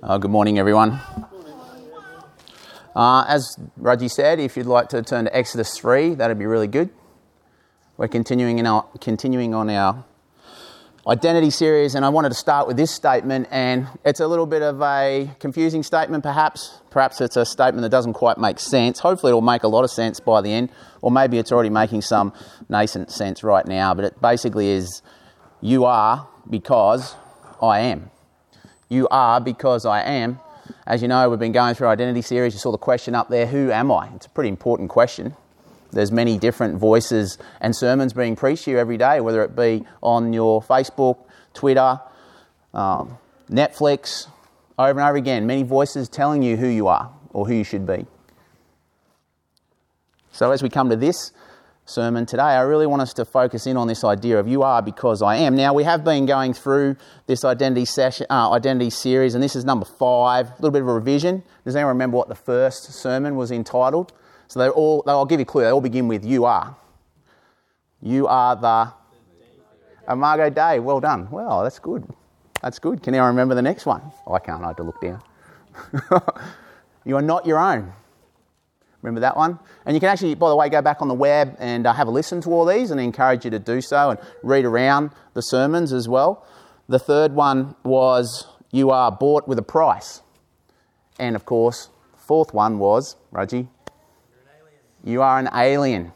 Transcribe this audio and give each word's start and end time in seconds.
Uh, 0.00 0.16
good 0.16 0.30
morning, 0.30 0.60
everyone. 0.60 1.00
Uh, 2.94 3.24
as 3.26 3.58
Raji 3.76 4.06
said, 4.06 4.38
if 4.38 4.56
you'd 4.56 4.66
like 4.66 4.90
to 4.90 5.02
turn 5.02 5.24
to 5.24 5.36
Exodus 5.36 5.76
3, 5.76 6.14
that'd 6.14 6.38
be 6.38 6.46
really 6.46 6.68
good. 6.68 6.90
We're 7.96 8.06
continuing, 8.06 8.60
in 8.60 8.66
our, 8.66 8.86
continuing 9.00 9.56
on 9.56 9.68
our 9.68 10.04
identity 11.04 11.50
series, 11.50 11.96
and 11.96 12.04
I 12.04 12.10
wanted 12.10 12.28
to 12.28 12.36
start 12.36 12.68
with 12.68 12.76
this 12.76 12.92
statement, 12.92 13.48
and 13.50 13.88
it's 14.04 14.20
a 14.20 14.28
little 14.28 14.46
bit 14.46 14.62
of 14.62 14.80
a 14.80 15.32
confusing 15.40 15.82
statement, 15.82 16.22
perhaps. 16.22 16.78
Perhaps 16.90 17.20
it's 17.20 17.36
a 17.36 17.44
statement 17.44 17.82
that 17.82 17.90
doesn't 17.90 18.12
quite 18.12 18.38
make 18.38 18.60
sense. 18.60 19.00
Hopefully, 19.00 19.30
it'll 19.30 19.40
make 19.40 19.64
a 19.64 19.68
lot 19.68 19.82
of 19.82 19.90
sense 19.90 20.20
by 20.20 20.40
the 20.40 20.52
end, 20.52 20.70
or 21.02 21.10
maybe 21.10 21.38
it's 21.38 21.50
already 21.50 21.70
making 21.70 22.02
some 22.02 22.32
nascent 22.68 23.10
sense 23.10 23.42
right 23.42 23.66
now, 23.66 23.94
but 23.94 24.04
it 24.04 24.20
basically 24.22 24.68
is 24.68 25.02
you 25.60 25.86
are 25.86 26.28
because 26.48 27.16
I 27.60 27.80
am. 27.80 28.12
You 28.88 29.08
are 29.10 29.40
because 29.40 29.84
I 29.84 30.02
am. 30.02 30.40
As 30.86 31.02
you 31.02 31.08
know, 31.08 31.28
we've 31.28 31.38
been 31.38 31.52
going 31.52 31.74
through 31.74 31.88
identity 31.88 32.22
series. 32.22 32.54
You 32.54 32.60
saw 32.60 32.72
the 32.72 32.78
question 32.78 33.14
up 33.14 33.28
there, 33.28 33.46
who 33.46 33.70
am 33.70 33.90
I? 33.92 34.08
It's 34.14 34.26
a 34.26 34.30
pretty 34.30 34.48
important 34.48 34.90
question. 34.90 35.34
There's 35.92 36.12
many 36.12 36.38
different 36.38 36.78
voices 36.78 37.38
and 37.60 37.74
sermons 37.74 38.12
being 38.12 38.36
preached 38.36 38.64
to 38.64 38.72
you 38.72 38.78
every 38.78 38.98
day, 38.98 39.20
whether 39.20 39.42
it 39.42 39.56
be 39.56 39.84
on 40.02 40.32
your 40.32 40.62
Facebook, 40.62 41.18
Twitter, 41.54 42.00
um, 42.74 43.18
Netflix, 43.50 44.28
over 44.78 45.00
and 45.00 45.08
over 45.08 45.16
again. 45.16 45.46
Many 45.46 45.62
voices 45.62 46.08
telling 46.08 46.42
you 46.42 46.56
who 46.56 46.68
you 46.68 46.88
are 46.88 47.10
or 47.32 47.46
who 47.46 47.54
you 47.54 47.64
should 47.64 47.86
be. 47.86 48.06
So, 50.32 50.52
as 50.52 50.62
we 50.62 50.68
come 50.68 50.90
to 50.90 50.96
this 50.96 51.32
sermon 51.88 52.26
today, 52.26 52.42
I 52.42 52.60
really 52.60 52.86
want 52.86 53.02
us 53.02 53.12
to 53.14 53.24
focus 53.24 53.66
in 53.66 53.76
on 53.76 53.88
this 53.88 54.04
idea 54.04 54.38
of 54.38 54.46
you 54.46 54.62
are 54.62 54.82
because 54.82 55.22
I 55.22 55.36
am. 55.36 55.56
Now, 55.56 55.72
we 55.72 55.84
have 55.84 56.04
been 56.04 56.26
going 56.26 56.52
through 56.52 56.96
this 57.26 57.44
identity 57.44 57.84
session, 57.84 58.26
uh, 58.30 58.50
identity 58.52 58.90
series, 58.90 59.34
and 59.34 59.42
this 59.42 59.56
is 59.56 59.64
number 59.64 59.86
five. 59.86 60.48
A 60.48 60.54
little 60.56 60.70
bit 60.70 60.82
of 60.82 60.88
a 60.88 60.92
revision. 60.92 61.42
Does 61.64 61.74
anyone 61.74 61.94
remember 61.94 62.16
what 62.16 62.28
the 62.28 62.34
first 62.34 62.92
sermon 62.92 63.36
was 63.36 63.50
entitled? 63.50 64.12
So 64.48 64.60
they 64.60 64.68
all, 64.68 65.02
I'll 65.06 65.26
give 65.26 65.40
you 65.40 65.44
a 65.44 65.46
clue. 65.46 65.62
They 65.62 65.70
all 65.70 65.80
begin 65.80 66.08
with 66.08 66.24
"You 66.24 66.44
are." 66.44 66.76
You 68.00 68.26
are 68.28 68.54
the 68.54 68.92
Imago 70.12 70.50
Dei. 70.50 70.78
Well 70.78 71.00
done. 71.00 71.28
Well, 71.30 71.62
that's 71.62 71.78
good. 71.78 72.06
That's 72.62 72.78
good. 72.78 73.02
Can 73.02 73.14
anyone 73.14 73.28
remember 73.28 73.54
the 73.54 73.62
next 73.62 73.86
one? 73.86 74.02
Oh, 74.26 74.34
I 74.34 74.38
can't. 74.38 74.62
I 74.62 74.68
have 74.68 74.76
to 74.76 74.82
look 74.82 75.00
down. 75.00 75.22
you 77.04 77.16
are 77.16 77.22
not 77.22 77.46
your 77.46 77.58
own. 77.58 77.92
Remember 79.02 79.20
that 79.20 79.36
one? 79.36 79.58
And 79.86 79.94
you 79.94 80.00
can 80.00 80.08
actually, 80.08 80.34
by 80.34 80.48
the 80.48 80.56
way, 80.56 80.68
go 80.68 80.82
back 80.82 81.00
on 81.00 81.08
the 81.08 81.14
web 81.14 81.56
and 81.58 81.86
uh, 81.86 81.92
have 81.92 82.08
a 82.08 82.10
listen 82.10 82.40
to 82.42 82.50
all 82.50 82.64
these 82.64 82.90
and 82.90 83.00
I 83.00 83.04
encourage 83.04 83.44
you 83.44 83.50
to 83.52 83.58
do 83.58 83.80
so 83.80 84.10
and 84.10 84.18
read 84.42 84.64
around 84.64 85.10
the 85.34 85.40
sermons 85.40 85.92
as 85.92 86.08
well. 86.08 86.46
The 86.88 86.98
third 86.98 87.32
one 87.32 87.76
was 87.84 88.46
You 88.72 88.90
Are 88.90 89.12
Bought 89.12 89.46
with 89.46 89.58
a 89.58 89.62
Price. 89.62 90.22
And 91.18 91.36
of 91.36 91.44
course, 91.44 91.90
the 92.12 92.18
fourth 92.18 92.52
one 92.52 92.78
was, 92.78 93.16
Raji, 93.30 93.68
You 95.04 95.22
Are 95.22 95.38
an 95.38 95.48
Alien. 95.54 96.12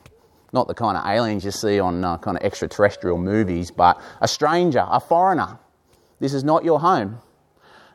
Not 0.53 0.69
the 0.69 0.75
kind 0.75 0.99
of 0.99 1.07
aliens 1.07 1.45
you 1.45 1.51
see 1.51 1.79
on 1.81 2.05
uh, 2.05 2.19
kind 2.19 2.37
of 2.37 2.43
extraterrestrial 2.43 3.17
movies, 3.17 3.71
but 3.71 4.01
a 4.21 4.29
stranger, 4.29 4.85
a 4.91 5.01
foreigner. 5.01 5.59
This 6.21 6.35
is 6.35 6.45
not 6.45 6.65
your 6.65 6.81
home. 6.81 7.19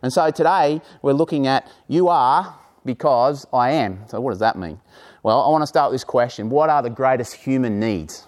And 0.02 0.13
so 0.13 0.31
today 0.31 0.81
we're 1.02 1.13
looking 1.13 1.45
at 1.45 1.69
You 1.88 2.08
Are 2.08 2.58
because 2.88 3.45
I 3.53 3.71
am. 3.71 4.07
So, 4.07 4.19
what 4.19 4.31
does 4.31 4.39
that 4.39 4.57
mean? 4.57 4.81
Well, 5.21 5.43
I 5.43 5.49
want 5.49 5.61
to 5.61 5.67
start 5.67 5.91
with 5.91 6.02
this 6.02 6.03
question 6.03 6.49
What 6.49 6.71
are 6.71 6.81
the 6.81 6.89
greatest 6.89 7.35
human 7.35 7.80
needs? 7.80 8.25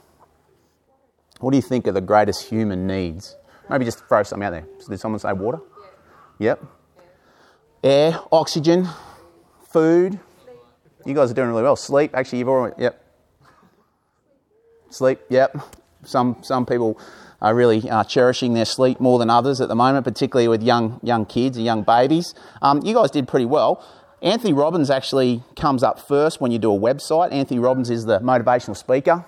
What 1.40 1.52
do 1.52 1.58
you 1.58 1.64
think 1.64 1.88
are 1.88 1.92
the 1.92 2.02
greatest 2.02 2.48
human 2.48 2.86
needs? 2.86 3.36
Maybe 3.70 3.86
just 3.86 4.06
throw 4.06 4.22
something 4.24 4.46
out 4.46 4.52
there. 4.52 4.68
Did 4.88 5.00
someone 5.00 5.20
say 5.20 5.34
water? 5.34 5.60
Yep. 6.40 6.64
Air, 7.84 8.20
oxygen, 8.32 8.88
food. 9.70 10.20
You 11.06 11.14
guys 11.14 11.32
are 11.32 11.34
doing 11.34 11.50
really 11.50 11.64
well. 11.64 11.76
Sleep, 11.76 12.12
actually, 12.14 12.40
you've 12.40 12.50
already, 12.50 12.76
yep. 12.82 13.04
Sleep, 14.90 15.20
yep. 15.30 15.56
Some, 16.04 16.38
some 16.42 16.66
people 16.66 17.00
are 17.42 17.56
really 17.56 17.90
uh, 17.90 18.04
cherishing 18.04 18.54
their 18.54 18.66
sleep 18.66 19.00
more 19.00 19.20
than 19.20 19.30
others 19.30 19.62
at 19.62 19.70
the 19.70 19.76
moment, 19.76 20.04
particularly 20.04 20.48
with 20.48 20.62
young, 20.62 21.00
young 21.04 21.26
kids 21.26 21.56
and 21.56 21.66
young 21.66 21.84
babies. 21.84 22.34
Um, 22.62 22.82
you 22.84 22.94
guys 22.94 23.12
did 23.12 23.28
pretty 23.28 23.46
well. 23.46 23.86
Anthony 24.22 24.52
Robbins 24.52 24.90
actually 24.90 25.44
comes 25.56 25.82
up 25.82 26.00
first 26.00 26.42
when 26.42 26.52
you 26.52 26.60
do 26.60 26.74
a 26.76 26.80
website. 26.80 27.32
Anthony 27.32 27.60
Robbins 27.60 27.90
is 27.90 28.06
the 28.06 28.20
motivational 28.20 28.76
speaker. 28.76 29.26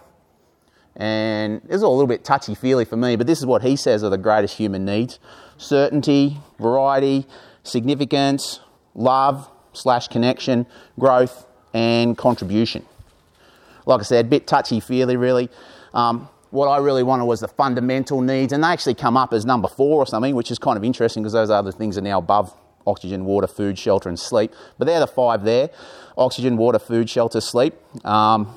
And 0.96 1.62
it's 1.69 1.84
all 1.84 1.94
a 1.94 1.96
little 1.96 2.07
bit 2.07 2.25
touchy 2.25 2.53
feely 2.53 2.84
for 2.84 2.97
me, 2.97 3.16
but 3.16 3.25
this 3.25 3.40
is 3.40 3.46
what 3.46 3.62
he 3.62 3.78
says 3.78 4.03
are 4.03 4.09
the 4.09 4.18
greatest 4.18 4.57
human 4.57 4.84
needs 4.84 5.19
certainty, 5.57 6.38
variety, 6.59 7.25
significance, 7.63 8.59
love 8.96 9.50
slash 9.74 10.07
connection, 10.07 10.66
growth, 11.00 11.46
and 11.73 12.18
contribution. 12.18 12.85
Like 13.85 14.02
I 14.02 14.03
said, 14.03 14.25
a 14.25 14.28
bit 14.28 14.47
touchy 14.47 14.79
feely, 14.79 15.16
really. 15.16 15.50
Um, 15.94 16.28
what 16.50 16.68
I 16.68 16.78
really 16.79 17.03
wanted 17.03 17.25
was 17.25 17.40
the 17.40 17.47
fundamental 17.47 18.22
needs, 18.22 18.52
and 18.52 18.63
they 18.63 18.68
actually 18.68 18.96
come 18.96 19.16
up 19.16 19.31
as 19.31 19.46
number 19.46 19.69
four 19.69 20.02
or 20.02 20.06
something, 20.06 20.35
which 20.35 20.52
is 20.52 20.59
kind 20.59 20.78
of 20.78 20.84
interesting 20.84 21.23
because 21.23 21.34
those 21.34 21.50
other 21.50 21.72
things 21.72 21.97
are 21.97 22.02
now 22.02 22.18
above 22.18 22.53
oxygen, 22.86 23.25
water, 23.25 23.47
food, 23.47 23.78
shelter, 23.78 24.09
and 24.09 24.19
sleep. 24.19 24.53
But 24.78 24.86
they're 24.86 25.00
the 25.00 25.08
five 25.08 25.44
there 25.44 25.69
oxygen, 26.18 26.58
water, 26.58 26.80
food, 26.80 27.09
shelter, 27.09 27.42
sleep. 27.42 27.74
Um, 28.06 28.53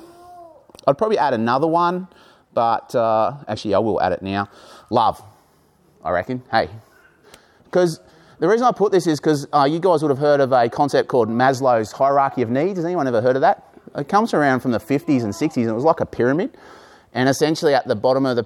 I'd 0.87 0.97
probably 0.97 1.17
add 1.17 1.33
another 1.33 1.67
one, 1.67 2.07
but 2.53 2.93
uh, 2.93 3.37
actually, 3.47 3.73
I 3.73 3.79
will 3.79 4.01
add 4.01 4.11
it 4.11 4.21
now. 4.21 4.49
Love, 4.89 5.21
I 6.03 6.11
reckon. 6.11 6.43
Hey. 6.51 6.69
Because 7.63 7.99
the 8.39 8.47
reason 8.47 8.67
I 8.67 8.71
put 8.71 8.91
this 8.91 9.07
is 9.07 9.19
because 9.19 9.47
uh, 9.53 9.67
you 9.69 9.79
guys 9.79 10.01
would 10.01 10.09
have 10.09 10.19
heard 10.19 10.39
of 10.39 10.51
a 10.51 10.69
concept 10.69 11.09
called 11.09 11.29
Maslow's 11.29 11.91
hierarchy 11.91 12.41
of 12.41 12.49
needs. 12.49 12.77
Has 12.77 12.85
anyone 12.85 13.07
ever 13.07 13.21
heard 13.21 13.35
of 13.35 13.41
that? 13.41 13.63
It 13.95 14.09
comes 14.09 14.33
around 14.33 14.59
from 14.59 14.71
the 14.71 14.79
50s 14.79 15.23
and 15.23 15.33
60s, 15.33 15.57
and 15.57 15.69
it 15.69 15.73
was 15.73 15.83
like 15.83 16.01
a 16.01 16.05
pyramid. 16.05 16.55
And 17.13 17.29
essentially, 17.29 17.73
at 17.73 17.87
the 17.87 17.95
bottom 17.95 18.25
of 18.25 18.35
the 18.35 18.43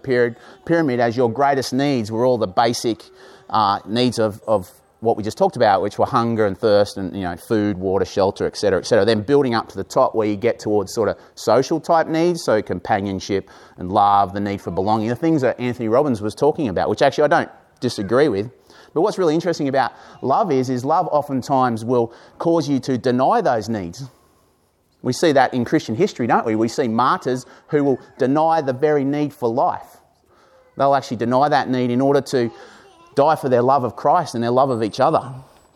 pyramid, 0.66 1.00
as 1.00 1.18
your 1.18 1.32
greatest 1.32 1.74
needs 1.74 2.12
were 2.12 2.24
all 2.24 2.38
the 2.38 2.48
basic 2.48 3.02
uh, 3.50 3.80
needs 3.88 4.20
of, 4.20 4.44
of 4.48 4.72
what 5.02 5.16
we 5.16 5.24
just 5.24 5.38
talked 5.38 5.56
about, 5.56 5.82
which 5.82 5.98
were 5.98 6.06
hunger 6.06 6.46
and 6.46 6.58
thirst 6.58 6.98
and 6.98 7.16
you 7.16 7.22
know 7.22 7.36
food, 7.38 7.78
water, 7.78 8.06
shelter, 8.06 8.46
etc., 8.46 8.80
etc. 8.80 9.06
Then 9.06 9.22
building 9.22 9.56
up 9.56 9.70
to 9.70 9.78
the 9.78 9.84
top 9.84 10.14
where 10.14 10.28
you 10.28 10.36
get 10.36 10.60
towards 10.60 10.94
sort 10.94 11.10
of 11.10 11.18
social 11.36 11.80
type 11.80 12.08
needs, 12.08 12.44
so 12.44 12.62
companionship 12.62 13.50
and 13.78 13.92
love, 13.92 14.34
the 14.34 14.40
need 14.40 14.62
for 14.62 14.72
belonging, 14.72 15.10
the 15.10 15.16
things 15.16 15.42
that 15.42 15.60
Anthony 15.60 15.88
Robbins 15.88 16.22
was 16.22 16.36
talking 16.36 16.68
about, 16.68 16.90
which 16.90 17.02
actually 17.02 17.26
I 17.26 17.28
don't 17.28 17.52
disagree 17.80 18.28
with. 18.28 18.52
But 18.94 19.02
what's 19.02 19.18
really 19.18 19.36
interesting 19.36 19.68
about 19.68 19.94
love 20.22 20.52
is, 20.52 20.70
is 20.70 20.84
love 20.84 21.08
oftentimes 21.12 21.86
will 21.86 22.14
cause 22.38 22.68
you 22.68 22.80
to 22.82 22.98
deny 22.98 23.42
those 23.42 23.70
needs. 23.70 24.04
We 25.02 25.14
see 25.14 25.32
that 25.32 25.54
in 25.54 25.64
Christian 25.64 25.96
history, 25.96 26.28
don't 26.28 26.46
we? 26.46 26.56
We 26.56 26.68
see 26.68 26.88
martyrs 26.88 27.46
who 27.70 27.84
will 27.84 28.00
deny 28.18 28.62
the 28.62 28.74
very 28.74 29.06
need 29.06 29.34
for 29.34 29.48
life. 29.48 29.98
They'll 30.76 30.96
actually 30.96 31.18
deny 31.18 31.50
that 31.50 31.70
need 31.70 31.92
in 31.92 32.02
order 32.02 32.22
to 32.22 32.52
die 33.20 33.36
for 33.36 33.50
their 33.50 33.62
love 33.62 33.84
of 33.84 33.98
Christ 33.98 34.34
and 34.34 34.42
their 34.42 34.52
love 34.52 34.70
of 34.70 34.82
each 34.82 35.02
other. 35.02 35.22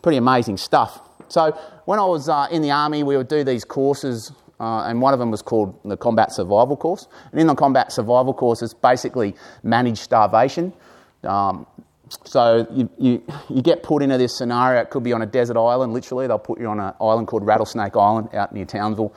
Pretty 0.00 0.16
amazing 0.16 0.56
stuff. 0.56 0.98
So, 1.28 1.52
when 1.84 1.98
I 1.98 2.04
was 2.06 2.26
uh, 2.26 2.46
in 2.50 2.62
the 2.62 2.70
army, 2.70 3.02
we 3.02 3.18
would 3.18 3.28
do 3.28 3.44
these 3.44 3.64
courses, 3.64 4.32
uh, 4.58 4.84
and 4.84 5.02
one 5.02 5.12
of 5.12 5.18
them 5.18 5.30
was 5.30 5.42
called 5.42 5.78
the 5.84 5.96
Combat 5.96 6.32
Survival 6.32 6.74
Course. 6.74 7.06
And 7.32 7.40
in 7.40 7.46
the 7.46 7.54
Combat 7.54 7.92
Survival 7.92 8.32
Course, 8.32 8.62
it's 8.62 8.72
basically 8.72 9.34
managed 9.62 9.98
starvation. 9.98 10.72
Um, 11.22 11.66
so, 12.24 12.66
you, 12.70 12.88
you, 12.98 13.22
you 13.50 13.60
get 13.60 13.82
put 13.82 14.02
into 14.02 14.16
this 14.16 14.38
scenario. 14.38 14.80
It 14.80 14.88
could 14.88 15.02
be 15.02 15.12
on 15.12 15.20
a 15.20 15.26
desert 15.26 15.58
island, 15.58 15.92
literally. 15.92 16.26
They'll 16.26 16.38
put 16.38 16.58
you 16.58 16.68
on 16.68 16.80
an 16.80 16.94
island 16.98 17.28
called 17.28 17.44
Rattlesnake 17.44 17.94
Island 17.94 18.34
out 18.34 18.54
near 18.54 18.64
Townsville. 18.64 19.12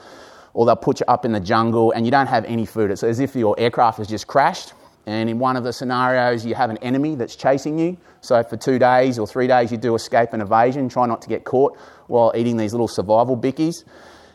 Or 0.52 0.66
they'll 0.66 0.76
put 0.76 1.00
you 1.00 1.06
up 1.08 1.24
in 1.24 1.32
the 1.32 1.40
jungle 1.40 1.92
and 1.92 2.04
you 2.04 2.10
don't 2.10 2.26
have 2.26 2.44
any 2.44 2.66
food. 2.66 2.90
It's 2.90 3.02
as 3.02 3.20
if 3.20 3.34
your 3.34 3.54
aircraft 3.58 3.98
has 3.98 4.06
just 4.06 4.26
crashed 4.26 4.74
and 5.08 5.30
in 5.30 5.38
one 5.38 5.56
of 5.56 5.64
the 5.64 5.72
scenarios, 5.72 6.44
you 6.44 6.54
have 6.54 6.68
an 6.68 6.76
enemy 6.78 7.14
that's 7.14 7.34
chasing 7.34 7.78
you. 7.78 7.96
So 8.20 8.42
for 8.42 8.58
two 8.58 8.78
days 8.78 9.18
or 9.18 9.26
three 9.26 9.46
days, 9.46 9.72
you 9.72 9.78
do 9.78 9.94
escape 9.94 10.34
and 10.34 10.42
evasion, 10.42 10.90
try 10.90 11.06
not 11.06 11.22
to 11.22 11.30
get 11.30 11.44
caught 11.44 11.78
while 12.08 12.30
eating 12.36 12.58
these 12.58 12.74
little 12.74 12.88
survival 12.88 13.34
bickies. 13.34 13.84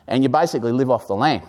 And 0.07 0.23
you 0.23 0.29
basically 0.29 0.71
live 0.71 0.89
off 0.89 1.05
the 1.05 1.15
land. 1.15 1.43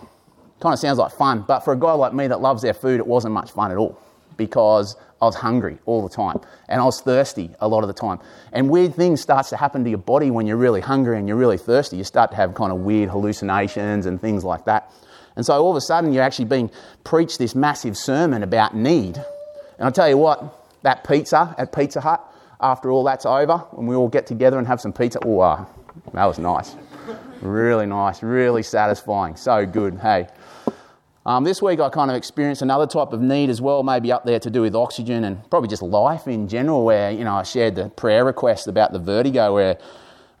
Kind 0.59 0.73
of 0.73 0.79
sounds 0.79 0.99
like 0.99 1.11
fun, 1.11 1.43
but 1.47 1.61
for 1.61 1.73
a 1.73 1.75
guy 1.75 1.93
like 1.93 2.13
me 2.13 2.27
that 2.27 2.39
loves 2.39 2.61
their 2.61 2.75
food, 2.75 2.99
it 2.99 3.07
wasn't 3.07 3.33
much 3.33 3.49
fun 3.49 3.71
at 3.71 3.77
all 3.77 3.99
because 4.37 4.95
I 5.19 5.25
was 5.25 5.33
hungry 5.33 5.79
all 5.87 6.07
the 6.07 6.15
time 6.15 6.39
and 6.69 6.79
I 6.79 6.85
was 6.85 7.01
thirsty 7.01 7.49
a 7.61 7.67
lot 7.67 7.83
of 7.83 7.87
the 7.87 7.95
time. 7.95 8.19
And 8.53 8.69
weird 8.69 8.93
things 8.93 9.21
starts 9.21 9.49
to 9.49 9.57
happen 9.57 9.83
to 9.85 9.89
your 9.89 9.97
body 9.97 10.29
when 10.29 10.45
you're 10.45 10.55
really 10.55 10.81
hungry 10.81 11.17
and 11.17 11.27
you're 11.27 11.35
really 11.35 11.57
thirsty. 11.57 11.97
You 11.97 12.03
start 12.03 12.29
to 12.29 12.37
have 12.37 12.53
kind 12.53 12.71
of 12.71 12.81
weird 12.81 13.09
hallucinations 13.09 14.05
and 14.05 14.21
things 14.21 14.43
like 14.43 14.65
that. 14.65 14.91
And 15.35 15.45
so 15.45 15.53
all 15.61 15.71
of 15.71 15.77
a 15.77 15.81
sudden, 15.81 16.13
you're 16.13 16.23
actually 16.23 16.45
being 16.45 16.71
preached 17.03 17.39
this 17.39 17.55
massive 17.55 17.97
sermon 17.97 18.43
about 18.43 18.75
need. 18.75 19.17
And 19.17 19.85
I'll 19.85 19.91
tell 19.91 20.09
you 20.09 20.17
what, 20.17 20.41
that 20.83 21.03
pizza 21.03 21.53
at 21.57 21.73
Pizza 21.73 22.01
Hut, 22.01 22.23
after 22.61 22.89
all 22.89 23.03
that's 23.03 23.25
over, 23.25 23.57
when 23.71 23.87
we 23.87 23.95
all 23.95 24.07
get 24.07 24.25
together 24.27 24.57
and 24.57 24.67
have 24.67 24.79
some 24.79 24.93
pizza, 24.93 25.19
oh, 25.25 25.39
uh, 25.39 25.65
that 26.13 26.25
was 26.25 26.39
nice. 26.39 26.75
really 27.41 27.85
nice, 27.85 28.23
really 28.23 28.63
satisfying. 28.63 29.35
So 29.35 29.65
good. 29.65 29.99
Hey. 29.99 30.27
Um, 31.25 31.43
this 31.43 31.61
week 31.61 31.79
I 31.79 31.89
kind 31.89 32.11
of 32.11 32.17
experienced 32.17 32.61
another 32.61 32.85
type 32.85 33.11
of 33.11 33.19
need 33.19 33.49
as 33.49 33.59
well, 33.59 33.81
maybe 33.81 34.11
up 34.11 34.25
there 34.25 34.39
to 34.39 34.49
do 34.49 34.61
with 34.61 34.75
oxygen 34.75 35.23
and 35.23 35.49
probably 35.49 35.69
just 35.69 35.81
life 35.81 36.27
in 36.27 36.47
general, 36.47 36.85
where, 36.85 37.11
you 37.11 37.23
know, 37.23 37.35
I 37.35 37.43
shared 37.43 37.75
the 37.75 37.89
prayer 37.89 38.23
request 38.23 38.67
about 38.67 38.93
the 38.93 38.99
vertigo 38.99 39.53
where 39.53 39.79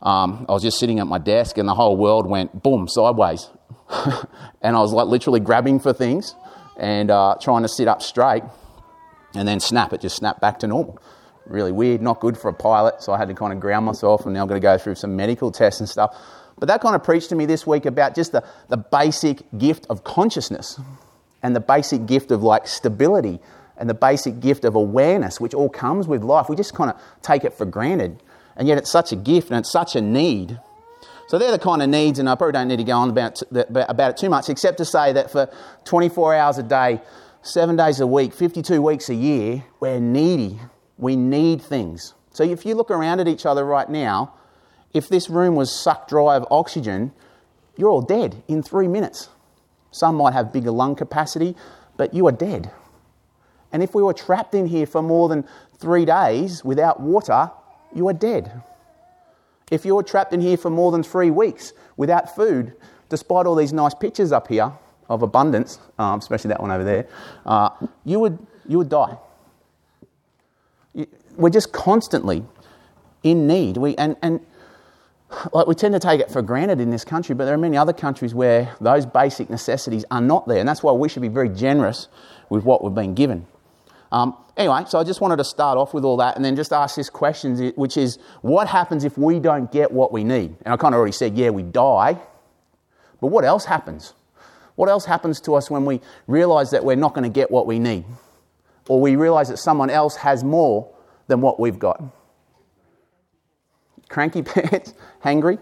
um, 0.01 0.45
I 0.47 0.51
was 0.51 0.61
just 0.61 0.77
sitting 0.77 0.99
at 0.99 1.07
my 1.07 1.17
desk 1.17 1.57
and 1.57 1.67
the 1.67 1.73
whole 1.73 1.97
world 1.97 2.27
went 2.27 2.61
boom, 2.61 2.87
sideways. 2.87 3.49
and 4.61 4.75
I 4.75 4.79
was 4.79 4.93
like 4.93 5.07
literally 5.07 5.39
grabbing 5.39 5.79
for 5.79 5.93
things 5.93 6.35
and 6.77 7.11
uh, 7.11 7.35
trying 7.41 7.61
to 7.61 7.67
sit 7.67 7.87
up 7.87 8.01
straight 8.01 8.43
and 9.33 9.47
then 9.47 9.59
snap, 9.59 9.93
it 9.93 10.01
just 10.01 10.15
snapped 10.15 10.41
back 10.41 10.59
to 10.59 10.67
normal. 10.67 10.99
Really 11.45 11.71
weird, 11.71 12.01
not 12.01 12.19
good 12.19 12.37
for 12.37 12.49
a 12.49 12.53
pilot, 12.53 13.03
so 13.03 13.13
I 13.13 13.17
had 13.17 13.27
to 13.27 13.35
kind 13.35 13.53
of 13.53 13.59
ground 13.59 13.85
myself 13.85 14.25
and 14.25 14.33
now 14.33 14.41
I'm 14.41 14.47
going 14.47 14.59
to 14.59 14.65
go 14.65 14.77
through 14.77 14.95
some 14.95 15.15
medical 15.15 15.51
tests 15.51 15.79
and 15.79 15.87
stuff. 15.87 16.15
But 16.57 16.67
that 16.67 16.81
kind 16.81 16.95
of 16.95 17.03
preached 17.03 17.29
to 17.29 17.35
me 17.35 17.45
this 17.45 17.67
week 17.67 17.85
about 17.85 18.15
just 18.15 18.31
the, 18.31 18.43
the 18.69 18.77
basic 18.77 19.43
gift 19.57 19.85
of 19.89 20.03
consciousness 20.03 20.79
and 21.43 21.55
the 21.55 21.59
basic 21.59 22.05
gift 22.05 22.31
of 22.31 22.41
like 22.41 22.67
stability 22.67 23.39
and 23.77 23.89
the 23.89 23.93
basic 23.93 24.39
gift 24.39 24.63
of 24.63 24.75
awareness, 24.75 25.39
which 25.39 25.53
all 25.53 25.69
comes 25.69 26.07
with 26.07 26.23
life. 26.23 26.47
We 26.49 26.55
just 26.55 26.73
kind 26.73 26.89
of 26.89 26.99
take 27.21 27.43
it 27.43 27.53
for 27.53 27.65
granted. 27.65 28.23
And 28.55 28.67
yet 28.67 28.77
it's 28.77 28.89
such 28.89 29.11
a 29.11 29.15
gift 29.17 29.49
and 29.49 29.59
it's 29.59 29.71
such 29.71 29.95
a 29.95 30.01
need. 30.01 30.59
So 31.27 31.39
they're 31.39 31.51
the 31.51 31.59
kind 31.59 31.81
of 31.81 31.89
needs, 31.89 32.19
and 32.19 32.29
I 32.29 32.35
probably 32.35 32.53
don't 32.53 32.67
need 32.67 32.77
to 32.77 32.83
go 32.83 32.93
on 32.93 33.09
about, 33.09 33.41
about 33.51 34.11
it 34.11 34.17
too 34.17 34.29
much, 34.29 34.49
except 34.49 34.77
to 34.77 34.85
say 34.85 35.13
that 35.13 35.31
for 35.31 35.49
24 35.85 36.35
hours 36.35 36.57
a 36.59 36.63
day, 36.63 37.01
seven 37.41 37.75
days 37.75 37.99
a 37.99 38.07
week, 38.07 38.33
52 38.33 38.81
weeks 38.81 39.09
a 39.09 39.15
year, 39.15 39.63
we're 39.79 39.99
needy. 39.99 40.59
We 40.97 41.15
need 41.15 41.61
things. 41.61 42.13
So 42.31 42.43
if 42.43 42.65
you 42.65 42.75
look 42.75 42.91
around 42.91 43.19
at 43.21 43.27
each 43.27 43.45
other 43.45 43.65
right 43.65 43.89
now, 43.89 44.33
if 44.93 45.09
this 45.09 45.29
room 45.29 45.55
was 45.55 45.73
sucked 45.73 46.09
dry 46.09 46.35
of 46.35 46.45
oxygen, 46.51 47.11
you're 47.75 47.89
all 47.89 48.01
dead 48.01 48.43
in 48.47 48.61
three 48.61 48.87
minutes. 48.87 49.29
Some 49.91 50.15
might 50.15 50.33
have 50.33 50.53
bigger 50.53 50.71
lung 50.71 50.95
capacity, 50.95 51.55
but 51.97 52.13
you 52.13 52.27
are 52.27 52.31
dead. 52.31 52.71
And 53.71 53.81
if 53.81 53.95
we 53.95 54.03
were 54.03 54.13
trapped 54.13 54.53
in 54.53 54.67
here 54.67 54.85
for 54.85 55.01
more 55.01 55.27
than 55.27 55.45
three 55.79 56.05
days 56.05 56.63
without 56.63 56.99
water, 56.99 57.51
you 57.93 58.07
are 58.07 58.13
dead. 58.13 58.63
If 59.71 59.85
you 59.85 59.95
were 59.95 60.03
trapped 60.03 60.33
in 60.33 60.41
here 60.41 60.57
for 60.57 60.69
more 60.69 60.91
than 60.91 61.03
three 61.03 61.31
weeks 61.31 61.73
without 61.97 62.35
food, 62.35 62.73
despite 63.09 63.45
all 63.45 63.55
these 63.55 63.73
nice 63.73 63.93
pictures 63.93 64.31
up 64.31 64.47
here 64.47 64.71
of 65.09 65.21
abundance, 65.21 65.79
um, 65.97 66.19
especially 66.19 66.49
that 66.49 66.61
one 66.61 66.71
over 66.71 66.83
there, 66.83 67.07
uh, 67.45 67.69
you, 68.03 68.19
would, 68.19 68.37
you 68.67 68.77
would 68.77 68.89
die. 68.89 69.17
We're 71.35 71.49
just 71.49 71.73
constantly 71.73 72.43
in 73.23 73.47
need. 73.47 73.77
We, 73.77 73.95
and, 73.95 74.15
and 74.21 74.39
like 75.51 75.67
we 75.67 75.75
tend 75.75 75.93
to 75.93 75.99
take 75.99 76.21
it 76.21 76.31
for 76.31 76.41
granted 76.41 76.79
in 76.79 76.91
this 76.91 77.03
country, 77.03 77.35
but 77.35 77.45
there 77.45 77.53
are 77.53 77.57
many 77.57 77.75
other 77.75 77.93
countries 77.93 78.33
where 78.33 78.73
those 78.79 79.05
basic 79.05 79.49
necessities 79.49 80.05
are 80.11 80.21
not 80.21 80.47
there. 80.47 80.59
And 80.59 80.69
that's 80.69 80.83
why 80.83 80.91
we 80.91 81.09
should 81.09 81.21
be 81.21 81.27
very 81.27 81.49
generous 81.49 82.07
with 82.49 82.63
what 82.63 82.83
we've 82.83 82.93
been 82.93 83.15
given. 83.15 83.47
Um, 84.11 84.35
anyway, 84.55 84.83
so 84.87 84.99
I 84.99 85.03
just 85.03 85.21
wanted 85.21 85.37
to 85.37 85.43
start 85.43 85.77
off 85.77 85.93
with 85.93 86.05
all 86.05 86.17
that 86.17 86.35
and 86.35 86.45
then 86.45 86.55
just 86.55 86.71
ask 86.71 86.95
this 86.95 87.09
question, 87.09 87.73
which 87.75 87.97
is 87.97 88.17
what 88.41 88.67
happens 88.67 89.03
if 89.03 89.17
we 89.17 89.39
don't 89.39 89.71
get 89.71 89.91
what 89.91 90.11
we 90.11 90.23
need? 90.23 90.55
And 90.63 90.73
I 90.73 90.77
kind 90.77 90.93
of 90.93 90.99
already 90.99 91.11
said, 91.11 91.37
yeah, 91.37 91.49
we 91.49 91.63
die. 91.63 92.19
But 93.19 93.27
what 93.27 93.43
else 93.43 93.65
happens? 93.65 94.13
What 94.75 94.89
else 94.89 95.05
happens 95.05 95.39
to 95.41 95.55
us 95.55 95.71
when 95.71 95.85
we 95.85 96.01
realize 96.27 96.71
that 96.71 96.83
we're 96.83 96.95
not 96.95 97.13
going 97.13 97.23
to 97.23 97.33
get 97.33 97.49
what 97.49 97.65
we 97.65 97.79
need? 97.79 98.05
Or 98.87 99.01
we 99.01 99.15
realize 99.15 99.49
that 99.49 99.57
someone 99.57 99.89
else 99.89 100.17
has 100.17 100.43
more 100.43 100.93
than 101.27 101.41
what 101.41 101.59
we've 101.59 101.79
got? 101.79 102.03
Cranky 104.09 104.41
pants? 104.43 104.93
Hangry? 105.23 105.59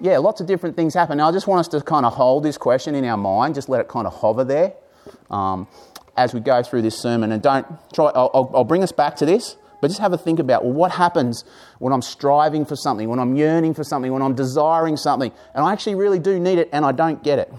Yeah, 0.00 0.18
lots 0.18 0.40
of 0.40 0.46
different 0.46 0.76
things 0.76 0.94
happen. 0.94 1.18
Now, 1.18 1.28
I 1.28 1.32
just 1.32 1.46
want 1.46 1.60
us 1.60 1.68
to 1.68 1.80
kind 1.80 2.04
of 2.04 2.12
hold 2.12 2.42
this 2.42 2.58
question 2.58 2.94
in 2.94 3.04
our 3.04 3.16
mind, 3.16 3.54
just 3.54 3.68
let 3.68 3.80
it 3.80 3.88
kind 3.88 4.06
of 4.06 4.12
hover 4.12 4.44
there. 4.44 4.74
Um, 5.30 5.68
as 6.16 6.34
we 6.34 6.40
go 6.40 6.62
through 6.62 6.82
this 6.82 7.00
sermon. 7.00 7.32
And 7.32 7.42
don't 7.42 7.66
try, 7.92 8.06
I'll, 8.14 8.50
I'll, 8.54 8.64
bring 8.64 8.82
us 8.82 8.92
back 8.92 9.16
to 9.16 9.26
this, 9.26 9.56
but 9.80 9.88
just 9.88 10.00
have 10.00 10.12
a 10.12 10.18
think 10.18 10.38
about 10.38 10.64
well, 10.64 10.72
what 10.72 10.92
happens 10.92 11.44
when 11.78 11.92
I'm 11.92 12.02
striving 12.02 12.64
for 12.64 12.76
something, 12.76 13.08
when 13.08 13.18
I'm 13.18 13.36
yearning 13.36 13.74
for 13.74 13.84
something, 13.84 14.12
when 14.12 14.22
I'm 14.22 14.34
desiring 14.34 14.96
something, 14.96 15.32
and 15.54 15.64
I 15.64 15.72
actually 15.72 15.94
really 15.94 16.18
do 16.18 16.38
need 16.38 16.58
it 16.58 16.68
and 16.72 16.84
I 16.84 16.92
don't 16.92 17.22
get 17.22 17.38
it. 17.38 17.52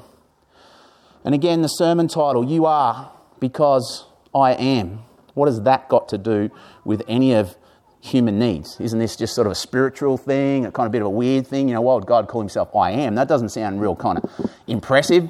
And 1.25 1.33
again, 1.33 1.61
the 1.61 1.69
sermon 1.69 2.07
title, 2.07 2.43
You 2.45 2.65
Are 2.65 3.11
Because 3.39 4.05
I 4.35 4.53
Am. 4.53 4.99
What 5.33 5.47
has 5.47 5.61
that 5.61 5.89
got 5.89 6.09
to 6.09 6.17
do 6.17 6.51
with 6.83 7.01
any 7.07 7.33
of 7.33 7.55
human 8.01 8.37
needs? 8.37 8.79
Isn't 8.79 8.99
this 8.99 9.15
just 9.15 9.33
sort 9.33 9.47
of 9.47 9.51
a 9.51 9.55
spiritual 9.55 10.17
thing, 10.17 10.65
a 10.65 10.71
kind 10.71 10.85
of 10.85 10.91
bit 10.91 11.01
of 11.01 11.07
a 11.07 11.11
weird 11.11 11.47
thing? 11.47 11.69
You 11.69 11.75
know, 11.75 11.81
why 11.81 11.95
would 11.95 12.05
God 12.05 12.27
call 12.27 12.41
himself 12.41 12.75
I 12.75 12.91
am? 12.91 13.15
That 13.15 13.27
doesn't 13.27 13.49
sound 13.49 13.81
real 13.81 13.95
kind 13.95 14.19
of 14.19 14.51
impressive, 14.67 15.29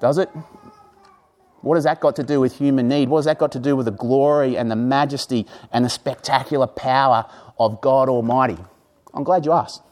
does 0.00 0.18
it? 0.18 0.30
What 1.62 1.76
has 1.76 1.84
that 1.84 2.00
got 2.00 2.16
to 2.16 2.22
do 2.22 2.40
with 2.40 2.56
human 2.56 2.88
need? 2.88 3.08
What 3.08 3.18
has 3.18 3.24
that 3.26 3.38
got 3.38 3.52
to 3.52 3.58
do 3.58 3.76
with 3.76 3.86
the 3.86 3.92
glory 3.92 4.56
and 4.56 4.70
the 4.70 4.76
majesty 4.76 5.46
and 5.72 5.84
the 5.84 5.90
spectacular 5.90 6.66
power 6.66 7.26
of 7.58 7.80
God 7.80 8.08
Almighty? 8.08 8.56
I'm 9.12 9.24
glad 9.24 9.44
you 9.44 9.52
asked. 9.52 9.82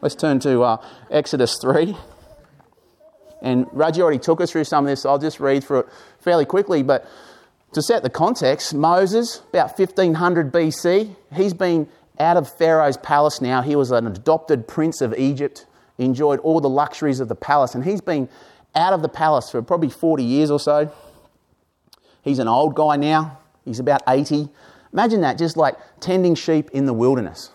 Let's 0.00 0.14
turn 0.14 0.40
to 0.40 0.62
uh, 0.62 0.84
Exodus 1.10 1.56
3. 1.60 1.96
And 3.42 3.66
Raji 3.72 4.02
already 4.02 4.18
took 4.18 4.40
us 4.40 4.50
through 4.50 4.64
some 4.64 4.86
of 4.86 4.90
this, 4.90 5.02
so 5.02 5.10
I'll 5.10 5.18
just 5.18 5.38
read 5.38 5.62
through 5.62 5.80
it 5.80 5.88
fairly 6.18 6.46
quickly. 6.46 6.82
But 6.82 7.06
to 7.74 7.82
set 7.82 8.02
the 8.02 8.10
context, 8.10 8.74
Moses, 8.74 9.42
about 9.50 9.78
1500 9.78 10.52
BC, 10.52 11.14
he's 11.34 11.54
been 11.54 11.88
out 12.18 12.36
of 12.36 12.50
Pharaoh's 12.56 12.96
palace 12.96 13.40
now. 13.40 13.62
He 13.62 13.76
was 13.76 13.90
an 13.90 14.06
adopted 14.06 14.66
prince 14.66 15.00
of 15.00 15.14
Egypt, 15.14 15.66
enjoyed 15.98 16.40
all 16.40 16.60
the 16.60 16.68
luxuries 16.68 17.20
of 17.20 17.28
the 17.28 17.34
palace, 17.34 17.74
and 17.74 17.84
he's 17.84 18.00
been 18.00 18.28
out 18.74 18.92
of 18.92 19.02
the 19.02 19.08
palace 19.08 19.50
for 19.50 19.62
probably 19.62 19.90
40 19.90 20.22
years 20.24 20.50
or 20.50 20.58
so. 20.58 20.92
He's 22.24 22.38
an 22.38 22.48
old 22.48 22.74
guy 22.74 22.96
now, 22.96 23.38
he's 23.64 23.78
about 23.78 24.02
80. 24.08 24.48
Imagine 24.92 25.20
that, 25.20 25.38
just 25.38 25.56
like 25.56 25.76
tending 26.00 26.34
sheep 26.34 26.70
in 26.72 26.86
the 26.86 26.94
wilderness 26.94 27.50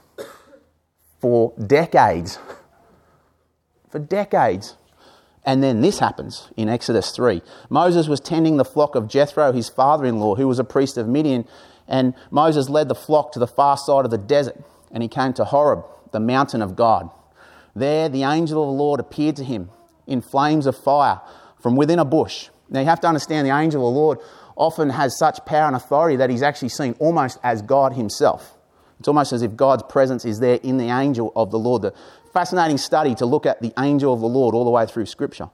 for 1.19 1.53
decades. 1.65 2.39
For 3.89 3.99
decades. 3.99 4.75
And 5.43 5.63
then 5.63 5.81
this 5.81 5.99
happens 5.99 6.49
in 6.55 6.69
Exodus 6.69 7.11
3. 7.11 7.41
Moses 7.69 8.07
was 8.07 8.19
tending 8.19 8.57
the 8.57 8.65
flock 8.65 8.95
of 8.95 9.07
Jethro, 9.07 9.51
his 9.51 9.69
father 9.69 10.05
in 10.05 10.19
law, 10.19 10.35
who 10.35 10.47
was 10.47 10.59
a 10.59 10.63
priest 10.63 10.97
of 10.97 11.07
Midian, 11.07 11.47
and 11.87 12.13
Moses 12.29 12.69
led 12.69 12.87
the 12.87 12.95
flock 12.95 13.31
to 13.31 13.39
the 13.39 13.47
far 13.47 13.77
side 13.77 14.05
of 14.05 14.11
the 14.11 14.17
desert, 14.17 14.61
and 14.91 15.01
he 15.01 15.09
came 15.09 15.33
to 15.33 15.45
Horeb, 15.45 15.85
the 16.11 16.19
mountain 16.19 16.61
of 16.61 16.75
God. 16.75 17.09
There, 17.75 18.09
the 18.09 18.23
angel 18.23 18.61
of 18.61 18.67
the 18.67 18.73
Lord 18.73 18.99
appeared 18.99 19.37
to 19.37 19.43
him 19.43 19.71
in 20.05 20.21
flames 20.21 20.65
of 20.65 20.77
fire 20.77 21.21
from 21.59 21.75
within 21.75 21.99
a 21.99 22.05
bush. 22.05 22.49
Now, 22.69 22.81
you 22.81 22.85
have 22.85 22.99
to 23.01 23.07
understand 23.07 23.47
the 23.47 23.55
angel 23.55 23.87
of 23.87 23.93
the 23.93 23.99
Lord 23.99 24.19
often 24.59 24.89
has 24.89 25.17
such 25.17 25.43
power 25.45 25.65
and 25.67 25.75
authority 25.75 26.17
that 26.17 26.29
he's 26.29 26.43
actually 26.43 26.69
seen 26.69 26.93
almost 26.99 27.39
as 27.43 27.61
God 27.61 27.93
himself. 27.93 28.57
It's 28.99 29.07
almost 29.07 29.31
as 29.31 29.41
if 29.41 29.55
God's 29.55 29.83
presence 29.83 30.25
is 30.25 30.39
there 30.39 30.59
in 30.61 30.77
the 30.77 30.89
angel 30.89 31.31
of 31.35 31.49
the 31.49 31.57
Lord. 31.57 31.81
The 31.81 31.93
fascinating 32.33 32.77
study 32.77 33.15
to 33.15 33.25
look 33.25 33.45
at 33.45 33.61
the 33.61 33.73
angel 33.79 34.13
of 34.13 34.19
the 34.19 34.27
Lord 34.27 34.53
all 34.53 34.65
the 34.65 34.69
way 34.69 34.85
through 34.85 35.05
Scripture. 35.05 35.49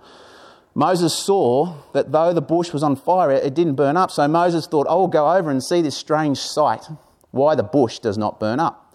Moses 0.73 1.13
saw 1.13 1.77
that 1.93 2.11
though 2.11 2.33
the 2.33 2.41
bush 2.41 2.73
was 2.73 2.83
on 2.83 2.95
fire, 2.95 3.31
it 3.31 3.53
didn't 3.53 3.75
burn 3.75 3.95
up. 3.95 4.11
So 4.11 4.27
Moses 4.27 4.67
thought, 4.67 4.87
I 4.87 4.95
will 4.95 5.07
go 5.07 5.31
over 5.31 5.49
and 5.49 5.63
see 5.63 5.81
this 5.81 5.95
strange 5.95 6.39
sight, 6.39 6.83
why 7.31 7.55
the 7.55 7.63
bush 7.63 7.99
does 7.99 8.17
not 8.17 8.39
burn 8.39 8.59
up. 8.59 8.93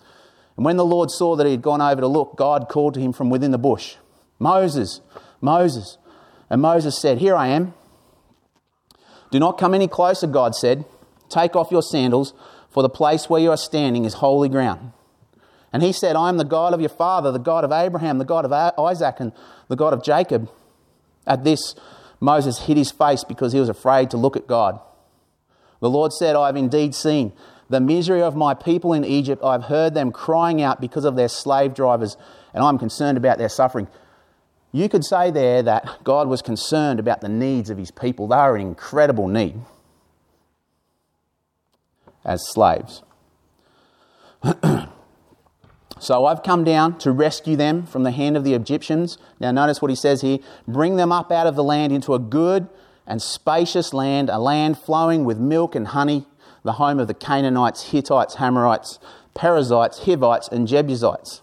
And 0.57 0.65
when 0.65 0.77
the 0.77 0.85
Lord 0.85 1.11
saw 1.11 1.37
that 1.37 1.47
he 1.47 1.53
had 1.53 1.63
gone 1.63 1.81
over 1.81 2.01
to 2.01 2.07
look, 2.07 2.37
God 2.37 2.69
called 2.69 2.95
to 2.95 3.01
him 3.01 3.13
from 3.13 3.31
within 3.31 3.53
the 3.53 3.59
bush, 3.59 3.97
Moses, 4.39 5.01
Moses. 5.41 5.97
And 6.51 6.61
Moses 6.61 7.01
said, 7.01 7.19
Here 7.19 7.37
I 7.37 7.47
am. 7.47 7.73
Do 9.31 9.39
not 9.39 9.59
come 9.59 9.75
any 9.75 9.89
closer, 9.89 10.27
God 10.27 10.55
said. 10.55 10.85
Take 11.29 11.55
off 11.55 11.71
your 11.71 11.83
sandals, 11.83 12.35
for 12.71 12.83
the 12.83 12.89
place 12.89 13.29
where 13.29 13.41
you 13.41 13.51
are 13.51 13.57
standing 13.57 14.05
is 14.05 14.15
holy 14.15 14.49
ground. 14.49 14.93
And 15.73 15.83
he 15.83 15.93
said, 15.93 16.17
I 16.17 16.29
am 16.29 16.37
the 16.37 16.45
God 16.45 16.75
of 16.75 16.81
your 16.81 16.89
father, 16.89 17.31
the 17.31 17.39
God 17.39 17.65
of 17.65 17.71
Abraham, 17.71 18.19
the 18.19 18.25
God 18.25 18.45
of 18.45 18.53
Isaac, 18.53 19.17
and 19.21 19.33
the 19.69 19.77
God 19.77 19.93
of 19.93 20.03
Jacob. 20.03 20.51
At 21.27 21.45
this, 21.45 21.77
Moses 22.19 22.61
hid 22.61 22.77
his 22.77 22.91
face 22.91 23.23
because 23.23 23.53
he 23.53 23.61
was 23.61 23.69
afraid 23.69 24.11
to 24.11 24.17
look 24.17 24.37
at 24.37 24.49
God. 24.49 24.81
The 25.81 25.91
Lord 25.91 26.13
said, 26.13 26.35
I 26.37 26.47
have 26.47 26.57
indeed 26.57 26.95
seen 26.95 27.33
the 27.69 27.81
misery 27.81 28.21
of 28.21 28.35
my 28.35 28.53
people 28.53 28.93
in 28.93 29.05
Egypt. 29.05 29.43
I 29.45 29.53
have 29.53 29.65
heard 29.65 29.95
them 29.95 30.11
crying 30.11 30.61
out 30.61 30.81
because 30.81 31.05
of 31.05 31.15
their 31.15 31.29
slave 31.29 31.73
drivers, 31.73 32.17
and 32.53 32.65
I'm 32.65 32.79
concerned 32.79 33.17
about 33.17 33.39
their 33.39 33.49
suffering. 33.49 33.87
You 34.73 34.89
could 34.89 35.05
say 35.05 35.31
there 35.31 35.63
that 35.63 36.05
God 36.05 36.29
was 36.29 36.43
concerned 36.43 37.01
about 37.01 37.21
the 37.21 37.29
needs 37.29 37.71
of 37.71 37.79
his 37.79 37.91
people. 37.91 38.29
They 38.29 38.37
are 38.37 38.57
in 38.57 38.69
incredible 38.69 39.27
need 39.27 39.61
as 42.25 42.41
slaves. 42.51 43.03
so 45.99 46.25
I've 46.25 46.43
come 46.43 46.63
down 46.65 46.99
to 46.99 47.11
rescue 47.11 47.57
them 47.57 47.85
from 47.85 48.05
the 48.05 48.13
hand 48.13 48.37
of 48.37 48.45
the 48.45 48.55
Egyptians. 48.55 49.19
Now, 49.41 49.51
notice 49.51 49.83
what 49.83 49.91
he 49.91 49.97
says 49.97 50.21
here 50.21 50.39
bring 50.69 50.97
them 50.97 51.11
up 51.11 51.33
out 51.33 51.47
of 51.47 51.57
the 51.57 51.65
land 51.65 51.93
into 51.93 52.15
a 52.15 52.19
good 52.19 52.69
and 53.07 53.21
spacious 53.21 53.93
land, 53.93 54.31
a 54.31 54.39
land 54.39 54.79
flowing 54.79 55.25
with 55.25 55.39
milk 55.39 55.75
and 55.75 55.89
honey, 55.89 56.27
the 56.63 56.75
home 56.75 57.01
of 57.01 57.09
the 57.09 57.15
Canaanites, 57.15 57.91
Hittites, 57.91 58.37
Amorites, 58.39 59.01
Perizzites, 59.35 60.05
Hivites, 60.05 60.49
and 60.49 60.69
Jebusites. 60.69 61.43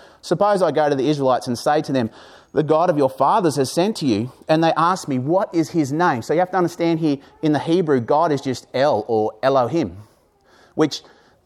Suppose 0.21 0.61
I 0.61 0.71
go 0.71 0.89
to 0.89 0.95
the 0.95 1.07
Israelites 1.07 1.47
and 1.47 1.57
say 1.57 1.81
to 1.81 1.91
them, 1.91 2.09
The 2.53 2.63
God 2.63 2.89
of 2.89 2.97
your 2.97 3.09
fathers 3.09 3.55
has 3.55 3.71
sent 3.71 3.97
to 3.97 4.05
you. 4.05 4.31
And 4.47 4.63
they 4.63 4.73
ask 4.77 5.07
me, 5.07 5.19
What 5.19 5.53
is 5.53 5.71
his 5.71 5.91
name? 5.91 6.21
So 6.21 6.33
you 6.33 6.39
have 6.39 6.51
to 6.51 6.57
understand 6.57 6.99
here 6.99 7.17
in 7.41 7.53
the 7.53 7.59
Hebrew, 7.59 7.99
God 7.99 8.31
is 8.31 8.41
just 8.41 8.67
El 8.73 9.03
or 9.07 9.33
Elohim, 9.43 9.97
which 10.75 11.01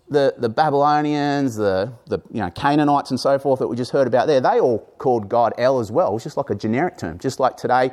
the, 0.09 0.35
the 0.37 0.49
Babylonians, 0.49 1.55
the, 1.55 1.91
the 2.07 2.19
you 2.31 2.41
know, 2.41 2.51
Canaanites, 2.51 3.09
and 3.09 3.19
so 3.19 3.39
forth 3.39 3.59
that 3.59 3.67
we 3.67 3.75
just 3.75 3.91
heard 3.91 4.07
about 4.07 4.27
there, 4.27 4.41
they 4.41 4.59
all 4.59 4.79
called 4.97 5.29
God 5.29 5.53
El 5.57 5.79
as 5.79 5.91
well. 5.91 6.15
It's 6.15 6.23
just 6.23 6.37
like 6.37 6.49
a 6.49 6.55
generic 6.55 6.97
term. 6.97 7.17
Just 7.17 7.39
like 7.39 7.57
today, 7.57 7.91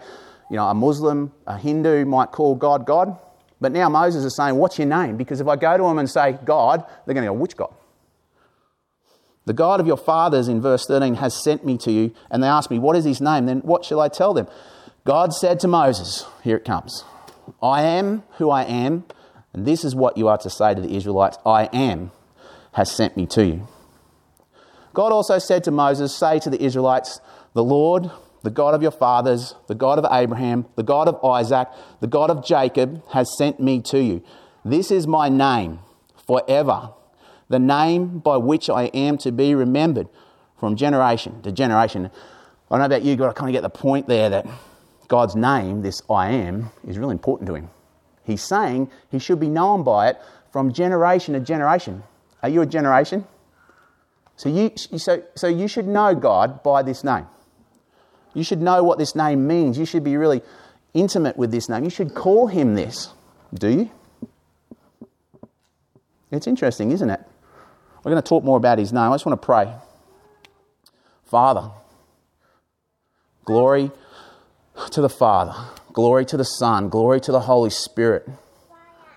you 0.50 0.56
know, 0.56 0.66
a 0.66 0.74
Muslim, 0.74 1.32
a 1.46 1.56
Hindu 1.56 2.04
might 2.04 2.32
call 2.32 2.54
God 2.54 2.84
God. 2.84 3.18
But 3.60 3.72
now 3.72 3.88
Moses 3.88 4.24
is 4.24 4.36
saying, 4.36 4.56
What's 4.56 4.78
your 4.78 4.88
name? 4.88 5.16
Because 5.16 5.40
if 5.40 5.46
I 5.46 5.56
go 5.56 5.76
to 5.76 5.84
them 5.84 5.98
and 5.98 6.10
say 6.10 6.36
God, 6.44 6.84
they're 7.06 7.14
going 7.14 7.24
to 7.24 7.32
go, 7.32 7.38
Which 7.38 7.56
God? 7.56 7.72
The 9.44 9.52
God 9.52 9.80
of 9.80 9.86
your 9.86 9.96
fathers, 9.96 10.48
in 10.48 10.60
verse 10.60 10.86
13, 10.86 11.14
has 11.16 11.34
sent 11.34 11.64
me 11.64 11.76
to 11.78 11.90
you. 11.90 12.14
And 12.30 12.42
they 12.42 12.48
ask 12.48 12.70
me, 12.70 12.78
What 12.78 12.96
is 12.96 13.04
his 13.04 13.20
name? 13.20 13.46
Then 13.46 13.60
what 13.60 13.84
shall 13.84 14.00
I 14.00 14.08
tell 14.08 14.34
them? 14.34 14.46
God 15.04 15.32
said 15.32 15.58
to 15.60 15.68
Moses, 15.68 16.26
Here 16.44 16.56
it 16.56 16.64
comes 16.64 17.04
I 17.62 17.82
am 17.82 18.22
who 18.38 18.50
I 18.50 18.62
am. 18.62 19.04
And 19.52 19.66
this 19.66 19.84
is 19.84 19.94
what 19.94 20.16
you 20.16 20.28
are 20.28 20.38
to 20.38 20.48
say 20.48 20.74
to 20.74 20.80
the 20.80 20.94
Israelites 20.94 21.38
I 21.44 21.64
am 21.72 22.12
has 22.72 22.90
sent 22.90 23.16
me 23.16 23.26
to 23.26 23.44
you. 23.44 23.68
God 24.94 25.12
also 25.12 25.38
said 25.38 25.64
to 25.64 25.70
Moses, 25.70 26.16
Say 26.16 26.38
to 26.40 26.50
the 26.50 26.62
Israelites, 26.62 27.20
The 27.54 27.64
Lord, 27.64 28.10
the 28.42 28.50
God 28.50 28.74
of 28.74 28.82
your 28.82 28.90
fathers, 28.90 29.54
the 29.66 29.74
God 29.74 29.98
of 29.98 30.06
Abraham, 30.10 30.66
the 30.76 30.82
God 30.82 31.08
of 31.08 31.22
Isaac, 31.24 31.68
the 32.00 32.06
God 32.06 32.30
of 32.30 32.44
Jacob, 32.44 33.02
has 33.10 33.36
sent 33.36 33.60
me 33.60 33.80
to 33.82 34.02
you. 34.02 34.22
This 34.64 34.90
is 34.90 35.06
my 35.06 35.28
name 35.28 35.80
forever, 36.26 36.90
the 37.52 37.58
name 37.58 38.18
by 38.18 38.38
which 38.38 38.68
I 38.70 38.84
am 38.86 39.18
to 39.18 39.30
be 39.30 39.54
remembered 39.54 40.08
from 40.58 40.74
generation 40.74 41.42
to 41.42 41.52
generation. 41.52 42.06
I 42.06 42.78
don't 42.78 42.80
know 42.80 42.86
about 42.86 43.02
you, 43.02 43.14
got 43.14 43.26
to 43.28 43.34
kind 43.34 43.50
of 43.50 43.52
get 43.52 43.60
the 43.60 43.70
point 43.70 44.08
there 44.08 44.30
that 44.30 44.46
God's 45.06 45.36
name, 45.36 45.82
this 45.82 46.02
I 46.08 46.30
am, 46.30 46.70
is 46.88 46.98
really 46.98 47.12
important 47.12 47.46
to 47.48 47.54
him. 47.54 47.68
He's 48.24 48.42
saying 48.42 48.90
he 49.10 49.18
should 49.18 49.38
be 49.38 49.48
known 49.48 49.84
by 49.84 50.08
it 50.08 50.16
from 50.50 50.72
generation 50.72 51.34
to 51.34 51.40
generation. 51.40 52.02
Are 52.42 52.48
you 52.48 52.62
a 52.62 52.66
generation? 52.66 53.26
So 54.36 54.48
you, 54.48 54.72
so, 54.76 55.22
so 55.34 55.46
you 55.46 55.68
should 55.68 55.86
know 55.86 56.14
God 56.14 56.62
by 56.62 56.82
this 56.82 57.04
name. 57.04 57.26
You 58.32 58.44
should 58.44 58.62
know 58.62 58.82
what 58.82 58.98
this 58.98 59.14
name 59.14 59.46
means. 59.46 59.76
You 59.76 59.84
should 59.84 60.04
be 60.04 60.16
really 60.16 60.40
intimate 60.94 61.36
with 61.36 61.50
this 61.50 61.68
name. 61.68 61.84
You 61.84 61.90
should 61.90 62.14
call 62.14 62.46
him 62.46 62.74
this. 62.76 63.10
Do 63.52 63.68
you? 63.68 63.90
It's 66.30 66.46
interesting, 66.46 66.92
isn't 66.92 67.10
it? 67.10 67.20
We're 68.02 68.10
going 68.10 68.22
to 68.22 68.28
talk 68.28 68.42
more 68.42 68.56
about 68.56 68.78
his 68.78 68.92
name. 68.92 69.12
I 69.12 69.14
just 69.14 69.24
want 69.24 69.40
to 69.40 69.44
pray. 69.44 69.72
Father, 71.24 71.70
glory 73.44 73.90
to 74.90 75.00
the 75.00 75.08
Father, 75.08 75.54
glory 75.92 76.24
to 76.26 76.36
the 76.36 76.44
Son, 76.44 76.88
glory 76.88 77.20
to 77.20 77.32
the 77.32 77.40
Holy 77.40 77.70
Spirit, 77.70 78.28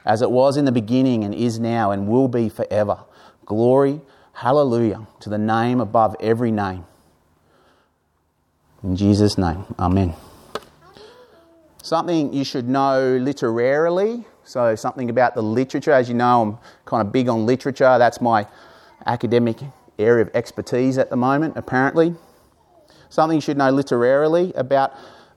as 0.06 0.22
it 0.22 0.30
was 0.30 0.56
in 0.56 0.66
the 0.66 0.72
beginning 0.72 1.24
and 1.24 1.34
is 1.34 1.60
now 1.60 1.92
and 1.92 2.08
will 2.08 2.28
be 2.28 2.48
forever. 2.48 3.00
Glory, 3.46 4.02
hallelujah, 4.34 5.08
to 5.20 5.30
the 5.30 5.38
name 5.38 5.80
above 5.80 6.16
every 6.20 6.52
name. 6.52 6.86
In 8.84 8.96
Jesus' 8.96 9.38
name, 9.38 9.66
Amen. 9.80 10.14
Something 11.82 12.34
you 12.34 12.44
should 12.44 12.68
know 12.68 13.18
literarily, 13.18 14.26
so 14.44 14.76
something 14.76 15.10
about 15.10 15.36
the 15.36 15.42
literature. 15.42 15.92
As 15.92 16.08
you 16.08 16.16
know, 16.16 16.42
I'm 16.42 16.58
kind 16.86 17.06
of 17.06 17.12
big 17.12 17.30
on 17.30 17.46
literature. 17.46 17.98
That's 17.98 18.22
my 18.22 18.48
academic 19.06 19.58
area 19.98 20.24
of 20.24 20.32
expertise 20.34 20.98
at 20.98 21.10
the 21.10 21.16
moment, 21.16 21.56
apparently. 21.56 22.16
Something 23.10 23.38
you 23.38 23.42
should 23.42 23.58
know 23.58 23.72
literarily 23.72 24.54
about 24.56 24.94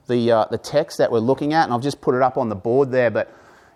the, 0.07 0.31
uh, 0.31 0.45
the 0.45 0.57
text 0.57 0.97
that 0.97 1.11
we're 1.11 1.19
looking 1.19 1.53
at, 1.53 1.65
and 1.65 1.73
I've 1.73 1.81
just 1.81 2.01
put 2.01 2.15
it 2.15 2.21
up 2.21 2.37
on 2.37 2.49
the 2.49 2.55
board 2.55 2.91
there, 2.91 3.11
but 3.11 3.33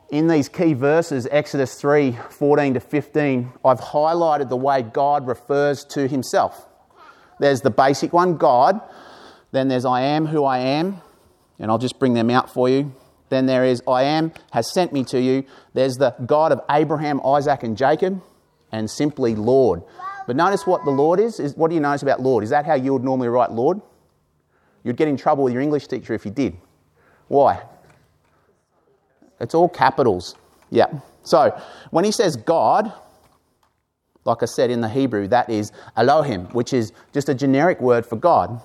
in 0.09 0.27
these 0.27 0.49
key 0.49 0.73
verses, 0.73 1.27
Exodus 1.31 1.75
3 1.75 2.17
14 2.29 2.75
to 2.75 2.79
15, 2.79 3.53
I've 3.65 3.79
highlighted 3.79 4.49
the 4.49 4.57
way 4.57 4.83
God 4.83 5.27
refers 5.27 5.83
to 5.85 6.07
himself. 6.07 6.67
There's 7.39 7.61
the 7.61 7.71
basic 7.71 8.13
one, 8.13 8.37
God. 8.37 8.79
Then 9.51 9.67
there's 9.67 9.85
I 9.85 10.01
am 10.01 10.27
who 10.27 10.43
I 10.43 10.59
am, 10.59 11.01
and 11.59 11.71
I'll 11.71 11.77
just 11.77 11.97
bring 11.99 12.13
them 12.13 12.29
out 12.29 12.51
for 12.53 12.69
you. 12.69 12.93
Then 13.29 13.47
there 13.47 13.65
is 13.65 13.81
I 13.87 14.03
am 14.03 14.31
has 14.51 14.71
sent 14.71 14.93
me 14.93 15.03
to 15.05 15.19
you. 15.19 15.45
There's 15.73 15.95
the 15.95 16.11
God 16.25 16.51
of 16.51 16.61
Abraham, 16.69 17.19
Isaac, 17.25 17.63
and 17.63 17.75
Jacob, 17.75 18.21
and 18.73 18.89
simply 18.89 19.35
Lord. 19.35 19.83
But 20.27 20.35
notice 20.35 20.67
what 20.67 20.83
the 20.83 20.91
Lord 20.91 21.19
is. 21.21 21.39
is 21.39 21.55
what 21.55 21.69
do 21.69 21.75
you 21.75 21.81
notice 21.81 22.01
about 22.01 22.21
Lord? 22.21 22.43
Is 22.43 22.49
that 22.49 22.65
how 22.65 22.73
you 22.73 22.91
would 22.91 23.03
normally 23.03 23.29
write 23.29 23.51
Lord? 23.51 23.79
You'd 24.83 24.97
get 24.97 25.07
in 25.07 25.15
trouble 25.15 25.45
with 25.45 25.53
your 25.53 25.61
English 25.61 25.87
teacher 25.87 26.13
if 26.13 26.25
you 26.25 26.31
did. 26.31 26.57
Why? 27.29 27.61
It's 29.39 29.55
all 29.55 29.69
capitals. 29.69 30.35
Yeah. 30.69 30.87
So 31.23 31.57
when 31.91 32.03
he 32.03 32.11
says 32.11 32.35
God, 32.35 32.91
like 34.25 34.41
I 34.41 34.45
said 34.45 34.69
in 34.69 34.81
the 34.81 34.89
Hebrew, 34.89 35.27
that 35.27 35.49
is 35.49 35.71
Elohim, 35.95 36.45
which 36.47 36.73
is 36.73 36.91
just 37.13 37.29
a 37.29 37.33
generic 37.33 37.79
word 37.79 38.05
for 38.05 38.15
God. 38.15 38.61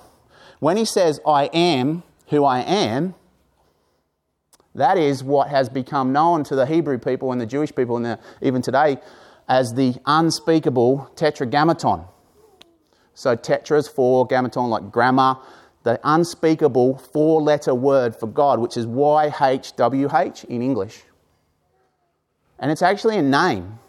When 0.59 0.75
he 0.75 0.85
says, 0.85 1.19
I 1.25 1.45
am 1.53 2.03
who 2.27 2.43
I 2.43 2.61
am, 2.61 3.15
that 4.75 4.97
is 4.97 5.23
what 5.23 5.49
has 5.49 5.69
become 5.69 6.13
known 6.13 6.43
to 6.45 6.55
the 6.55 6.65
Hebrew 6.65 6.97
people 6.97 7.31
and 7.31 7.39
the 7.39 7.45
Jewish 7.45 7.73
people, 7.73 7.97
and 7.97 8.05
the, 8.05 8.19
even 8.41 8.61
today, 8.61 8.97
as 9.49 9.73
the 9.73 9.95
unspeakable 10.05 11.11
tetragrammaton. 11.15 12.05
So 13.15 13.35
tetra 13.35 13.77
is 13.79 13.87
four, 13.87 14.27
grammaton 14.27 14.69
like 14.69 14.91
grammar, 14.91 15.37
the 15.83 15.99
unspeakable 16.03 16.99
four 16.99 17.41
letter 17.41 17.73
word 17.73 18.15
for 18.15 18.27
God, 18.27 18.59
which 18.59 18.77
is 18.77 18.85
YHWH 18.85 20.45
in 20.45 20.61
English. 20.61 21.01
And 22.59 22.71
it's 22.71 22.83
actually 22.83 23.17
a 23.17 23.21
name. 23.21 23.79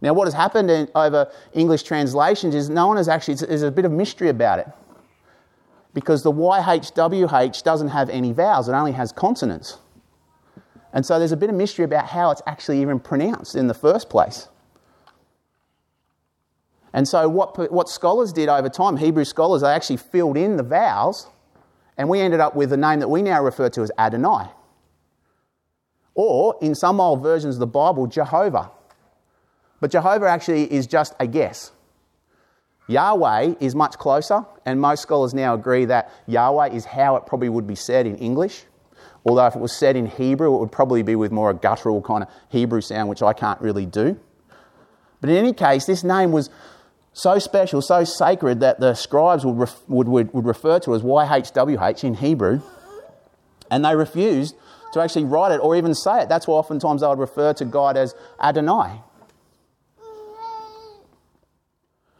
Now, 0.00 0.12
what 0.12 0.26
has 0.26 0.34
happened 0.34 0.70
in, 0.70 0.88
over 0.94 1.30
English 1.52 1.82
translations 1.82 2.54
is 2.54 2.68
no 2.68 2.86
one 2.86 2.98
has 2.98 3.08
actually, 3.08 3.34
there's 3.34 3.62
a 3.62 3.70
bit 3.70 3.84
of 3.84 3.92
mystery 3.92 4.28
about 4.28 4.60
it. 4.60 4.68
Because 5.92 6.22
the 6.22 6.32
YHWH 6.32 7.62
doesn't 7.64 7.88
have 7.88 8.10
any 8.10 8.32
vowels, 8.32 8.68
it 8.68 8.72
only 8.72 8.92
has 8.92 9.10
consonants. 9.10 9.78
And 10.92 11.04
so 11.04 11.18
there's 11.18 11.32
a 11.32 11.36
bit 11.36 11.50
of 11.50 11.56
mystery 11.56 11.84
about 11.84 12.06
how 12.06 12.30
it's 12.30 12.42
actually 12.46 12.80
even 12.80 12.98
pronounced 12.98 13.54
in 13.54 13.66
the 13.66 13.74
first 13.74 14.08
place. 14.08 14.48
And 16.92 17.06
so, 17.06 17.28
what, 17.28 17.70
what 17.70 17.90
scholars 17.90 18.32
did 18.32 18.48
over 18.48 18.70
time, 18.70 18.96
Hebrew 18.96 19.24
scholars, 19.24 19.60
they 19.60 19.68
actually 19.68 19.98
filled 19.98 20.38
in 20.38 20.56
the 20.56 20.62
vowels, 20.62 21.26
and 21.98 22.08
we 22.08 22.20
ended 22.20 22.40
up 22.40 22.56
with 22.56 22.70
the 22.70 22.78
name 22.78 23.00
that 23.00 23.08
we 23.08 23.20
now 23.20 23.42
refer 23.42 23.68
to 23.68 23.82
as 23.82 23.90
Adonai. 23.98 24.48
Or, 26.14 26.56
in 26.62 26.74
some 26.74 26.98
old 26.98 27.22
versions 27.22 27.56
of 27.56 27.60
the 27.60 27.66
Bible, 27.66 28.06
Jehovah. 28.06 28.70
But 29.78 29.90
Jehovah 29.90 30.26
actually 30.26 30.72
is 30.72 30.86
just 30.86 31.14
a 31.20 31.26
guess. 31.26 31.72
Yahweh 32.88 33.56
is 33.60 33.74
much 33.74 33.98
closer, 33.98 34.46
and 34.64 34.80
most 34.80 35.02
scholars 35.02 35.34
now 35.34 35.52
agree 35.52 35.84
that 35.84 36.10
Yahweh 36.26 36.68
is 36.68 36.86
how 36.86 37.16
it 37.16 37.26
probably 37.26 37.50
would 37.50 37.66
be 37.66 37.74
said 37.74 38.06
in 38.06 38.16
English. 38.16 38.64
Although, 39.26 39.46
if 39.46 39.56
it 39.56 39.60
was 39.60 39.76
said 39.76 39.96
in 39.96 40.06
Hebrew, 40.06 40.54
it 40.54 40.60
would 40.60 40.70
probably 40.70 41.02
be 41.02 41.16
with 41.16 41.32
more 41.32 41.50
a 41.50 41.54
guttural 41.54 42.00
kind 42.00 42.22
of 42.22 42.28
Hebrew 42.48 42.80
sound, 42.80 43.08
which 43.08 43.22
I 43.22 43.32
can't 43.32 43.60
really 43.60 43.84
do. 43.84 44.20
But 45.20 45.30
in 45.30 45.36
any 45.36 45.52
case, 45.52 45.84
this 45.84 46.04
name 46.04 46.30
was 46.30 46.48
so 47.12 47.40
special, 47.40 47.82
so 47.82 48.04
sacred 48.04 48.60
that 48.60 48.78
the 48.78 48.94
scribes 48.94 49.44
would, 49.44 49.58
ref, 49.58 49.80
would, 49.88 50.06
would, 50.06 50.32
would 50.32 50.46
refer 50.46 50.78
to 50.78 50.92
it 50.92 50.96
as 50.96 51.02
YHWH 51.02 52.04
in 52.04 52.14
Hebrew, 52.14 52.60
and 53.68 53.84
they 53.84 53.96
refused 53.96 54.54
to 54.92 55.00
actually 55.00 55.24
write 55.24 55.50
it 55.50 55.58
or 55.58 55.74
even 55.74 55.92
say 55.92 56.22
it. 56.22 56.28
That's 56.28 56.46
why 56.46 56.54
oftentimes 56.54 57.00
they 57.00 57.08
would 57.08 57.18
refer 57.18 57.52
to 57.54 57.64
God 57.64 57.96
as 57.96 58.14
Adonai. 58.40 59.00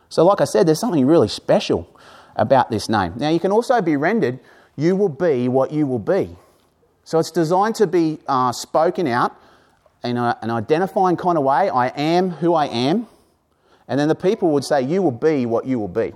So, 0.08 0.24
like 0.24 0.40
I 0.40 0.44
said, 0.44 0.66
there's 0.66 0.80
something 0.80 1.06
really 1.06 1.28
special 1.28 1.88
about 2.34 2.70
this 2.70 2.88
name. 2.88 3.12
Now, 3.16 3.28
you 3.28 3.38
can 3.38 3.52
also 3.52 3.80
be 3.80 3.96
rendered, 3.96 4.40
you 4.74 4.96
will 4.96 5.08
be 5.08 5.46
what 5.46 5.70
you 5.70 5.86
will 5.86 6.00
be. 6.00 6.36
So, 7.06 7.18
it's 7.18 7.30
designed 7.30 7.76
to 7.76 7.86
be 7.86 8.18
uh, 8.26 8.52
spoken 8.52 9.06
out 9.06 9.34
in 10.02 10.16
a, 10.16 10.36
an 10.42 10.50
identifying 10.50 11.16
kind 11.16 11.38
of 11.38 11.44
way. 11.44 11.70
I 11.70 11.86
am 11.88 12.30
who 12.30 12.52
I 12.52 12.66
am. 12.66 13.06
And 13.88 13.98
then 13.98 14.08
the 14.08 14.16
people 14.16 14.50
would 14.50 14.64
say, 14.64 14.82
You 14.82 15.02
will 15.02 15.12
be 15.12 15.46
what 15.46 15.66
you 15.66 15.78
will 15.78 15.88
be. 15.88 16.12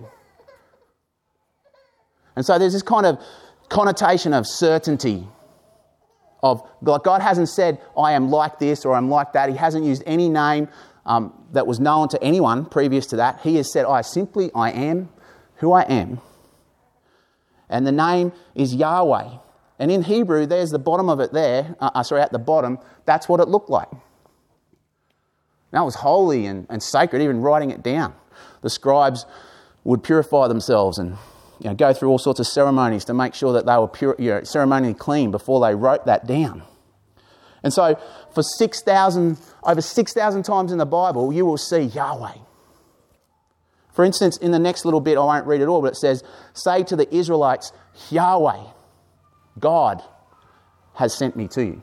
And 2.34 2.44
so 2.44 2.58
there's 2.58 2.72
this 2.72 2.82
kind 2.82 3.06
of 3.06 3.22
connotation 3.68 4.32
of 4.32 4.46
certainty. 4.46 5.26
of 6.42 6.66
God. 6.82 7.04
God 7.04 7.20
hasn't 7.20 7.48
said, 7.50 7.80
I 7.96 8.12
am 8.12 8.30
like 8.30 8.58
this 8.58 8.84
or 8.84 8.94
I'm 8.94 9.10
like 9.10 9.34
that. 9.34 9.48
He 9.48 9.56
hasn't 9.56 9.84
used 9.84 10.02
any 10.06 10.28
name 10.28 10.68
um, 11.06 11.32
that 11.52 11.66
was 11.66 11.78
known 11.78 12.08
to 12.08 12.22
anyone 12.22 12.64
previous 12.64 13.06
to 13.06 13.16
that. 13.16 13.40
He 13.42 13.56
has 13.56 13.72
said, 13.72 13.84
I 13.84 14.00
simply, 14.00 14.50
I 14.54 14.70
am 14.70 15.08
who 15.56 15.72
I 15.72 15.82
am. 15.82 16.20
And 17.68 17.86
the 17.86 17.92
name 17.92 18.32
is 18.54 18.74
Yahweh. 18.74 19.38
And 19.80 19.90
in 19.90 20.02
Hebrew, 20.02 20.44
there's 20.44 20.70
the 20.70 20.78
bottom 20.78 21.08
of 21.08 21.20
it 21.20 21.32
there, 21.32 21.74
uh, 21.80 21.90
uh 21.94 22.02
sorry, 22.02 22.20
at 22.20 22.32
the 22.32 22.38
bottom, 22.38 22.78
that's 23.06 23.28
what 23.28 23.40
it 23.40 23.48
looked 23.48 23.70
like. 23.70 23.88
That 25.72 25.80
was 25.80 25.94
holy 25.96 26.44
and, 26.46 26.66
and 26.68 26.82
sacred, 26.82 27.22
even 27.22 27.40
writing 27.40 27.70
it 27.70 27.82
down. 27.82 28.14
The 28.60 28.68
scribes 28.68 29.24
would 29.84 30.02
purify 30.02 30.48
themselves 30.48 30.98
and 30.98 31.16
you 31.60 31.70
know, 31.70 31.74
go 31.74 31.94
through 31.94 32.10
all 32.10 32.18
sorts 32.18 32.40
of 32.40 32.46
ceremonies 32.46 33.06
to 33.06 33.14
make 33.14 33.34
sure 33.34 33.54
that 33.54 33.64
they 33.64 33.76
were 33.76 33.88
pure, 33.88 34.16
you 34.18 34.30
know, 34.30 34.42
ceremonially 34.42 34.94
clean 34.94 35.30
before 35.30 35.66
they 35.66 35.74
wrote 35.74 36.04
that 36.04 36.26
down. 36.26 36.62
And 37.62 37.72
so, 37.72 37.98
for 38.34 38.42
6,000, 38.42 39.38
over 39.62 39.80
6,000 39.80 40.42
times 40.42 40.72
in 40.72 40.78
the 40.78 40.86
Bible, 40.86 41.32
you 41.32 41.46
will 41.46 41.58
see 41.58 41.80
Yahweh. 41.80 42.34
For 43.92 44.04
instance, 44.04 44.36
in 44.38 44.50
the 44.50 44.58
next 44.58 44.84
little 44.84 45.00
bit, 45.00 45.16
I 45.16 45.24
won't 45.24 45.46
read 45.46 45.60
it 45.60 45.68
all, 45.68 45.80
but 45.80 45.92
it 45.92 45.96
says, 45.96 46.22
Say 46.54 46.82
to 46.84 46.96
the 46.96 47.12
Israelites, 47.14 47.72
Yahweh, 48.10 48.62
God, 49.58 50.02
has 50.94 51.14
sent 51.14 51.36
me 51.36 51.48
to 51.48 51.64
you. 51.64 51.82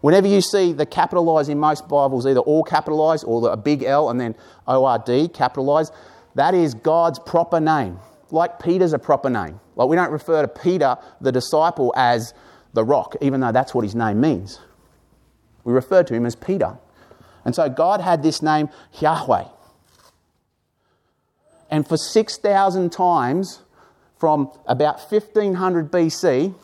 Whenever 0.00 0.28
you 0.28 0.40
see 0.40 0.72
the 0.72 0.86
capitalized 0.86 1.48
in 1.48 1.58
most 1.58 1.88
Bibles, 1.88 2.26
either 2.26 2.40
all 2.40 2.62
capitalized 2.62 3.24
or 3.26 3.50
a 3.50 3.56
big 3.56 3.82
L 3.82 4.10
and 4.10 4.20
then 4.20 4.34
ORD 4.68 5.32
capitalized, 5.34 5.92
that 6.34 6.54
is 6.54 6.74
God's 6.74 7.18
proper 7.18 7.58
name. 7.58 7.98
Like 8.30 8.60
Peter's 8.60 8.92
a 8.92 8.98
proper 8.98 9.30
name. 9.30 9.58
Like 9.74 9.88
we 9.88 9.96
don't 9.96 10.12
refer 10.12 10.42
to 10.42 10.48
Peter, 10.48 10.96
the 11.20 11.32
disciple, 11.32 11.92
as 11.96 12.34
the 12.72 12.84
rock, 12.84 13.16
even 13.20 13.40
though 13.40 13.52
that's 13.52 13.74
what 13.74 13.84
his 13.84 13.94
name 13.94 14.20
means. 14.20 14.60
We 15.64 15.72
refer 15.72 16.02
to 16.04 16.14
him 16.14 16.26
as 16.26 16.36
Peter. 16.36 16.78
And 17.44 17.54
so 17.54 17.68
God 17.68 18.00
had 18.00 18.22
this 18.22 18.42
name, 18.42 18.68
Yahweh. 19.00 19.44
And 21.70 21.86
for 21.86 21.96
6,000 21.96 22.92
times 22.92 23.62
from 24.18 24.50
about 24.66 24.98
1500 25.10 25.90
BC, 25.90 26.54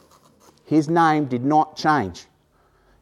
his 0.65 0.89
name 0.89 1.27
did 1.27 1.45
not 1.45 1.77
change. 1.77 2.27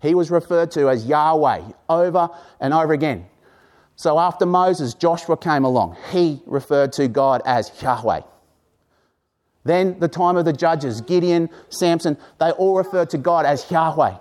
He 0.02 0.14
was 0.14 0.30
referred 0.30 0.70
to 0.72 0.88
as 0.88 1.06
Yahweh 1.06 1.62
over 1.88 2.30
and 2.60 2.74
over 2.74 2.92
again. 2.92 3.26
So 3.96 4.18
after 4.18 4.46
Moses, 4.46 4.94
Joshua 4.94 5.36
came 5.36 5.64
along. 5.64 5.96
He 6.10 6.40
referred 6.46 6.92
to 6.94 7.06
God 7.06 7.42
as 7.44 7.70
Yahweh. 7.82 8.22
Then 9.64 9.98
the 10.00 10.08
time 10.08 10.36
of 10.36 10.46
the 10.46 10.54
judges, 10.54 11.02
Gideon, 11.02 11.50
Samson, 11.68 12.16
they 12.38 12.50
all 12.52 12.76
referred 12.76 13.10
to 13.10 13.18
God 13.18 13.44
as 13.44 13.70
Yahweh. 13.70 14.16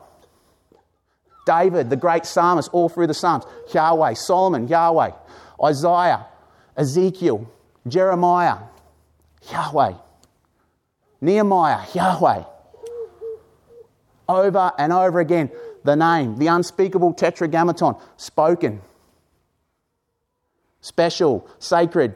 David, 1.45 1.89
the 1.89 1.95
great 1.95 2.25
psalmist, 2.25 2.69
all 2.73 2.89
through 2.89 3.07
the 3.07 3.13
Psalms, 3.13 3.45
Yahweh. 3.73 4.13
Solomon, 4.13 4.67
Yahweh. 4.67 5.11
Isaiah, 5.63 6.25
Ezekiel, 6.77 7.49
Jeremiah, 7.87 8.57
Yahweh. 9.49 9.93
Nehemiah, 11.21 11.85
Yahweh. 11.93 12.43
Over 14.27 14.71
and 14.77 14.93
over 14.93 15.19
again, 15.19 15.49
the 15.83 15.95
name, 15.95 16.37
the 16.37 16.47
unspeakable 16.47 17.13
tetragrammaton, 17.13 17.95
spoken, 18.17 18.81
special, 20.81 21.47
sacred, 21.57 22.15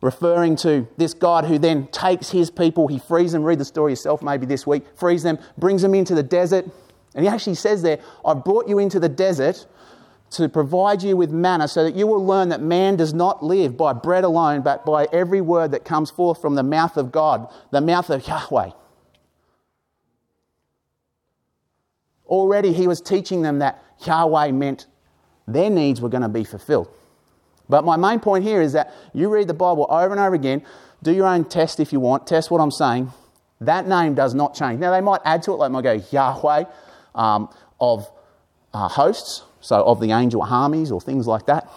referring 0.00 0.56
to 0.56 0.86
this 0.96 1.14
God 1.14 1.44
who 1.44 1.58
then 1.58 1.86
takes 1.88 2.30
his 2.30 2.50
people, 2.50 2.88
he 2.88 2.98
frees 2.98 3.32
them, 3.32 3.42
read 3.42 3.58
the 3.58 3.64
story 3.64 3.92
yourself 3.92 4.22
maybe 4.22 4.44
this 4.44 4.66
week, 4.66 4.84
frees 4.96 5.22
them, 5.22 5.38
brings 5.56 5.82
them 5.82 5.94
into 5.94 6.14
the 6.14 6.22
desert. 6.22 6.66
And 7.14 7.24
he 7.24 7.28
actually 7.28 7.54
says 7.54 7.82
there, 7.82 8.00
I've 8.24 8.44
brought 8.44 8.68
you 8.68 8.78
into 8.78 8.98
the 8.98 9.08
desert 9.08 9.66
to 10.34 10.48
provide 10.48 11.02
you 11.02 11.16
with 11.16 11.30
manna 11.30 11.68
so 11.68 11.84
that 11.84 11.94
you 11.94 12.06
will 12.06 12.24
learn 12.24 12.48
that 12.50 12.60
man 12.60 12.96
does 12.96 13.14
not 13.14 13.42
live 13.42 13.76
by 13.76 13.92
bread 13.92 14.24
alone, 14.24 14.62
but 14.62 14.84
by 14.84 15.06
every 15.12 15.40
word 15.40 15.70
that 15.70 15.84
comes 15.84 16.10
forth 16.10 16.40
from 16.40 16.54
the 16.54 16.62
mouth 16.62 16.96
of 16.96 17.12
God, 17.12 17.48
the 17.70 17.80
mouth 17.80 18.10
of 18.10 18.26
Yahweh. 18.26 18.70
Already 22.26 22.72
he 22.72 22.86
was 22.86 23.00
teaching 23.00 23.42
them 23.42 23.58
that 23.58 23.82
Yahweh 24.06 24.50
meant 24.52 24.86
their 25.46 25.70
needs 25.70 26.00
were 26.00 26.08
going 26.08 26.22
to 26.22 26.28
be 26.28 26.44
fulfilled. 26.44 26.88
But 27.68 27.84
my 27.84 27.96
main 27.96 28.20
point 28.20 28.44
here 28.44 28.60
is 28.60 28.72
that 28.72 28.92
you 29.12 29.28
read 29.28 29.48
the 29.48 29.54
Bible 29.54 29.86
over 29.88 30.10
and 30.10 30.20
over 30.20 30.34
again, 30.34 30.62
do 31.02 31.12
your 31.12 31.26
own 31.26 31.44
test 31.44 31.80
if 31.80 31.92
you 31.92 32.00
want, 32.00 32.26
test 32.26 32.50
what 32.50 32.60
I'm 32.60 32.70
saying. 32.70 33.10
That 33.60 33.86
name 33.86 34.14
does 34.14 34.34
not 34.34 34.54
change. 34.54 34.80
Now, 34.80 34.90
they 34.90 35.00
might 35.00 35.20
add 35.24 35.42
to 35.44 35.52
it, 35.52 35.56
like 35.56 35.70
might 35.70 35.82
go 35.82 36.02
Yahweh 36.10 36.64
um, 37.14 37.48
of 37.80 38.10
uh, 38.72 38.88
hosts, 38.88 39.42
so 39.64 39.82
of 39.82 39.98
the 39.98 40.12
angel 40.12 40.42
armies 40.42 40.92
or 40.92 41.00
things 41.00 41.26
like 41.26 41.46
that. 41.46 41.72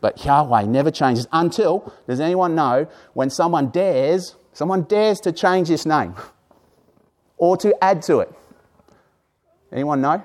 But 0.00 0.24
Yahweh 0.24 0.62
never 0.62 0.90
changes 0.90 1.26
until, 1.32 1.92
does 2.06 2.18
anyone 2.18 2.54
know, 2.54 2.86
when 3.12 3.28
someone 3.28 3.68
dares, 3.68 4.36
someone 4.54 4.84
dares 4.84 5.20
to 5.20 5.32
change 5.32 5.68
this 5.68 5.84
name 5.84 6.14
or 7.36 7.58
to 7.58 7.76
add 7.84 8.00
to 8.02 8.20
it. 8.20 8.32
Anyone 9.70 10.00
know? 10.00 10.24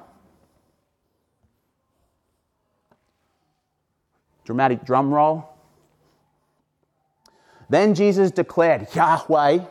Dramatic 4.46 4.86
drum 4.86 5.14
roll. 5.14 5.50
Then 7.70 7.94
Jesus 7.94 8.32
declared, 8.32 8.88
Yahweh, 8.96 9.66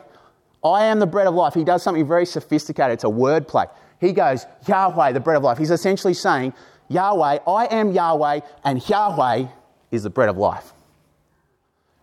I 0.63 0.83
am 0.83 0.99
the 0.99 1.07
bread 1.07 1.25
of 1.25 1.33
life. 1.33 1.55
He 1.55 1.63
does 1.63 1.81
something 1.81 2.07
very 2.07 2.27
sophisticated. 2.27 2.93
It's 2.93 3.03
a 3.03 3.09
word 3.09 3.47
play. 3.47 3.65
He 3.99 4.11
goes, 4.11 4.45
Yahweh, 4.67 5.13
the 5.13 5.19
bread 5.19 5.37
of 5.37 5.43
life. 5.43 5.57
He's 5.57 5.71
essentially 5.71 6.13
saying, 6.13 6.53
Yahweh, 6.87 7.39
I 7.47 7.65
am 7.65 7.91
Yahweh, 7.91 8.41
and 8.63 8.87
Yahweh 8.87 9.47
is 9.91 10.03
the 10.03 10.09
bread 10.09 10.29
of 10.29 10.37
life. 10.37 10.73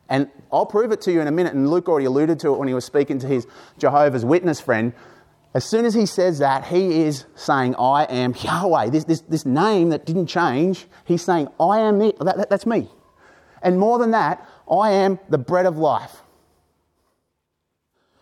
And 0.08 0.28
I'll 0.52 0.66
prove 0.66 0.92
it 0.92 1.00
to 1.02 1.12
you 1.12 1.20
in 1.20 1.26
a 1.26 1.30
minute. 1.30 1.54
And 1.54 1.70
Luke 1.70 1.88
already 1.88 2.06
alluded 2.06 2.38
to 2.40 2.52
it 2.52 2.58
when 2.58 2.68
he 2.68 2.74
was 2.74 2.84
speaking 2.84 3.18
to 3.20 3.26
his 3.26 3.46
Jehovah's 3.78 4.24
Witness 4.24 4.60
friend. 4.60 4.92
As 5.54 5.64
soon 5.64 5.84
as 5.84 5.94
he 5.94 6.06
says 6.06 6.38
that, 6.40 6.66
he 6.66 7.02
is 7.02 7.24
saying, 7.34 7.74
I 7.76 8.04
am 8.04 8.34
Yahweh. 8.34 8.90
This, 8.90 9.04
this, 9.04 9.20
this 9.22 9.46
name 9.46 9.90
that 9.90 10.04
didn't 10.04 10.26
change, 10.26 10.86
he's 11.04 11.22
saying, 11.22 11.48
I 11.58 11.80
am 11.80 12.00
it. 12.02 12.18
That, 12.18 12.36
that, 12.36 12.50
that's 12.50 12.66
me. 12.66 12.88
And 13.62 13.78
more 13.78 13.98
than 13.98 14.10
that, 14.10 14.46
I 14.70 14.90
am 14.90 15.18
the 15.28 15.38
bread 15.38 15.66
of 15.66 15.78
life. 15.78 16.22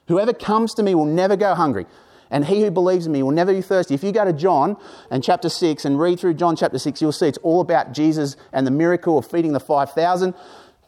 Whoever 0.09 0.33
comes 0.33 0.75
to 0.75 0.83
me 0.83 0.94
will 0.94 1.05
never 1.05 1.37
go 1.37 1.55
hungry, 1.55 1.87
and 2.30 2.44
he 2.44 2.62
who 2.62 2.70
believes 2.70 3.06
in 3.06 3.12
me 3.12 3.22
will 3.22 3.32
never 3.32 3.52
be 3.52 3.62
thirsty. 3.62 3.94
If 3.94 4.04
you 4.04 4.12
go 4.12 4.24
to 4.24 4.32
John 4.32 4.76
and 5.10 5.22
chapter 5.22 5.48
6 5.48 5.84
and 5.84 5.98
read 5.98 6.20
through 6.20 6.34
John 6.34 6.56
chapter 6.56 6.78
6, 6.78 7.02
you'll 7.02 7.12
see 7.12 7.26
it's 7.26 7.38
all 7.38 7.60
about 7.60 7.92
Jesus 7.92 8.36
and 8.52 8.66
the 8.66 8.70
miracle 8.70 9.18
of 9.18 9.26
feeding 9.26 9.52
the 9.52 9.60
5,000. 9.60 10.34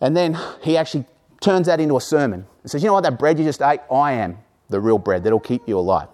And 0.00 0.16
then 0.16 0.38
he 0.62 0.76
actually 0.76 1.04
turns 1.40 1.66
that 1.66 1.80
into 1.80 1.96
a 1.96 2.00
sermon 2.00 2.46
and 2.62 2.70
says, 2.70 2.82
You 2.82 2.88
know 2.88 2.94
what, 2.94 3.02
that 3.02 3.18
bread 3.18 3.38
you 3.38 3.44
just 3.44 3.60
ate? 3.60 3.80
I 3.90 4.12
am 4.12 4.38
the 4.68 4.80
real 4.80 4.98
bread 4.98 5.24
that'll 5.24 5.40
keep 5.40 5.68
you 5.68 5.78
alive. 5.78 6.08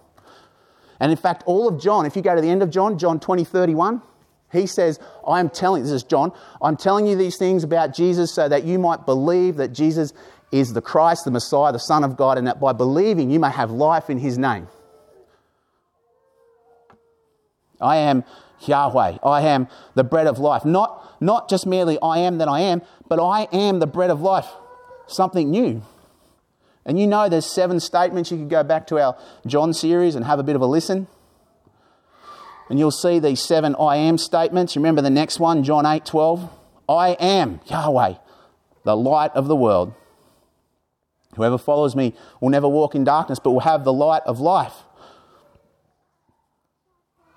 And 1.00 1.12
in 1.12 1.18
fact, 1.18 1.44
all 1.46 1.68
of 1.68 1.80
John, 1.80 2.06
if 2.06 2.16
you 2.16 2.22
go 2.22 2.34
to 2.34 2.40
the 2.40 2.50
end 2.50 2.62
of 2.62 2.70
John, 2.70 2.98
John 2.98 3.20
20, 3.20 3.44
31, 3.44 4.02
he 4.50 4.66
says, 4.66 4.98
I 5.26 5.40
am 5.40 5.50
telling, 5.50 5.82
this 5.82 5.92
is 5.92 6.02
John, 6.02 6.32
I'm 6.62 6.76
telling 6.76 7.06
you 7.06 7.16
these 7.16 7.36
things 7.36 7.64
about 7.64 7.94
Jesus 7.94 8.34
so 8.34 8.48
that 8.48 8.64
you 8.64 8.78
might 8.78 9.04
believe 9.04 9.56
that 9.56 9.68
Jesus 9.68 10.12
is 10.50 10.72
the 10.72 10.80
Christ, 10.80 11.24
the 11.24 11.30
Messiah, 11.30 11.72
the 11.72 11.78
Son 11.78 12.02
of 12.02 12.16
God, 12.16 12.38
and 12.38 12.46
that 12.46 12.58
by 12.58 12.72
believing 12.72 13.30
you 13.30 13.38
may 13.38 13.50
have 13.50 13.70
life 13.70 14.08
in 14.08 14.18
his 14.18 14.38
name. 14.38 14.66
I 17.80 17.96
am 17.98 18.24
Yahweh. 18.60 19.18
I 19.22 19.42
am 19.42 19.68
the 19.94 20.04
bread 20.04 20.26
of 20.26 20.38
life. 20.38 20.64
Not, 20.64 21.20
not 21.20 21.48
just 21.48 21.66
merely 21.66 21.98
I 22.02 22.18
am 22.18 22.38
that 22.38 22.48
I 22.48 22.60
am, 22.60 22.82
but 23.08 23.20
I 23.20 23.48
am 23.52 23.78
the 23.78 23.86
bread 23.86 24.10
of 24.10 24.20
life. 24.20 24.48
Something 25.06 25.50
new. 25.50 25.82
And 26.84 26.98
you 26.98 27.06
know 27.06 27.28
there's 27.28 27.46
seven 27.46 27.80
statements. 27.80 28.30
You 28.30 28.38
could 28.38 28.50
go 28.50 28.62
back 28.62 28.86
to 28.88 28.98
our 28.98 29.16
John 29.46 29.72
series 29.72 30.14
and 30.14 30.24
have 30.24 30.38
a 30.38 30.42
bit 30.42 30.56
of 30.56 30.62
a 30.62 30.66
listen. 30.66 31.06
And 32.70 32.78
you'll 32.78 32.90
see 32.90 33.18
these 33.18 33.40
seven 33.40 33.74
I 33.76 33.96
am 33.96 34.18
statements. 34.18 34.76
Remember 34.76 35.02
the 35.02 35.10
next 35.10 35.38
one, 35.38 35.64
John 35.64 35.86
8 35.86 36.04
12. 36.04 36.50
I 36.88 37.10
am 37.20 37.60
Yahweh, 37.66 38.14
the 38.84 38.96
light 38.96 39.32
of 39.34 39.48
the 39.48 39.56
world. 39.56 39.94
Whoever 41.36 41.58
follows 41.58 41.94
me 41.94 42.14
will 42.40 42.48
never 42.48 42.66
walk 42.66 42.94
in 42.94 43.04
darkness, 43.04 43.38
but 43.38 43.52
will 43.52 43.60
have 43.60 43.84
the 43.84 43.92
light 43.92 44.22
of 44.24 44.40
life. 44.40 44.74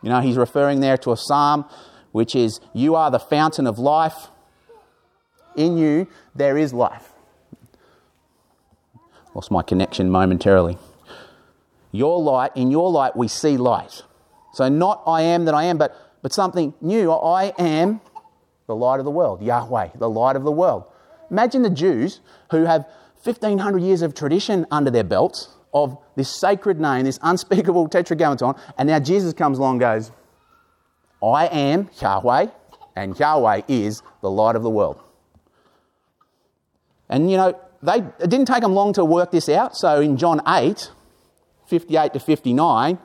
You 0.02 0.10
know, 0.10 0.22
he's 0.22 0.38
referring 0.38 0.80
there 0.80 0.98
to 0.98 1.12
a 1.12 1.18
psalm 1.18 1.66
which 2.12 2.36
is, 2.36 2.60
You 2.74 2.96
are 2.96 3.12
the 3.12 3.20
fountain 3.20 3.68
of 3.68 3.80
life. 3.80 4.30
In 5.56 5.78
you, 5.78 6.08
there 6.36 6.58
is 6.58 6.74
life. 6.74 7.10
Lost 9.34 9.52
my 9.52 9.62
connection 9.62 10.10
momentarily. 10.10 10.78
Your 11.92 12.22
light, 12.22 12.52
in 12.56 12.72
your 12.72 12.90
light, 12.90 13.16
we 13.16 13.28
see 13.28 13.58
light. 13.58 14.04
So, 14.54 14.68
not 14.70 15.04
I 15.06 15.22
am 15.22 15.46
that 15.46 15.54
I 15.54 15.66
am, 15.66 15.78
but, 15.78 15.96
but 16.22 16.34
something 16.34 16.74
new. 16.82 17.12
I 17.12 17.54
am 17.58 18.02
the 18.68 18.76
light 18.76 19.00
of 19.00 19.06
the 19.06 19.12
world, 19.12 19.42
Yahweh, 19.42 19.90
the 19.96 20.10
light 20.10 20.36
of 20.36 20.44
the 20.44 20.52
world. 20.52 20.86
Imagine 21.30 21.62
the 21.62 21.70
Jews 21.70 22.20
who 22.52 22.64
have 22.66 22.86
1500 23.24 23.82
years 23.82 24.02
of 24.02 24.14
tradition 24.14 24.66
under 24.72 24.90
their 24.90 25.04
belts, 25.04 25.50
of 25.74 25.98
this 26.16 26.30
sacred 26.30 26.80
name, 26.80 27.06
this 27.06 27.20
unspeakable 27.22 27.88
tetragrammaton, 27.88 28.56
and 28.78 28.88
now 28.88 29.00
Jesus 29.00 29.34
comes 29.34 29.58
along 29.58 29.76
and 29.76 29.80
goes, 29.82 30.12
I 31.24 31.46
am 31.48 31.90
Yahweh, 32.02 32.48
and 32.96 33.18
Yahweh 33.18 33.62
is 33.68 34.02
the 34.22 34.30
light 34.30 34.56
of 34.56 34.64
the 34.64 34.70
world. 34.70 35.02
And 37.10 37.30
you 37.30 37.38
know, 37.38 37.60
they, 37.84 37.98
it 37.98 38.30
didn't 38.30 38.46
take 38.46 38.62
them 38.62 38.74
long 38.74 38.94
to 38.94 39.06
work 39.06 39.32
this 39.32 39.50
out. 39.50 39.76
So 39.76 40.02
in 40.02 40.18
John 40.18 40.42
8, 40.48 40.92
58 41.68 42.14
to 42.14 42.20
59, 42.20 43.00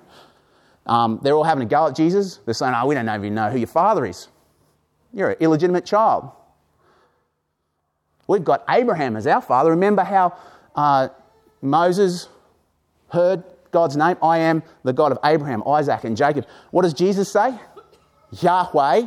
um, 0.86 1.20
they're 1.22 1.34
all 1.34 1.44
having 1.44 1.64
a 1.64 1.66
go 1.66 1.88
at 1.88 1.96
Jesus. 1.96 2.38
They're 2.44 2.54
saying, 2.54 2.74
Oh, 2.76 2.86
we 2.86 2.94
don't 2.94 3.08
even 3.08 3.34
know 3.34 3.50
who 3.50 3.58
your 3.58 3.66
father 3.66 4.06
is. 4.06 4.28
You're 5.12 5.30
an 5.30 5.36
illegitimate 5.40 5.84
child. 5.84 6.30
We've 8.28 8.44
got 8.44 8.64
Abraham 8.68 9.16
as 9.16 9.26
our 9.26 9.40
father. 9.40 9.70
Remember 9.70 10.02
how 10.02 10.36
uh, 10.74 11.08
Moses 11.62 12.28
heard 13.08 13.44
God's 13.70 13.96
name? 13.96 14.16
I 14.22 14.38
am 14.38 14.62
the 14.84 14.92
God 14.92 15.12
of 15.12 15.18
Abraham, 15.24 15.62
Isaac, 15.66 16.04
and 16.04 16.16
Jacob. 16.16 16.46
What 16.70 16.82
does 16.82 16.94
Jesus 16.94 17.30
say? 17.30 17.54
Yahweh, 18.40 19.06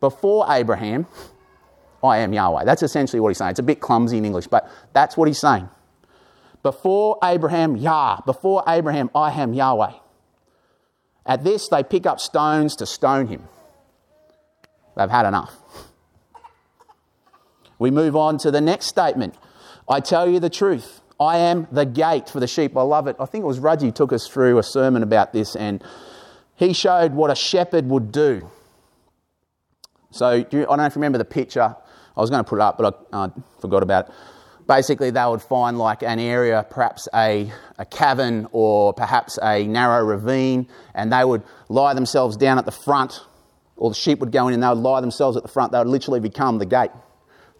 before 0.00 0.46
Abraham, 0.48 1.06
I 2.02 2.18
am 2.18 2.32
Yahweh. 2.32 2.64
That's 2.64 2.82
essentially 2.82 3.20
what 3.20 3.30
he's 3.30 3.38
saying. 3.38 3.50
It's 3.50 3.58
a 3.58 3.64
bit 3.64 3.80
clumsy 3.80 4.18
in 4.18 4.24
English, 4.24 4.46
but 4.46 4.70
that's 4.92 5.16
what 5.16 5.28
he's 5.28 5.38
saying. 5.38 5.68
Before 6.62 7.18
Abraham, 7.22 7.76
Yah. 7.76 8.20
Before 8.26 8.62
Abraham, 8.66 9.10
I 9.14 9.32
am 9.32 9.52
Yahweh. 9.52 9.92
At 11.26 11.44
this, 11.44 11.68
they 11.68 11.82
pick 11.82 12.06
up 12.06 12.20
stones 12.20 12.76
to 12.76 12.86
stone 12.86 13.26
him. 13.26 13.48
They've 14.96 15.10
had 15.10 15.26
enough. 15.26 15.54
We 17.78 17.90
move 17.90 18.16
on 18.16 18.38
to 18.38 18.50
the 18.50 18.60
next 18.60 18.86
statement. 18.86 19.34
I 19.88 20.00
tell 20.00 20.28
you 20.28 20.40
the 20.40 20.50
truth. 20.50 21.00
I 21.20 21.38
am 21.38 21.66
the 21.72 21.84
gate 21.84 22.28
for 22.28 22.38
the 22.38 22.46
sheep. 22.46 22.76
I 22.76 22.82
love 22.82 23.08
it. 23.08 23.16
I 23.18 23.26
think 23.26 23.42
it 23.42 23.46
was 23.46 23.58
Raji 23.58 23.90
took 23.90 24.12
us 24.12 24.28
through 24.28 24.58
a 24.58 24.62
sermon 24.62 25.02
about 25.02 25.32
this, 25.32 25.56
and 25.56 25.82
he 26.54 26.72
showed 26.72 27.12
what 27.12 27.30
a 27.30 27.34
shepherd 27.34 27.88
would 27.88 28.12
do. 28.12 28.48
So 30.10 30.42
do 30.44 30.58
you, 30.58 30.62
I 30.64 30.66
don't 30.66 30.78
know 30.78 30.86
if 30.86 30.94
you 30.94 31.00
remember 31.00 31.18
the 31.18 31.24
picture. 31.24 31.76
I 32.16 32.20
was 32.20 32.30
going 32.30 32.42
to 32.42 32.48
put 32.48 32.56
it 32.56 32.62
up, 32.62 32.78
but 32.78 33.06
I 33.12 33.24
uh, 33.24 33.30
forgot 33.60 33.82
about 33.82 34.08
it. 34.08 34.14
Basically, 34.66 35.10
they 35.10 35.24
would 35.24 35.42
find 35.42 35.78
like 35.78 36.02
an 36.02 36.18
area, 36.18 36.64
perhaps 36.68 37.08
a, 37.14 37.50
a 37.78 37.86
cavern 37.86 38.48
or 38.52 38.92
perhaps 38.92 39.38
a 39.42 39.66
narrow 39.66 40.04
ravine, 40.04 40.68
and 40.94 41.12
they 41.12 41.24
would 41.24 41.42
lie 41.68 41.94
themselves 41.94 42.36
down 42.36 42.58
at 42.58 42.64
the 42.64 42.72
front, 42.72 43.24
or 43.76 43.90
the 43.90 43.96
sheep 43.96 44.18
would 44.18 44.30
go 44.30 44.46
in 44.46 44.54
and 44.54 44.62
they 44.62 44.68
would 44.68 44.78
lie 44.78 45.00
themselves 45.00 45.36
at 45.36 45.42
the 45.42 45.48
front. 45.48 45.72
They 45.72 45.78
would 45.78 45.86
literally 45.86 46.20
become 46.20 46.58
the 46.58 46.66
gate 46.66 46.90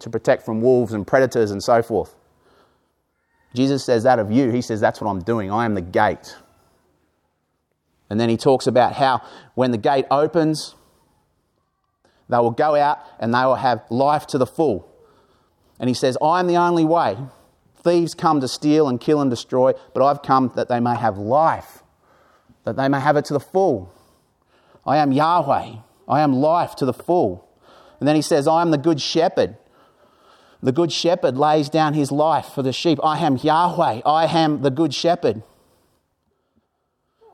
to 0.00 0.10
protect 0.10 0.44
from 0.44 0.60
wolves 0.60 0.92
and 0.92 1.06
predators 1.06 1.50
and 1.50 1.62
so 1.62 1.82
forth. 1.82 2.14
Jesus 3.54 3.84
says 3.84 4.02
that 4.02 4.18
of 4.18 4.30
you. 4.30 4.50
He 4.50 4.62
says, 4.62 4.80
That's 4.80 5.00
what 5.00 5.10
I'm 5.10 5.22
doing. 5.22 5.50
I 5.50 5.64
am 5.64 5.74
the 5.74 5.80
gate. 5.80 6.36
And 8.10 8.18
then 8.18 8.28
he 8.28 8.36
talks 8.36 8.66
about 8.66 8.94
how 8.94 9.22
when 9.54 9.70
the 9.70 9.78
gate 9.78 10.06
opens, 10.10 10.74
they 12.28 12.38
will 12.38 12.50
go 12.50 12.74
out 12.74 12.98
and 13.18 13.34
they 13.34 13.44
will 13.44 13.56
have 13.56 13.82
life 13.90 14.26
to 14.28 14.38
the 14.38 14.46
full. 14.46 14.90
And 15.78 15.88
he 15.88 15.94
says, 15.94 16.16
I 16.22 16.40
am 16.40 16.46
the 16.46 16.56
only 16.56 16.84
way. 16.84 17.16
Thieves 17.82 18.14
come 18.14 18.40
to 18.40 18.48
steal 18.48 18.88
and 18.88 19.00
kill 19.00 19.20
and 19.20 19.30
destroy, 19.30 19.72
but 19.94 20.04
I've 20.04 20.22
come 20.22 20.52
that 20.56 20.68
they 20.68 20.80
may 20.80 20.96
have 20.96 21.16
life, 21.16 21.82
that 22.64 22.76
they 22.76 22.88
may 22.88 23.00
have 23.00 23.16
it 23.16 23.24
to 23.26 23.34
the 23.34 23.40
full. 23.40 23.92
I 24.86 24.96
am 24.96 25.12
Yahweh. 25.12 25.76
I 26.08 26.20
am 26.20 26.32
life 26.32 26.74
to 26.76 26.86
the 26.86 26.94
full. 26.94 27.48
And 28.00 28.08
then 28.08 28.16
he 28.16 28.22
says, 28.22 28.48
I 28.48 28.62
am 28.62 28.70
the 28.70 28.78
good 28.78 29.00
shepherd. 29.00 29.56
The 30.62 30.72
good 30.72 30.90
shepherd 30.92 31.36
lays 31.36 31.68
down 31.68 31.94
his 31.94 32.10
life 32.10 32.46
for 32.46 32.62
the 32.62 32.72
sheep. 32.72 32.98
I 33.02 33.18
am 33.18 33.36
Yahweh. 33.36 34.02
I 34.04 34.26
am 34.26 34.62
the 34.62 34.70
good 34.70 34.92
shepherd. 34.92 35.42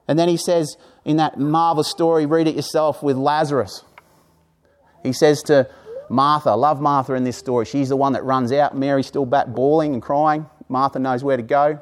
And 0.06 0.18
then 0.18 0.28
he 0.28 0.36
says 0.36 0.76
in 1.04 1.16
that 1.16 1.38
marvelous 1.38 1.90
story, 1.90 2.26
read 2.26 2.46
it 2.46 2.54
yourself 2.54 3.02
with 3.02 3.16
Lazarus. 3.16 3.82
He 5.02 5.12
says 5.12 5.42
to 5.44 5.68
Martha, 6.10 6.54
love 6.54 6.80
Martha 6.80 7.14
in 7.14 7.24
this 7.24 7.38
story. 7.38 7.64
She's 7.64 7.88
the 7.88 7.96
one 7.96 8.12
that 8.12 8.24
runs 8.24 8.52
out. 8.52 8.76
Mary's 8.76 9.06
still 9.06 9.24
back 9.24 9.46
bawling 9.46 9.94
and 9.94 10.02
crying. 10.02 10.46
Martha 10.68 10.98
knows 10.98 11.24
where 11.24 11.36
to 11.36 11.42
go. 11.42 11.78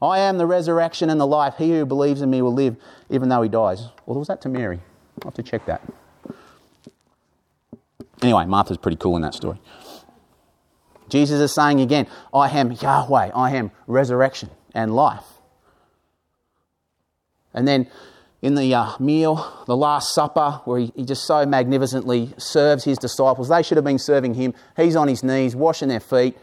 I 0.00 0.20
am 0.20 0.38
the 0.38 0.46
resurrection 0.46 1.10
and 1.10 1.20
the 1.20 1.26
life. 1.26 1.54
He 1.58 1.70
who 1.70 1.84
believes 1.84 2.22
in 2.22 2.30
me 2.30 2.42
will 2.42 2.52
live 2.52 2.76
even 3.10 3.28
though 3.30 3.42
he 3.42 3.48
dies. 3.48 3.88
Well, 4.06 4.18
was 4.18 4.28
that 4.28 4.40
to 4.42 4.48
Mary? 4.48 4.80
I'll 5.22 5.30
have 5.30 5.34
to 5.34 5.42
check 5.42 5.66
that. 5.66 5.82
Anyway, 8.22 8.44
Martha's 8.46 8.78
pretty 8.78 8.96
cool 8.96 9.16
in 9.16 9.22
that 9.22 9.34
story. 9.34 9.58
Jesus 11.08 11.40
is 11.40 11.54
saying 11.54 11.80
again, 11.80 12.06
I 12.32 12.48
am 12.50 12.72
Yahweh, 12.72 13.30
I 13.34 13.56
am 13.56 13.70
resurrection 13.86 14.50
and 14.74 14.94
life. 14.94 15.24
And 17.54 17.66
then 17.66 17.88
in 18.40 18.54
the 18.54 18.72
uh, 18.74 18.92
meal, 19.00 19.64
the 19.66 19.76
Last 19.76 20.14
Supper, 20.14 20.60
where 20.64 20.80
he, 20.80 20.92
he 20.94 21.04
just 21.04 21.24
so 21.24 21.44
magnificently 21.44 22.32
serves 22.38 22.84
his 22.84 22.98
disciples, 22.98 23.48
they 23.48 23.62
should 23.62 23.76
have 23.76 23.84
been 23.84 23.98
serving 23.98 24.34
him. 24.34 24.54
He's 24.76 24.94
on 24.94 25.08
his 25.08 25.24
knees, 25.24 25.56
washing 25.56 25.88
their 25.88 26.00
feet, 26.00 26.36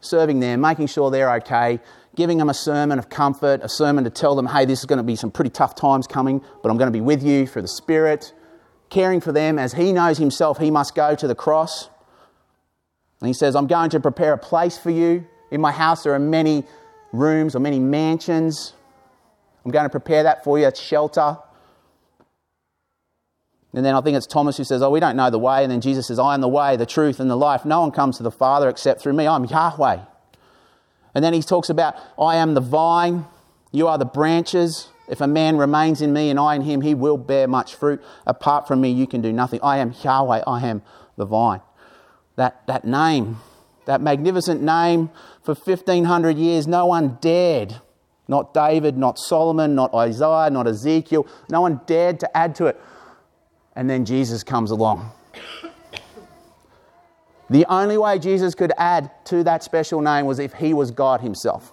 serving 0.00 0.40
them, 0.40 0.60
making 0.60 0.88
sure 0.88 1.10
they're 1.10 1.32
okay, 1.36 1.80
giving 2.14 2.38
them 2.38 2.50
a 2.50 2.54
sermon 2.54 2.98
of 2.98 3.08
comfort, 3.08 3.60
a 3.62 3.68
sermon 3.68 4.04
to 4.04 4.10
tell 4.10 4.34
them, 4.34 4.46
hey, 4.46 4.64
this 4.64 4.80
is 4.80 4.84
going 4.84 4.98
to 4.98 5.02
be 5.02 5.16
some 5.16 5.30
pretty 5.30 5.50
tough 5.50 5.74
times 5.74 6.06
coming, 6.06 6.42
but 6.62 6.70
I'm 6.70 6.76
going 6.76 6.88
to 6.88 6.96
be 6.96 7.00
with 7.00 7.22
you 7.22 7.46
through 7.46 7.62
the 7.62 7.68
Spirit, 7.68 8.34
caring 8.90 9.20
for 9.20 9.32
them 9.32 9.58
as 9.58 9.72
he 9.72 9.92
knows 9.92 10.18
himself 10.18 10.58
he 10.58 10.70
must 10.70 10.94
go 10.94 11.14
to 11.14 11.26
the 11.26 11.34
cross. 11.34 11.88
And 13.20 13.26
he 13.26 13.34
says, 13.34 13.56
I'm 13.56 13.66
going 13.66 13.90
to 13.90 14.00
prepare 14.00 14.32
a 14.32 14.38
place 14.38 14.78
for 14.78 14.90
you. 14.90 15.26
In 15.50 15.60
my 15.60 15.72
house, 15.72 16.04
there 16.04 16.14
are 16.14 16.20
many 16.20 16.64
rooms 17.12 17.56
or 17.56 17.60
many 17.60 17.78
mansions. 17.78 18.74
I'm 19.64 19.70
going 19.70 19.84
to 19.84 19.90
prepare 19.90 20.22
that 20.22 20.44
for 20.44 20.58
you. 20.58 20.66
It's 20.66 20.80
shelter. 20.80 21.38
And 23.72 23.84
then 23.84 23.94
I 23.94 24.00
think 24.00 24.16
it's 24.16 24.26
Thomas 24.26 24.56
who 24.56 24.64
says, 24.64 24.82
Oh, 24.82 24.90
we 24.90 25.00
don't 25.00 25.16
know 25.16 25.30
the 25.30 25.38
way. 25.38 25.62
And 25.62 25.70
then 25.70 25.80
Jesus 25.80 26.06
says, 26.06 26.18
I 26.18 26.34
am 26.34 26.40
the 26.40 26.48
way, 26.48 26.76
the 26.76 26.86
truth, 26.86 27.20
and 27.20 27.28
the 27.28 27.36
life. 27.36 27.64
No 27.64 27.80
one 27.80 27.90
comes 27.90 28.16
to 28.18 28.22
the 28.22 28.30
Father 28.30 28.68
except 28.68 29.00
through 29.00 29.12
me. 29.14 29.26
I'm 29.26 29.44
Yahweh. 29.44 29.98
And 31.14 31.24
then 31.24 31.32
he 31.32 31.42
talks 31.42 31.68
about, 31.68 31.96
I 32.18 32.36
am 32.36 32.54
the 32.54 32.60
vine, 32.60 33.26
you 33.72 33.88
are 33.88 33.98
the 33.98 34.04
branches. 34.04 34.88
If 35.08 35.20
a 35.20 35.26
man 35.26 35.56
remains 35.56 36.02
in 36.02 36.12
me 36.12 36.30
and 36.30 36.38
I 36.38 36.54
in 36.54 36.62
him, 36.62 36.82
he 36.82 36.94
will 36.94 37.16
bear 37.16 37.48
much 37.48 37.74
fruit. 37.74 38.02
Apart 38.26 38.68
from 38.68 38.80
me, 38.80 38.90
you 38.90 39.06
can 39.06 39.22
do 39.22 39.32
nothing. 39.32 39.60
I 39.62 39.78
am 39.78 39.94
Yahweh, 40.02 40.42
I 40.46 40.66
am 40.66 40.82
the 41.16 41.24
vine 41.24 41.60
that, 42.38 42.64
that 42.68 42.84
name, 42.84 43.36
that 43.84 44.00
magnificent 44.00 44.62
name 44.62 45.10
for 45.42 45.54
1500 45.54 46.38
years. 46.38 46.68
No 46.68 46.86
one 46.86 47.18
dared, 47.20 47.74
not 48.28 48.54
David, 48.54 48.96
not 48.96 49.18
Solomon, 49.18 49.74
not 49.74 49.92
Isaiah, 49.92 50.48
not 50.48 50.68
Ezekiel, 50.68 51.26
no 51.50 51.60
one 51.60 51.80
dared 51.86 52.20
to 52.20 52.36
add 52.36 52.54
to 52.56 52.66
it. 52.66 52.80
And 53.74 53.90
then 53.90 54.04
Jesus 54.04 54.44
comes 54.44 54.70
along. 54.70 55.10
The 57.50 57.66
only 57.68 57.98
way 57.98 58.18
Jesus 58.18 58.54
could 58.54 58.72
add 58.76 59.10
to 59.26 59.42
that 59.44 59.64
special 59.64 60.00
name 60.00 60.26
was 60.26 60.38
if 60.38 60.52
he 60.54 60.74
was 60.74 60.90
God 60.90 61.20
himself. 61.20 61.72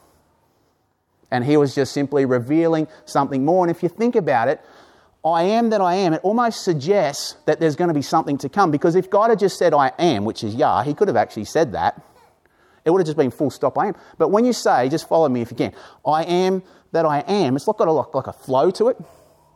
And 1.30 1.43
he 1.43 1.58
was 1.58 1.75
just 1.75 1.93
simply 1.93 2.25
revealing 2.25 2.88
something 3.06 3.45
more. 3.45 3.63
And 3.65 3.75
if 3.75 3.84
you 3.84 3.89
think 3.89 4.15
about 4.15 4.47
it, 4.47 4.62
I 5.26 5.42
am 5.42 5.72
that 5.72 5.82
I 5.82 5.96
am, 5.96 6.14
it 6.14 6.22
almost 6.24 6.64
suggests 6.64 7.36
that 7.46 7.60
there's 7.60 7.76
going 7.76 7.88
to 7.88 7.96
be 7.96 8.04
something 8.04 8.38
to 8.38 8.50
come. 8.50 8.70
Because 8.70 8.96
if 8.96 9.10
God 9.10 9.32
had 9.32 9.40
just 9.40 9.58
said 9.58 9.74
I 9.74 9.92
am, 9.98 10.24
which 10.24 10.44
is 10.44 10.54
Yah, 10.54 10.84
he 10.84 10.94
could 10.94 11.08
have 11.08 11.18
actually 11.18 11.46
said 11.46 11.72
that. 11.72 12.00
It 12.86 12.92
would 12.92 13.00
have 13.00 13.08
just 13.08 13.18
been 13.18 13.32
full 13.32 13.50
stop 13.50 13.76
I 13.80 13.88
am. 13.88 13.96
But 14.20 14.30
when 14.30 14.46
you 14.46 14.54
say, 14.54 14.88
just 14.88 15.10
follow 15.10 15.28
me 15.28 15.42
if 15.42 15.50
you 15.50 15.58
can, 15.58 15.74
I 16.06 16.24
am 16.24 16.62
that 16.92 17.06
I 17.06 17.22
am, 17.22 17.56
it's 17.56 17.66
not 17.66 17.78
got 17.78 17.88
a, 17.88 17.92
like, 17.92 18.14
like 18.14 18.28
a 18.28 18.34
flow 18.34 18.70
to 18.72 18.90
it. 18.90 18.98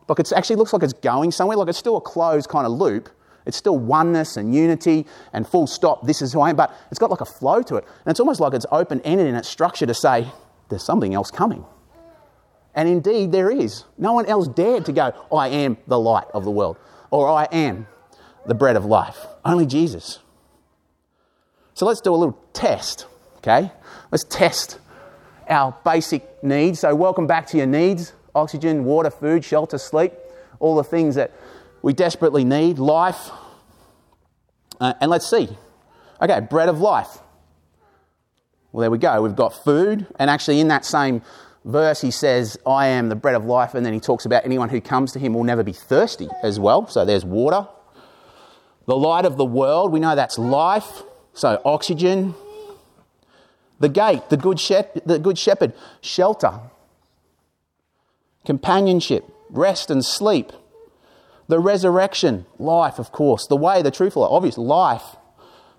Like 0.08 0.20
it 0.20 0.34
actually 0.36 0.56
looks 0.56 0.74
like 0.74 0.82
it's 0.82 0.94
going 0.94 1.32
somewhere, 1.32 1.56
like 1.56 1.68
it's 1.68 1.78
still 1.78 1.98
a 1.98 2.02
closed 2.02 2.50
kind 2.50 2.66
of 2.66 2.74
loop. 2.74 3.10
It's 3.46 3.56
still 3.56 3.78
oneness 3.78 4.38
and 4.38 4.54
unity 4.54 5.06
and 5.34 5.48
full 5.48 5.68
stop, 5.68 6.06
this 6.06 6.24
is 6.24 6.34
who 6.34 6.42
I 6.42 6.50
am, 6.50 6.56
but 6.56 6.76
it's 6.90 7.00
got 7.00 7.12
like 7.12 7.22
a 7.22 7.26
flow 7.26 7.62
to 7.64 7.76
it. 7.76 7.84
And 7.84 8.12
it's 8.12 8.20
almost 8.20 8.40
like 8.40 8.54
it's 8.54 8.66
open 8.72 9.02
ended 9.02 9.28
in 9.28 9.36
its 9.36 9.48
structure 9.48 9.86
to 9.86 9.94
say, 9.94 10.28
there's 10.70 10.84
something 10.84 11.14
else 11.14 11.30
coming. 11.30 11.64
And 12.80 12.88
indeed, 12.88 13.34
there 13.34 13.52
is. 13.52 13.84
No 13.98 14.14
one 14.14 14.26
else 14.28 14.48
dared 14.48 14.86
to 14.86 14.94
go, 14.94 15.12
I 15.36 15.50
am 15.50 15.76
the 15.88 16.00
light 16.00 16.28
of 16.34 16.46
the 16.46 16.52
world, 16.52 16.78
or 17.12 17.28
I 17.28 17.44
am 17.52 17.88
the 18.46 18.56
bread 18.56 18.78
of 18.78 18.86
life. 18.86 19.18
Only 19.44 19.66
Jesus. 19.66 20.20
So 21.74 21.86
let's 21.86 22.00
do 22.00 22.14
a 22.14 22.16
little 22.16 22.42
test, 22.54 23.06
okay? 23.40 23.74
Let's 24.12 24.24
test 24.24 24.80
our 25.50 25.76
basic 25.84 26.42
needs. 26.42 26.80
So, 26.80 26.96
welcome 26.96 27.28
back 27.28 27.48
to 27.48 27.58
your 27.58 27.66
needs 27.66 28.14
oxygen, 28.34 28.86
water, 28.86 29.10
food, 29.12 29.44
shelter, 29.44 29.78
sleep, 29.78 30.14
all 30.62 30.78
the 30.78 30.84
things 30.86 31.16
that 31.16 31.34
we 31.82 31.92
desperately 31.92 32.46
need, 32.46 32.80
life. 32.80 33.30
Uh, 34.80 34.94
and 35.02 35.12
let's 35.12 35.30
see. 35.30 35.50
Okay, 36.22 36.40
bread 36.40 36.70
of 36.70 36.80
life. 36.80 37.18
Well, 38.72 38.80
there 38.80 38.92
we 38.92 39.00
go. 39.00 39.22
We've 39.22 39.36
got 39.36 39.66
food, 39.66 40.08
and 40.18 40.30
actually, 40.30 40.62
in 40.62 40.70
that 40.70 40.86
same 40.86 41.24
verse, 41.70 42.02
he 42.02 42.12
says, 42.12 42.58
I 42.66 42.88
am 42.88 43.10
the 43.10 43.16
bread 43.16 43.36
of 43.36 43.46
life, 43.46 43.76
and 43.76 43.86
then 43.86 43.94
he 43.94 44.00
talks 44.00 44.26
about 44.26 44.46
anyone 44.46 44.70
who 44.70 44.82
comes 44.82 45.12
to 45.14 45.20
him 45.20 45.34
will 45.34 45.44
never 45.44 45.64
be 45.64 45.74
thirsty 45.74 46.28
as 46.44 46.60
well. 46.60 46.88
So 46.88 47.06
there's 47.06 47.24
water. 47.24 47.68
The 48.86 48.98
light 48.98 49.26
of 49.26 49.38
the 49.38 49.46
world, 49.46 49.92
we 49.92 50.00
know 50.00 50.16
that's 50.16 50.38
life, 50.40 51.04
so 51.34 51.62
oxygen. 51.64 52.34
The 53.80 53.90
gate, 53.90 54.30
the 54.30 54.38
good, 54.38 54.60
shep- 54.60 55.06
the 55.06 55.20
good 55.20 55.38
shepherd, 55.38 55.74
shelter, 56.02 56.60
companionship, 58.46 59.26
rest 59.50 59.90
and 59.92 60.04
sleep. 60.04 60.52
The 61.48 61.60
resurrection, 61.60 62.46
life, 62.58 63.00
of 63.00 63.12
course. 63.12 63.48
The 63.48 63.56
way, 63.56 63.82
the 63.82 63.92
truth, 63.92 64.16
obvious, 64.18 64.58
life. 64.58 65.16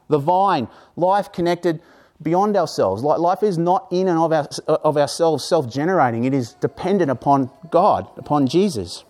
The 0.09 0.19
vine, 0.19 0.69
life 0.97 1.31
connected 1.31 1.81
beyond 2.23 2.57
ourselves. 2.57 3.03
Life 3.03 3.43
is 3.43 3.59
not 3.59 3.87
in 3.91 4.09
and 4.09 4.19
of, 4.19 4.33
our, 4.33 4.49
of 4.69 4.97
ourselves 4.97 5.45
self 5.45 5.71
generating, 5.71 6.25
it 6.25 6.35
is 6.35 6.55
dependent 6.55 7.11
upon 7.11 7.51
God, 7.71 8.09
upon 8.17 8.47
Jesus. 8.47 9.05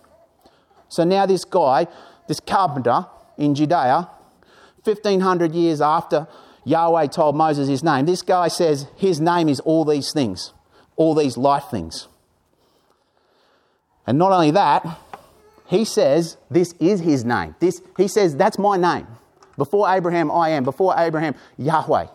So 0.89 1.03
now, 1.03 1.25
this 1.25 1.45
guy, 1.45 1.87
this 2.27 2.39
carpenter 2.39 3.05
in 3.37 3.55
Judea, 3.55 4.09
1500 4.83 5.53
years 5.53 5.79
after 5.79 6.27
Yahweh 6.65 7.07
told 7.07 7.35
Moses 7.35 7.67
his 7.67 7.83
name, 7.83 8.05
this 8.05 8.21
guy 8.21 8.47
says 8.47 8.87
his 8.97 9.19
name 9.19 9.47
is 9.47 9.59
all 9.61 9.85
these 9.85 10.11
things, 10.11 10.53
all 10.95 11.15
these 11.15 11.37
life 11.37 11.65
things. 11.71 12.07
And 14.05 14.17
not 14.17 14.31
only 14.31 14.51
that, 14.51 14.85
he 15.67 15.85
says 15.85 16.37
this 16.49 16.73
is 16.79 16.99
his 16.99 17.23
name. 17.23 17.55
This, 17.59 17.81
he 17.95 18.07
says, 18.07 18.35
that's 18.35 18.59
my 18.59 18.75
name. 18.75 19.07
Before 19.57 19.89
Abraham, 19.89 20.29
I 20.31 20.49
am. 20.49 20.63
Before 20.63 20.93
Abraham, 20.97 21.35
Yahweh. 21.57 22.07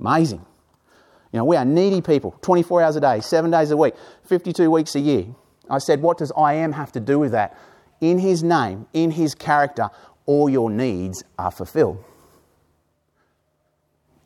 Amazing. 0.00 0.44
You 1.32 1.38
know, 1.38 1.44
we 1.44 1.56
are 1.56 1.64
needy 1.64 2.00
people, 2.00 2.38
24 2.42 2.82
hours 2.82 2.96
a 2.96 3.00
day, 3.00 3.20
seven 3.20 3.50
days 3.50 3.70
a 3.70 3.76
week, 3.76 3.94
52 4.24 4.70
weeks 4.70 4.94
a 4.94 5.00
year. 5.00 5.26
I 5.68 5.78
said, 5.78 6.00
what 6.00 6.18
does 6.18 6.32
I 6.36 6.54
am 6.54 6.72
have 6.72 6.92
to 6.92 7.00
do 7.00 7.18
with 7.18 7.32
that? 7.32 7.58
In 8.00 8.18
his 8.18 8.42
name, 8.42 8.86
in 8.92 9.10
his 9.10 9.34
character, 9.34 9.88
all 10.26 10.48
your 10.48 10.70
needs 10.70 11.24
are 11.38 11.50
fulfilled. 11.50 12.04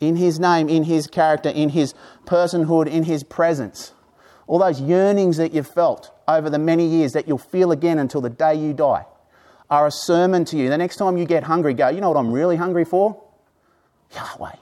In 0.00 0.16
his 0.16 0.40
name, 0.40 0.68
in 0.68 0.84
his 0.84 1.06
character, 1.06 1.48
in 1.50 1.70
his 1.70 1.94
personhood, 2.26 2.86
in 2.86 3.04
his 3.04 3.22
presence. 3.22 3.92
All 4.46 4.58
those 4.58 4.80
yearnings 4.80 5.36
that 5.36 5.52
you've 5.52 5.68
felt 5.68 6.12
over 6.26 6.50
the 6.50 6.58
many 6.58 6.86
years 6.86 7.12
that 7.12 7.28
you'll 7.28 7.38
feel 7.38 7.70
again 7.70 7.98
until 7.98 8.20
the 8.20 8.30
day 8.30 8.54
you 8.54 8.72
die 8.72 9.04
are 9.68 9.86
a 9.86 9.90
sermon 9.90 10.44
to 10.46 10.56
you. 10.56 10.68
The 10.68 10.78
next 10.78 10.96
time 10.96 11.16
you 11.16 11.24
get 11.24 11.44
hungry, 11.44 11.74
go, 11.74 11.88
you 11.88 12.00
know 12.00 12.08
what 12.08 12.18
I'm 12.18 12.32
really 12.32 12.56
hungry 12.56 12.84
for? 12.84 13.22
Yahweh. 14.14 14.56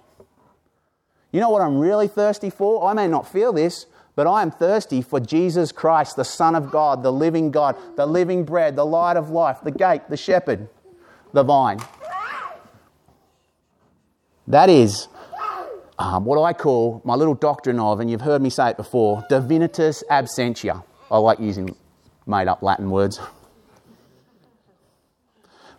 You 1.30 1.40
know 1.40 1.50
what 1.50 1.62
I'm 1.62 1.78
really 1.78 2.08
thirsty 2.08 2.50
for? 2.50 2.88
I 2.88 2.94
may 2.94 3.06
not 3.06 3.30
feel 3.30 3.52
this, 3.52 3.86
but 4.16 4.26
I 4.26 4.42
am 4.42 4.50
thirsty 4.50 5.02
for 5.02 5.20
Jesus 5.20 5.72
Christ, 5.72 6.16
the 6.16 6.24
Son 6.24 6.54
of 6.54 6.70
God, 6.70 7.02
the 7.02 7.12
living 7.12 7.50
God, 7.50 7.76
the 7.96 8.06
living 8.06 8.44
bread, 8.44 8.76
the 8.76 8.86
light 8.86 9.16
of 9.16 9.30
life, 9.30 9.58
the 9.62 9.70
gate, 9.70 10.02
the 10.08 10.16
shepherd, 10.16 10.68
the 11.32 11.42
vine. 11.42 11.78
That 14.46 14.70
is 14.70 15.08
um, 15.98 16.24
what 16.24 16.42
I 16.42 16.54
call 16.54 17.02
my 17.04 17.14
little 17.14 17.34
doctrine 17.34 17.78
of, 17.78 18.00
and 18.00 18.10
you've 18.10 18.22
heard 18.22 18.40
me 18.40 18.48
say 18.50 18.70
it 18.70 18.76
before, 18.76 19.22
divinitas 19.30 20.02
absentia. 20.10 20.82
I 21.10 21.18
like 21.18 21.38
using 21.38 21.76
made 22.26 22.48
up 22.48 22.62
Latin 22.62 22.90
words. 22.90 23.20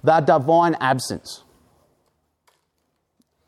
The 0.04 0.20
divine 0.22 0.76
absence. 0.80 1.44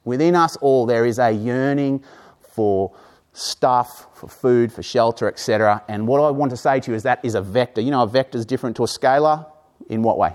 Within 0.04 0.36
us 0.36 0.56
all, 0.58 0.86
there 0.86 1.06
is 1.06 1.20
a 1.20 1.32
yearning 1.32 2.04
for 2.42 2.94
stuff, 3.34 4.08
for 4.14 4.28
food, 4.28 4.72
for 4.74 4.84
shelter, 4.84 5.28
etc. 5.28 5.84
And 5.88 6.08
what 6.08 6.22
I 6.22 6.30
want 6.32 6.52
to 6.52 6.58
say 6.58 6.80
to 6.80 6.92
you 6.92 6.96
is 6.96 7.04
that 7.04 7.24
is 7.24 7.36
a 7.36 7.42
vector. 7.42 7.82
You 7.82 7.92
know, 7.92 8.04
a 8.04 8.08
vector 8.08 8.38
is 8.38 8.46
different 8.46 8.76
to 8.78 8.84
a 8.84 8.88
scalar 8.88 9.46
in 9.90 10.04
what 10.04 10.18
way? 10.18 10.34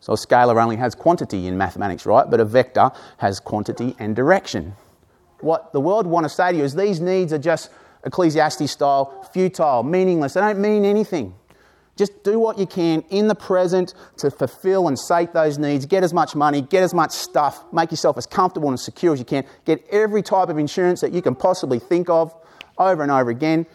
So 0.00 0.14
a 0.14 0.16
scalar 0.16 0.60
only 0.60 0.76
has 0.76 0.94
quantity 0.94 1.46
in 1.46 1.58
mathematics, 1.58 2.06
right? 2.06 2.28
But 2.28 2.40
a 2.40 2.44
vector 2.44 2.90
has 3.18 3.38
quantity 3.38 3.94
and 3.98 4.16
direction. 4.16 4.74
What 5.40 5.72
the 5.72 5.80
world 5.80 6.06
want 6.06 6.24
to 6.24 6.30
say 6.30 6.52
to 6.52 6.58
you 6.58 6.64
is 6.64 6.74
these 6.74 7.00
needs 7.00 7.32
are 7.32 7.38
just 7.38 7.70
Ecclesiastes 8.04 8.70
style, 8.70 9.28
futile, 9.32 9.82
meaningless. 9.82 10.34
They 10.34 10.40
don't 10.40 10.58
mean 10.58 10.86
anything. 10.86 11.34
Just 12.00 12.24
do 12.24 12.38
what 12.38 12.58
you 12.58 12.64
can 12.64 13.04
in 13.10 13.28
the 13.28 13.34
present 13.34 13.92
to 14.16 14.30
fulfill 14.30 14.88
and 14.88 14.98
sate 14.98 15.34
those 15.34 15.58
needs. 15.58 15.84
Get 15.84 16.02
as 16.02 16.14
much 16.14 16.34
money, 16.34 16.62
get 16.62 16.82
as 16.82 16.94
much 16.94 17.10
stuff, 17.10 17.62
make 17.74 17.90
yourself 17.90 18.16
as 18.16 18.24
comfortable 18.24 18.70
and 18.70 18.80
secure 18.80 19.12
as 19.12 19.18
you 19.18 19.26
can. 19.26 19.44
Get 19.66 19.84
every 19.90 20.22
type 20.22 20.48
of 20.48 20.56
insurance 20.56 21.02
that 21.02 21.12
you 21.12 21.20
can 21.20 21.34
possibly 21.34 21.78
think 21.78 22.08
of 22.08 22.34
over 22.78 23.02
and 23.02 23.12
over 23.12 23.28
again 23.28 23.66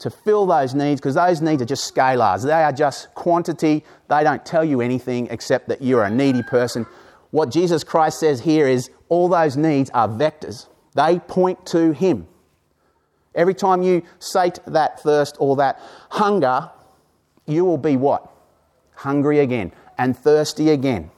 to 0.00 0.10
fill 0.10 0.46
those 0.46 0.74
needs 0.74 1.00
because 1.00 1.14
those 1.14 1.40
needs 1.40 1.62
are 1.62 1.64
just 1.64 1.94
scalars. 1.94 2.44
They 2.44 2.50
are 2.50 2.72
just 2.72 3.14
quantity. 3.14 3.84
They 4.08 4.24
don't 4.24 4.44
tell 4.44 4.64
you 4.64 4.80
anything 4.80 5.28
except 5.30 5.68
that 5.68 5.80
you're 5.80 6.02
a 6.02 6.10
needy 6.10 6.42
person. 6.42 6.86
What 7.30 7.52
Jesus 7.52 7.84
Christ 7.84 8.18
says 8.18 8.40
here 8.40 8.66
is 8.66 8.90
all 9.08 9.28
those 9.28 9.56
needs 9.56 9.90
are 9.90 10.08
vectors, 10.08 10.66
they 10.96 11.20
point 11.20 11.66
to 11.66 11.92
Him. 11.92 12.26
Every 13.32 13.54
time 13.54 13.84
you 13.84 14.02
sate 14.18 14.58
that 14.66 15.00
thirst 15.00 15.36
or 15.38 15.54
that 15.54 15.80
hunger, 16.10 16.68
you 17.50 17.64
will 17.64 17.78
be 17.78 17.96
what? 17.96 18.30
Hungry 18.94 19.40
again 19.40 19.72
and 19.98 20.16
thirsty 20.16 20.70
again 20.70 21.10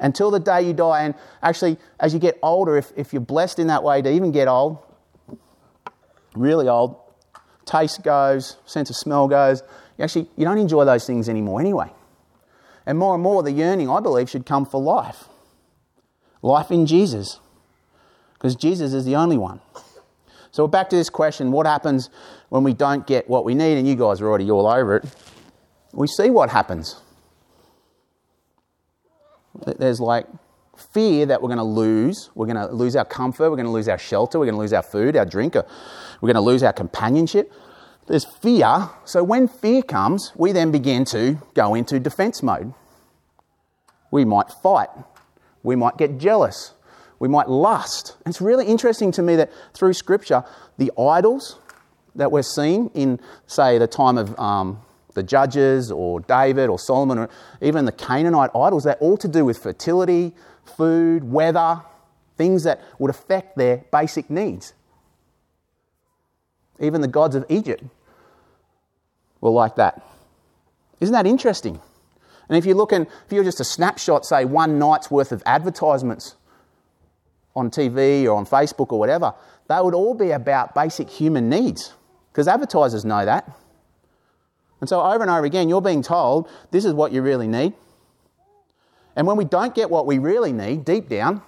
until 0.00 0.30
the 0.30 0.40
day 0.40 0.62
you 0.62 0.72
die. 0.72 1.04
And 1.04 1.14
actually, 1.42 1.78
as 2.00 2.12
you 2.12 2.20
get 2.20 2.38
older, 2.42 2.76
if, 2.76 2.92
if 2.96 3.12
you're 3.12 3.20
blessed 3.20 3.58
in 3.58 3.68
that 3.68 3.82
way 3.82 4.02
to 4.02 4.10
even 4.10 4.32
get 4.32 4.48
old, 4.48 4.78
really 6.34 6.68
old, 6.68 6.96
taste 7.66 8.02
goes, 8.02 8.56
sense 8.66 8.90
of 8.90 8.96
smell 8.96 9.28
goes, 9.28 9.62
you 9.98 10.04
actually 10.04 10.28
you 10.36 10.44
don't 10.44 10.58
enjoy 10.58 10.84
those 10.84 11.06
things 11.06 11.28
anymore 11.28 11.60
anyway. 11.60 11.90
And 12.86 12.98
more 12.98 13.14
and 13.14 13.22
more, 13.22 13.42
the 13.42 13.52
yearning, 13.52 13.88
I 13.88 14.00
believe, 14.00 14.30
should 14.30 14.46
come 14.46 14.64
for 14.64 14.80
life. 14.80 15.24
Life 16.42 16.70
in 16.70 16.86
Jesus. 16.86 17.38
Because 18.34 18.56
Jesus 18.56 18.94
is 18.94 19.04
the 19.04 19.16
only 19.16 19.36
one. 19.36 19.60
So 20.52 20.64
we're 20.64 20.70
back 20.70 20.90
to 20.90 20.96
this 20.96 21.10
question 21.10 21.52
what 21.52 21.66
happens 21.66 22.10
when 22.48 22.64
we 22.64 22.72
don't 22.72 23.06
get 23.06 23.28
what 23.30 23.44
we 23.44 23.54
need? 23.54 23.78
And 23.78 23.86
you 23.86 23.94
guys 23.94 24.20
are 24.20 24.26
already 24.26 24.50
all 24.50 24.66
over 24.66 24.96
it 24.96 25.04
we 25.92 26.06
see 26.06 26.30
what 26.30 26.50
happens. 26.50 27.00
There's 29.78 30.00
like 30.00 30.26
fear 30.92 31.26
that 31.26 31.42
we're 31.42 31.48
going 31.48 31.58
to 31.58 31.64
lose. 31.64 32.30
We're 32.34 32.46
going 32.46 32.56
to 32.56 32.72
lose 32.72 32.96
our 32.96 33.04
comfort. 33.04 33.50
We're 33.50 33.56
going 33.56 33.66
to 33.66 33.72
lose 33.72 33.88
our 33.88 33.98
shelter. 33.98 34.38
We're 34.38 34.46
going 34.46 34.54
to 34.54 34.60
lose 34.60 34.72
our 34.72 34.82
food, 34.82 35.16
our 35.16 35.26
drink. 35.26 35.54
We're 35.54 35.62
going 36.20 36.34
to 36.34 36.40
lose 36.40 36.62
our 36.62 36.72
companionship. 36.72 37.52
There's 38.06 38.24
fear. 38.24 38.88
So 39.04 39.22
when 39.22 39.48
fear 39.48 39.82
comes, 39.82 40.32
we 40.36 40.52
then 40.52 40.70
begin 40.70 41.04
to 41.06 41.38
go 41.54 41.74
into 41.74 42.00
defense 42.00 42.42
mode. 42.42 42.72
We 44.10 44.24
might 44.24 44.50
fight. 44.62 44.88
We 45.62 45.76
might 45.76 45.96
get 45.96 46.18
jealous. 46.18 46.72
We 47.18 47.28
might 47.28 47.48
lust. 47.48 48.16
It's 48.26 48.40
really 48.40 48.66
interesting 48.66 49.12
to 49.12 49.22
me 49.22 49.36
that 49.36 49.52
through 49.74 49.92
Scripture, 49.92 50.42
the 50.78 50.90
idols 50.98 51.58
that 52.14 52.32
we're 52.32 52.42
seeing 52.42 52.90
in, 52.94 53.20
say, 53.46 53.78
the 53.78 53.86
time 53.86 54.18
of 54.18 54.36
um, 54.38 54.80
the 55.14 55.22
judges 55.22 55.90
or 55.90 56.20
David 56.20 56.68
or 56.68 56.78
Solomon 56.78 57.18
or 57.18 57.28
even 57.60 57.84
the 57.84 57.92
Canaanite 57.92 58.50
idols, 58.54 58.84
they're 58.84 58.94
all 58.94 59.16
to 59.16 59.28
do 59.28 59.44
with 59.44 59.58
fertility, 59.58 60.34
food, 60.64 61.24
weather, 61.24 61.80
things 62.36 62.64
that 62.64 62.80
would 62.98 63.10
affect 63.10 63.56
their 63.56 63.78
basic 63.92 64.30
needs. 64.30 64.72
Even 66.78 67.00
the 67.00 67.08
gods 67.08 67.34
of 67.34 67.44
Egypt 67.48 67.84
were 69.40 69.50
like 69.50 69.76
that. 69.76 70.02
Isn't 71.00 71.12
that 71.12 71.26
interesting? 71.26 71.80
And 72.48 72.56
if 72.56 72.66
you 72.66 72.74
look 72.74 72.92
and 72.92 73.06
if 73.26 73.32
you're 73.32 73.44
just 73.44 73.60
a 73.60 73.64
snapshot, 73.64 74.24
say 74.24 74.44
one 74.44 74.78
night's 74.78 75.10
worth 75.10 75.32
of 75.32 75.42
advertisements 75.46 76.36
on 77.54 77.70
TV 77.70 78.24
or 78.24 78.32
on 78.32 78.46
Facebook 78.46 78.92
or 78.92 78.98
whatever, 78.98 79.34
they 79.68 79.80
would 79.80 79.94
all 79.94 80.14
be 80.14 80.30
about 80.32 80.74
basic 80.74 81.08
human 81.08 81.48
needs 81.48 81.94
because 82.32 82.48
advertisers 82.48 83.04
know 83.04 83.24
that. 83.24 83.50
And 84.80 84.88
so, 84.88 85.00
over 85.02 85.22
and 85.22 85.30
over 85.30 85.44
again, 85.44 85.68
you're 85.68 85.82
being 85.82 86.02
told 86.02 86.48
this 86.70 86.84
is 86.84 86.94
what 86.94 87.12
you 87.12 87.22
really 87.22 87.46
need. 87.46 87.74
And 89.14 89.26
when 89.26 89.36
we 89.36 89.44
don't 89.44 89.74
get 89.74 89.90
what 89.90 90.06
we 90.06 90.18
really 90.18 90.52
need, 90.52 90.84
deep 90.84 91.08
down, 91.08 91.42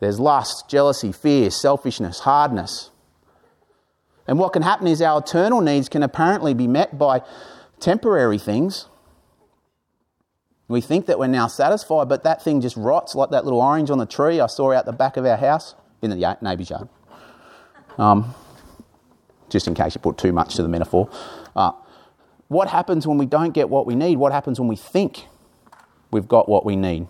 there's 0.00 0.20
lust, 0.20 0.68
jealousy, 0.68 1.10
fear, 1.10 1.50
selfishness, 1.50 2.20
hardness. 2.20 2.90
And 4.26 4.38
what 4.38 4.52
can 4.52 4.62
happen 4.62 4.86
is 4.86 5.02
our 5.02 5.20
eternal 5.20 5.60
needs 5.60 5.88
can 5.88 6.02
apparently 6.02 6.54
be 6.54 6.68
met 6.68 6.98
by 6.98 7.22
temporary 7.80 8.38
things. 8.38 8.86
We 10.68 10.82
think 10.82 11.06
that 11.06 11.18
we're 11.18 11.28
now 11.28 11.46
satisfied, 11.46 12.10
but 12.10 12.24
that 12.24 12.44
thing 12.44 12.60
just 12.60 12.76
rots 12.76 13.14
like 13.14 13.30
that 13.30 13.44
little 13.44 13.60
orange 13.60 13.90
on 13.90 13.98
the 13.98 14.06
tree 14.06 14.38
I 14.38 14.46
saw 14.46 14.72
out 14.72 14.84
the 14.84 14.92
back 14.92 15.16
of 15.16 15.24
our 15.24 15.38
house 15.38 15.74
in 16.02 16.10
the 16.10 16.36
neighbour's 16.42 16.70
yard. 16.70 16.88
Um, 17.96 18.34
just 19.48 19.66
in 19.66 19.74
case 19.74 19.94
you 19.94 20.00
put 20.00 20.18
too 20.18 20.32
much 20.32 20.54
to 20.56 20.62
the 20.62 20.68
metaphor. 20.68 21.10
Uh, 21.56 21.72
what 22.48 22.68
happens 22.68 23.06
when 23.06 23.18
we 23.18 23.26
don't 23.26 23.52
get 23.52 23.68
what 23.68 23.86
we 23.86 23.94
need? 23.94 24.16
What 24.16 24.32
happens 24.32 24.58
when 24.58 24.68
we 24.68 24.76
think 24.76 25.26
we've 26.10 26.28
got 26.28 26.48
what 26.48 26.64
we 26.64 26.76
need? 26.76 27.06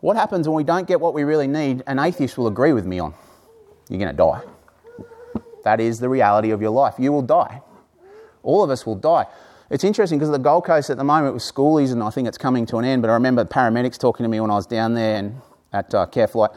What 0.00 0.16
happens 0.16 0.48
when 0.48 0.56
we 0.56 0.62
don't 0.62 0.86
get 0.86 1.00
what 1.00 1.12
we 1.12 1.24
really 1.24 1.48
need? 1.48 1.82
An 1.86 1.98
atheist 1.98 2.38
will 2.38 2.46
agree 2.46 2.72
with 2.72 2.86
me 2.86 3.00
on. 3.00 3.14
You're 3.88 3.98
going 3.98 4.10
to 4.10 4.16
die. 4.16 4.40
That 5.64 5.80
is 5.80 5.98
the 5.98 6.08
reality 6.08 6.50
of 6.50 6.62
your 6.62 6.70
life. 6.70 6.94
You 6.98 7.10
will 7.10 7.22
die. 7.22 7.62
All 8.44 8.62
of 8.62 8.70
us 8.70 8.86
will 8.86 8.94
die. 8.94 9.26
it's 9.70 9.82
interesting 9.82 10.18
because 10.18 10.30
the 10.30 10.38
Gold 10.38 10.64
Coast 10.64 10.88
at 10.88 10.96
the 10.96 11.04
moment 11.04 11.34
with 11.34 11.42
schoolies, 11.42 11.92
and 11.92 12.02
I 12.02 12.10
think 12.10 12.28
it's 12.28 12.38
coming 12.38 12.64
to 12.66 12.76
an 12.78 12.84
end. 12.84 13.02
But 13.02 13.10
I 13.10 13.14
remember 13.14 13.44
paramedics 13.44 13.98
talking 13.98 14.22
to 14.22 14.28
me 14.28 14.38
when 14.40 14.50
I 14.50 14.54
was 14.54 14.66
down 14.66 14.94
there 14.94 15.16
and 15.16 15.40
at 15.72 15.92
uh, 15.92 16.06
Careflight, 16.06 16.56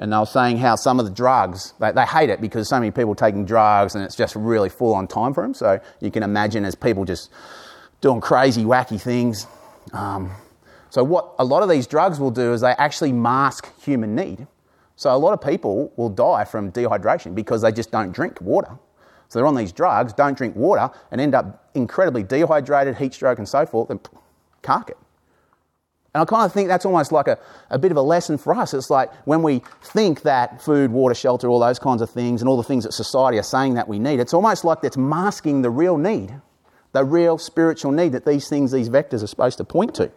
and 0.00 0.10
they 0.10 0.16
were 0.16 0.26
saying 0.26 0.56
how 0.56 0.74
some 0.74 0.98
of 0.98 1.04
the 1.04 1.12
drugs 1.12 1.74
they, 1.78 1.92
they 1.92 2.06
hate 2.06 2.30
it 2.30 2.40
because 2.40 2.68
so 2.68 2.80
many 2.80 2.90
people 2.90 3.14
taking 3.14 3.44
drugs, 3.44 3.94
and 3.94 4.02
it's 4.02 4.16
just 4.16 4.34
really 4.34 4.70
full 4.70 4.94
on 4.94 5.06
time 5.06 5.32
for 5.32 5.42
them. 5.42 5.54
So 5.54 5.78
you 6.00 6.10
can 6.10 6.22
imagine 6.22 6.64
as 6.64 6.74
people 6.74 7.04
just 7.04 7.30
doing 8.00 8.20
crazy, 8.20 8.64
wacky 8.64 9.00
things. 9.00 9.46
Um, 9.92 10.32
so 10.88 11.04
what 11.04 11.34
a 11.38 11.44
lot 11.44 11.62
of 11.62 11.68
these 11.68 11.86
drugs 11.86 12.18
will 12.18 12.30
do 12.30 12.52
is 12.54 12.62
they 12.62 12.72
actually 12.72 13.12
mask 13.12 13.68
human 13.80 14.14
need. 14.14 14.46
So 14.96 15.14
a 15.14 15.18
lot 15.18 15.32
of 15.34 15.40
people 15.40 15.92
will 15.96 16.08
die 16.08 16.44
from 16.44 16.72
dehydration 16.72 17.34
because 17.34 17.62
they 17.62 17.70
just 17.70 17.90
don't 17.90 18.10
drink 18.10 18.40
water. 18.40 18.78
So 19.28 19.38
they're 19.38 19.46
on 19.46 19.54
these 19.54 19.70
drugs, 19.70 20.12
don't 20.14 20.36
drink 20.36 20.56
water, 20.56 20.90
and 21.10 21.20
end 21.20 21.34
up 21.34 21.70
incredibly 21.74 22.22
dehydrated, 22.22 22.96
heat 22.96 23.14
stroke, 23.14 23.38
and 23.38 23.48
so 23.48 23.64
forth, 23.64 23.90
and 23.90 24.00
cark 24.62 24.90
it. 24.90 24.96
And 26.12 26.22
I 26.22 26.24
kind 26.24 26.44
of 26.44 26.52
think 26.52 26.68
that's 26.68 26.84
almost 26.84 27.12
like 27.12 27.28
a, 27.28 27.38
a 27.70 27.78
bit 27.78 27.92
of 27.92 27.96
a 27.96 28.02
lesson 28.02 28.36
for 28.36 28.54
us. 28.54 28.74
It's 28.74 28.90
like 28.90 29.12
when 29.26 29.42
we 29.42 29.62
think 29.82 30.22
that 30.22 30.60
food, 30.60 30.90
water, 30.90 31.14
shelter, 31.14 31.48
all 31.48 31.60
those 31.60 31.78
kinds 31.78 32.02
of 32.02 32.10
things, 32.10 32.42
and 32.42 32.48
all 32.48 32.56
the 32.56 32.64
things 32.64 32.84
that 32.84 32.92
society 32.92 33.38
are 33.38 33.44
saying 33.44 33.74
that 33.74 33.86
we 33.86 33.98
need, 33.98 34.18
it's 34.18 34.34
almost 34.34 34.64
like 34.64 34.82
that's 34.82 34.96
masking 34.96 35.62
the 35.62 35.70
real 35.70 35.96
need, 35.96 36.34
the 36.92 37.04
real 37.04 37.38
spiritual 37.38 37.92
need 37.92 38.12
that 38.12 38.26
these 38.26 38.48
things, 38.48 38.72
these 38.72 38.88
vectors 38.88 39.22
are 39.22 39.28
supposed 39.28 39.58
to 39.58 39.64
point 39.64 39.94
to. 39.94 40.10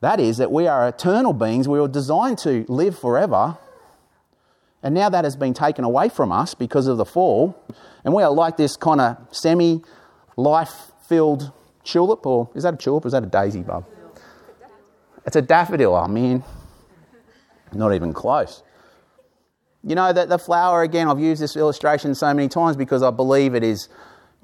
That 0.00 0.20
is, 0.20 0.38
that 0.38 0.50
we 0.50 0.66
are 0.66 0.88
eternal 0.88 1.32
beings, 1.32 1.68
we 1.68 1.80
were 1.80 1.88
designed 1.88 2.38
to 2.38 2.64
live 2.68 2.98
forever, 2.98 3.58
and 4.82 4.94
now 4.94 5.08
that 5.08 5.24
has 5.24 5.36
been 5.36 5.54
taken 5.54 5.84
away 5.84 6.08
from 6.08 6.30
us 6.30 6.54
because 6.54 6.86
of 6.86 6.98
the 6.98 7.04
fall. 7.04 7.60
And 8.04 8.14
we 8.14 8.22
are 8.22 8.30
like 8.30 8.56
this 8.56 8.76
kind 8.76 9.00
of 9.00 9.16
semi 9.32 9.82
life 10.36 10.92
filled 11.08 11.52
tulip, 11.88 12.26
or 12.26 12.50
is 12.54 12.62
that 12.62 12.74
a 12.74 12.76
tulip 12.76 13.04
or 13.04 13.08
is 13.08 13.12
that 13.12 13.22
a 13.22 13.26
daisy 13.26 13.62
bulb? 13.62 13.84
It's 15.26 15.36
a 15.36 15.42
daffodil, 15.42 15.94
oh 15.94 16.08
mean, 16.08 16.42
Not 17.72 17.94
even 17.94 18.12
close. 18.12 18.62
You 19.84 19.94
know, 19.94 20.12
that 20.12 20.28
the 20.28 20.38
flower, 20.38 20.82
again, 20.82 21.08
I've 21.08 21.20
used 21.20 21.40
this 21.40 21.56
illustration 21.56 22.14
so 22.14 22.32
many 22.34 22.48
times 22.48 22.76
because 22.76 23.02
I 23.02 23.10
believe 23.10 23.54
it 23.54 23.62
is 23.62 23.88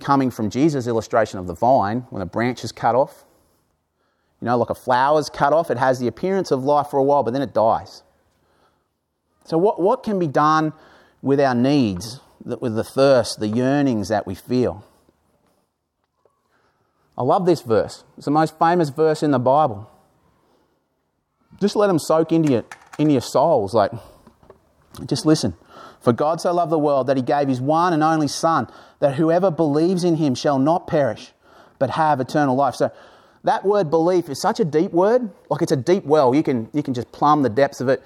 coming 0.01 0.31
from 0.31 0.51
Jesus' 0.51 0.87
illustration 0.87 1.39
of 1.39 1.47
the 1.47 1.55
vine 1.55 2.07
when 2.11 2.23
a 2.23 2.27
branch 2.27 2.65
is 2.65 2.73
cut 2.73 2.95
off. 2.95 3.25
You 4.41 4.47
know, 4.47 4.57
like 4.59 4.71
a 4.71 4.75
flower 4.75 5.19
is 5.19 5.29
cut 5.29 5.53
off, 5.53 5.71
it 5.71 5.79
has 5.79 5.99
the 5.99 6.07
appearance 6.07 6.51
of 6.51 6.65
life 6.65 6.89
for 6.89 6.99
a 6.99 7.03
while, 7.03 7.23
but 7.23 7.33
then 7.33 7.43
it 7.43 7.55
dies. 7.55 8.03
So, 9.45 9.59
what, 9.59 9.81
what 9.81 10.03
can 10.03 10.19
be 10.19 10.27
done 10.27 10.73
with 11.23 11.41
our 11.41 11.55
needs, 11.55 12.21
with 12.45 12.75
the 12.75 12.85
thirst, 12.85 13.41
the 13.41 13.49
yearnings 13.49 14.09
that 14.09 14.27
we 14.27 14.35
feel? 14.35 14.85
I 17.17 17.23
love 17.23 17.47
this 17.47 17.63
verse. 17.63 18.05
It's 18.17 18.25
the 18.25 18.31
most 18.31 18.59
famous 18.59 18.91
verse 18.91 19.23
in 19.23 19.31
the 19.31 19.39
Bible. 19.39 19.91
Just 21.61 21.77
let 21.77 21.87
them 21.87 21.99
soak 21.99 22.33
into 22.33 22.53
your, 22.53 22.65
into 22.99 23.13
your 23.13 23.21
souls. 23.21 23.75
Like, 23.75 23.93
just 25.07 25.25
listen. 25.25 25.55
For 26.01 26.13
God 26.13 26.41
so 26.41 26.53
loved 26.53 26.73
the 26.73 26.79
world 26.79 27.07
that 27.07 27.17
he 27.17 27.23
gave 27.23 27.49
his 27.49 27.61
one 27.61 27.93
and 27.93 28.03
only 28.03 28.29
Son, 28.29 28.69
that 28.99 29.15
whoever 29.15 29.51
believes 29.51 30.05
in 30.05 30.17
him 30.17 30.35
shall 30.35 30.59
not 30.59 30.87
perish, 30.87 31.33
but 31.79 31.91
have 31.91 32.21
eternal 32.21 32.57
life. 32.57 32.75
So, 32.75 32.91
that 33.45 33.65
word 33.65 33.91
belief 33.91 34.31
is 34.31 34.41
such 34.41 34.59
a 34.59 34.65
deep 34.65 34.93
word. 34.93 35.31
Like, 35.51 35.61
it's 35.61 35.73
a 35.73 35.77
deep 35.77 36.05
well. 36.05 36.35
You 36.35 36.43
can, 36.43 36.69
you 36.73 36.83
can 36.83 36.95
just 36.95 37.13
plumb 37.13 37.43
the 37.43 37.51
depths 37.51 37.81
of 37.81 37.89
it. 37.89 38.03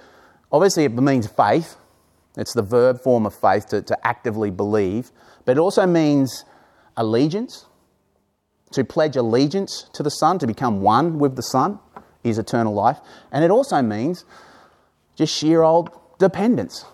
Obviously, 0.51 0.85
it 0.85 0.93
means 0.93 1.29
faith. 1.29 1.77
It's 2.37 2.53
the 2.55 2.63
verb 2.63 3.01
form 3.01 3.25
of 3.25 3.35
faith 3.35 3.69
to, 3.69 3.83
to 3.83 4.07
actively 4.07 4.51
believe. 4.51 5.13
But 5.45 5.57
it 5.57 5.61
also 5.61 5.87
means 5.87 6.45
allegiance. 6.97 7.67
To 8.73 8.85
pledge 8.85 9.17
allegiance 9.17 9.89
to 9.95 10.03
the 10.03 10.11
Son, 10.11 10.39
to 10.39 10.47
become 10.47 10.83
one 10.83 11.19
with 11.19 11.37
the 11.37 11.43
Son, 11.43 11.79
is 12.23 12.39
eternal 12.39 12.75
life. 12.75 12.99
And 13.33 13.45
it 13.45 13.51
also 13.51 13.81
means 13.83 14.25
just 15.17 15.35
sheer 15.35 15.63
old 15.63 15.91
dependence. 16.19 16.85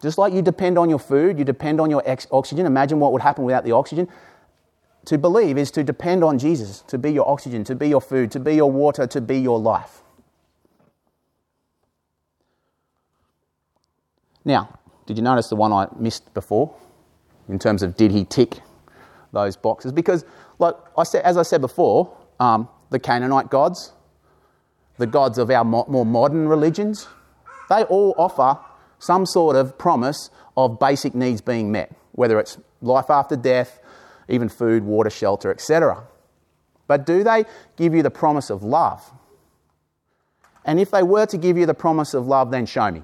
Just 0.00 0.18
like 0.18 0.32
you 0.32 0.42
depend 0.42 0.78
on 0.78 0.90
your 0.90 0.98
food, 0.98 1.38
you 1.38 1.44
depend 1.44 1.80
on 1.80 1.90
your 1.90 2.02
ex- 2.04 2.26
oxygen. 2.32 2.66
Imagine 2.66 2.98
what 2.98 3.12
would 3.12 3.22
happen 3.22 3.44
without 3.44 3.64
the 3.64 3.72
oxygen. 3.72 4.08
To 5.06 5.18
believe 5.18 5.58
is 5.58 5.70
to 5.72 5.84
depend 5.84 6.24
on 6.24 6.38
Jesus, 6.38 6.80
to 6.88 6.98
be 6.98 7.12
your 7.12 7.28
oxygen, 7.28 7.64
to 7.64 7.74
be 7.74 7.88
your 7.88 8.00
food, 8.00 8.30
to 8.32 8.40
be 8.40 8.54
your 8.54 8.70
water, 8.70 9.06
to 9.06 9.20
be 9.20 9.38
your 9.38 9.58
life. 9.58 10.02
Now, 14.44 14.78
did 15.06 15.16
you 15.16 15.22
notice 15.22 15.48
the 15.48 15.56
one 15.56 15.72
I 15.72 15.86
missed 15.96 16.32
before 16.34 16.74
in 17.48 17.58
terms 17.58 17.82
of 17.82 17.96
did 17.96 18.10
he 18.10 18.24
tick 18.24 18.60
those 19.32 19.56
boxes? 19.56 19.92
Because, 19.92 20.24
like 20.58 20.74
I 20.96 21.04
said, 21.04 21.24
as 21.24 21.36
I 21.36 21.42
said 21.42 21.60
before, 21.60 22.16
um, 22.38 22.68
the 22.90 22.98
Canaanite 22.98 23.50
gods, 23.50 23.92
the 24.98 25.06
gods 25.06 25.38
of 25.38 25.50
our 25.50 25.64
more 25.64 26.06
modern 26.06 26.48
religions, 26.48 27.08
they 27.68 27.82
all 27.84 28.14
offer 28.18 28.58
some 28.98 29.26
sort 29.26 29.56
of 29.56 29.76
promise 29.78 30.30
of 30.56 30.78
basic 30.78 31.14
needs 31.14 31.40
being 31.40 31.72
met, 31.72 31.92
whether 32.12 32.38
it's 32.38 32.58
life 32.80 33.10
after 33.10 33.36
death, 33.36 33.80
even 34.28 34.48
food, 34.48 34.84
water, 34.84 35.10
shelter, 35.10 35.50
etc. 35.50 36.04
But 36.86 37.06
do 37.06 37.24
they 37.24 37.44
give 37.76 37.94
you 37.94 38.02
the 38.02 38.10
promise 38.10 38.50
of 38.50 38.62
love? 38.62 39.12
And 40.64 40.78
if 40.78 40.90
they 40.90 41.02
were 41.02 41.26
to 41.26 41.38
give 41.38 41.56
you 41.56 41.66
the 41.66 41.74
promise 41.74 42.14
of 42.14 42.26
love, 42.26 42.50
then 42.50 42.66
show 42.66 42.90
me. 42.90 43.02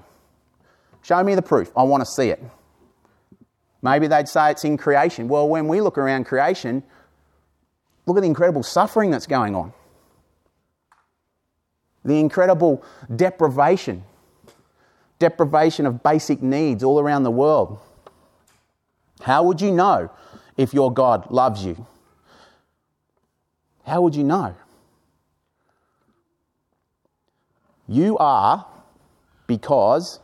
Show 1.01 1.23
me 1.23 1.35
the 1.35 1.41
proof. 1.41 1.71
I 1.75 1.83
want 1.83 2.01
to 2.01 2.05
see 2.05 2.29
it. 2.29 2.41
Maybe 3.81 4.07
they'd 4.07 4.27
say 4.27 4.51
it's 4.51 4.65
in 4.65 4.77
creation. 4.77 5.27
Well, 5.27 5.47
when 5.47 5.67
we 5.67 5.81
look 5.81 5.97
around 5.97 6.25
creation, 6.25 6.83
look 8.05 8.17
at 8.17 8.21
the 8.21 8.27
incredible 8.27 8.63
suffering 8.63 9.11
that's 9.11 9.27
going 9.27 9.55
on, 9.55 9.73
the 12.03 12.19
incredible 12.19 12.83
deprivation, 13.15 14.03
deprivation 15.17 15.85
of 15.85 16.03
basic 16.03 16.41
needs 16.41 16.83
all 16.83 16.99
around 16.99 17.23
the 17.23 17.31
world. 17.31 17.79
How 19.21 19.43
would 19.43 19.61
you 19.61 19.71
know 19.71 20.09
if 20.57 20.73
your 20.73 20.93
God 20.93 21.29
loves 21.31 21.63
you? 21.63 21.85
How 23.85 24.01
would 24.01 24.15
you 24.15 24.23
know? 24.23 24.55
You 27.87 28.17
are 28.17 28.67
because 29.47 30.19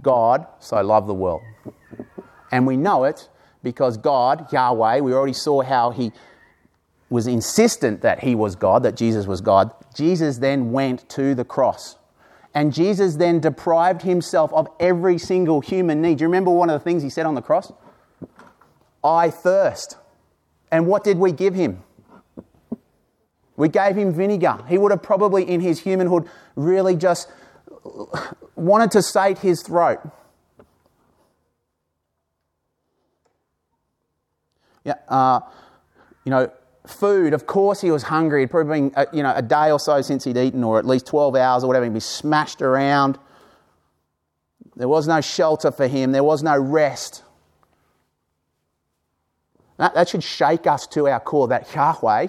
God 0.00 0.46
so 0.60 0.80
loved 0.80 1.08
the 1.08 1.14
world. 1.14 1.42
And 2.50 2.66
we 2.66 2.76
know 2.76 3.04
it 3.04 3.28
because 3.62 3.96
God, 3.96 4.52
Yahweh, 4.52 5.00
we 5.00 5.12
already 5.12 5.32
saw 5.32 5.62
how 5.62 5.90
he 5.90 6.12
was 7.10 7.26
insistent 7.26 8.02
that 8.02 8.22
he 8.22 8.34
was 8.34 8.54
God, 8.54 8.82
that 8.82 8.96
Jesus 8.96 9.26
was 9.26 9.40
God. 9.40 9.72
Jesus 9.94 10.38
then 10.38 10.72
went 10.72 11.08
to 11.10 11.34
the 11.34 11.44
cross. 11.44 11.96
And 12.54 12.72
Jesus 12.72 13.16
then 13.16 13.40
deprived 13.40 14.02
himself 14.02 14.52
of 14.52 14.68
every 14.80 15.18
single 15.18 15.60
human 15.60 16.02
need. 16.02 16.18
Do 16.18 16.22
you 16.22 16.28
remember 16.28 16.50
one 16.50 16.70
of 16.70 16.78
the 16.78 16.84
things 16.84 17.02
he 17.02 17.10
said 17.10 17.26
on 17.26 17.34
the 17.34 17.42
cross? 17.42 17.72
I 19.04 19.30
thirst. 19.30 19.96
And 20.70 20.86
what 20.86 21.04
did 21.04 21.18
we 21.18 21.32
give 21.32 21.54
him? 21.54 21.82
We 23.56 23.68
gave 23.68 23.96
him 23.96 24.12
vinegar. 24.12 24.58
He 24.68 24.78
would 24.78 24.92
have 24.92 25.02
probably, 25.02 25.48
in 25.48 25.60
his 25.60 25.80
humanhood, 25.80 26.28
really 26.56 26.94
just 26.94 27.28
wanted 28.54 28.90
to 28.92 29.02
sate 29.02 29.38
his 29.38 29.62
throat. 29.62 30.00
Yeah, 34.88 34.94
uh, 35.08 35.40
you 36.24 36.30
know, 36.30 36.50
food. 36.86 37.34
Of 37.34 37.46
course, 37.46 37.82
he 37.82 37.90
was 37.90 38.04
hungry. 38.04 38.40
It'd 38.40 38.50
probably 38.50 38.80
been 38.80 38.92
uh, 38.96 39.04
you 39.12 39.22
know 39.22 39.34
a 39.36 39.42
day 39.42 39.70
or 39.70 39.78
so 39.78 40.00
since 40.00 40.24
he'd 40.24 40.38
eaten, 40.38 40.64
or 40.64 40.78
at 40.78 40.86
least 40.86 41.06
twelve 41.06 41.36
hours 41.36 41.62
or 41.62 41.66
whatever. 41.66 41.84
He'd 41.84 41.92
be 41.92 42.00
smashed 42.00 42.62
around. 42.62 43.18
There 44.76 44.88
was 44.88 45.06
no 45.06 45.20
shelter 45.20 45.70
for 45.70 45.86
him. 45.86 46.12
There 46.12 46.24
was 46.24 46.42
no 46.42 46.58
rest. 46.58 47.22
That, 49.76 49.92
that 49.92 50.08
should 50.08 50.24
shake 50.24 50.66
us 50.66 50.86
to 50.88 51.06
our 51.06 51.20
core. 51.20 51.48
That 51.48 51.70
Yahweh, 51.74 52.28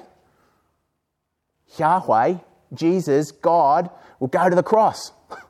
Yahweh, 1.78 2.34
Jesus, 2.74 3.32
God, 3.32 3.90
will 4.20 4.28
go 4.28 4.50
to 4.50 4.56
the 4.56 4.64
cross. 4.64 5.14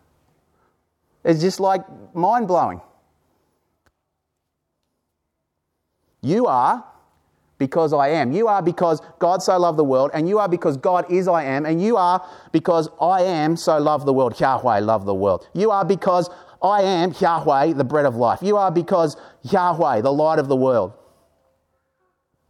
It's 1.22 1.42
just 1.42 1.60
like 1.60 1.82
mind 2.16 2.48
blowing. 2.48 2.80
You 6.22 6.48
are 6.48 6.89
because 7.60 7.94
I 7.94 8.08
am. 8.10 8.32
You 8.32 8.48
are 8.48 8.64
because 8.64 9.02
God 9.20 9.44
so 9.44 9.60
loved 9.60 9.78
the 9.78 9.84
world, 9.84 10.10
and 10.14 10.28
you 10.28 10.40
are 10.40 10.50
because 10.50 10.78
God 10.78 11.12
is 11.12 11.28
I 11.28 11.44
am, 11.44 11.66
and 11.66 11.80
you 11.80 11.98
are 11.98 12.26
because 12.52 12.90
I 13.00 13.22
am 13.22 13.56
so 13.56 13.78
loved 13.78 14.08
the 14.08 14.14
world. 14.14 14.40
Yahweh 14.40 14.80
loved 14.80 15.06
the 15.06 15.14
world. 15.14 15.48
You 15.54 15.70
are 15.70 15.86
because 15.86 16.30
I 16.64 16.82
am 16.82 17.14
Yahweh, 17.20 17.74
the 17.74 17.84
bread 17.84 18.06
of 18.06 18.16
life. 18.16 18.40
You 18.42 18.58
are 18.58 18.72
because 18.72 19.16
Yahweh, 19.44 20.02
the 20.02 20.12
light 20.12 20.40
of 20.40 20.48
the 20.48 20.56
world. 20.56 20.94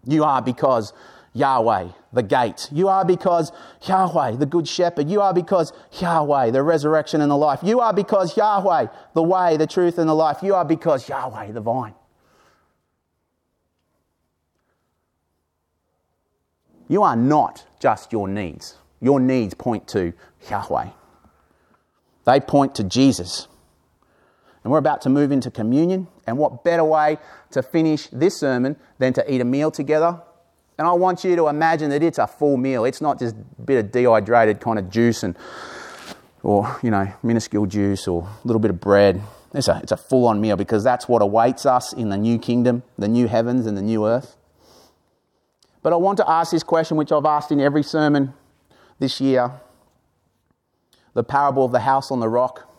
You 0.05 0.23
are 0.23 0.41
because 0.41 0.93
Yahweh, 1.33 1.89
the 2.13 2.23
gate. 2.23 2.69
You 2.71 2.87
are 2.87 3.03
because 3.03 3.51
Yahweh, 3.85 4.37
the 4.37 4.45
good 4.45 4.67
shepherd. 4.67 5.09
You 5.09 5.21
are 5.21 5.33
because 5.33 5.73
Yahweh, 5.99 6.51
the 6.51 6.63
resurrection 6.63 7.21
and 7.21 7.29
the 7.29 7.37
life. 7.37 7.59
You 7.63 7.81
are 7.81 7.93
because 7.93 8.37
Yahweh, 8.37 8.87
the 9.13 9.23
way, 9.23 9.57
the 9.57 9.67
truth, 9.67 9.97
and 9.97 10.07
the 10.07 10.15
life. 10.15 10.37
You 10.41 10.55
are 10.55 10.65
because 10.65 11.09
Yahweh, 11.09 11.51
the 11.51 11.61
vine. 11.61 11.93
You 16.89 17.03
are 17.03 17.15
not 17.15 17.65
just 17.79 18.11
your 18.11 18.27
needs. 18.27 18.75
Your 18.99 19.21
needs 19.21 19.53
point 19.53 19.87
to 19.89 20.11
Yahweh, 20.49 20.89
they 22.25 22.39
point 22.41 22.75
to 22.75 22.83
Jesus. 22.83 23.47
And 24.61 24.73
we're 24.73 24.79
about 24.79 25.01
to 25.03 25.09
move 25.09 25.31
into 25.31 25.49
communion. 25.49 26.07
And 26.27 26.37
what 26.37 26.65
better 26.65 26.83
way 26.83 27.17
to 27.51 27.63
finish 27.63 28.07
this 28.07 28.37
sermon 28.37 28.75
than 28.97 29.13
to 29.13 29.33
eat 29.33 29.39
a 29.39 29.45
meal 29.45 29.71
together? 29.71 30.21
And 30.77 30.85
I 30.85 30.91
want 30.91 31.23
you 31.23 31.35
to 31.37 31.47
imagine 31.47 31.89
that 31.91 32.03
it's 32.03 32.17
a 32.17 32.27
full 32.27 32.57
meal. 32.57 32.83
It's 32.83 32.99
not 32.99 33.19
just 33.19 33.35
a 33.35 33.61
bit 33.61 33.85
of 33.85 33.91
dehydrated 33.91 34.59
kind 34.59 34.77
of 34.77 34.89
juice 34.89 35.23
and 35.23 35.37
or, 36.43 36.77
you 36.83 36.91
know, 36.91 37.11
minuscule 37.23 37.65
juice 37.65 38.07
or 38.07 38.23
a 38.23 38.47
little 38.47 38.59
bit 38.59 38.71
of 38.71 38.79
bread. 38.79 39.21
It's 39.53 39.67
a, 39.67 39.79
it's 39.81 39.91
a 39.91 39.97
full 39.97 40.27
on 40.27 40.39
meal 40.39 40.57
because 40.57 40.83
that's 40.83 41.07
what 41.07 41.21
awaits 41.21 41.65
us 41.65 41.93
in 41.93 42.09
the 42.09 42.17
new 42.17 42.37
kingdom, 42.37 42.83
the 42.97 43.07
new 43.07 43.27
heavens 43.27 43.65
and 43.65 43.77
the 43.77 43.81
new 43.81 44.05
earth. 44.05 44.35
But 45.81 45.93
I 45.93 45.95
want 45.95 46.17
to 46.17 46.29
ask 46.29 46.51
this 46.51 46.63
question, 46.63 46.97
which 46.97 47.11
I've 47.11 47.25
asked 47.25 47.51
in 47.51 47.59
every 47.59 47.83
sermon 47.83 48.33
this 48.99 49.21
year 49.21 49.51
the 51.13 51.23
parable 51.23 51.65
of 51.65 51.71
the 51.71 51.79
house 51.79 52.11
on 52.11 52.19
the 52.19 52.29
rock 52.29 52.69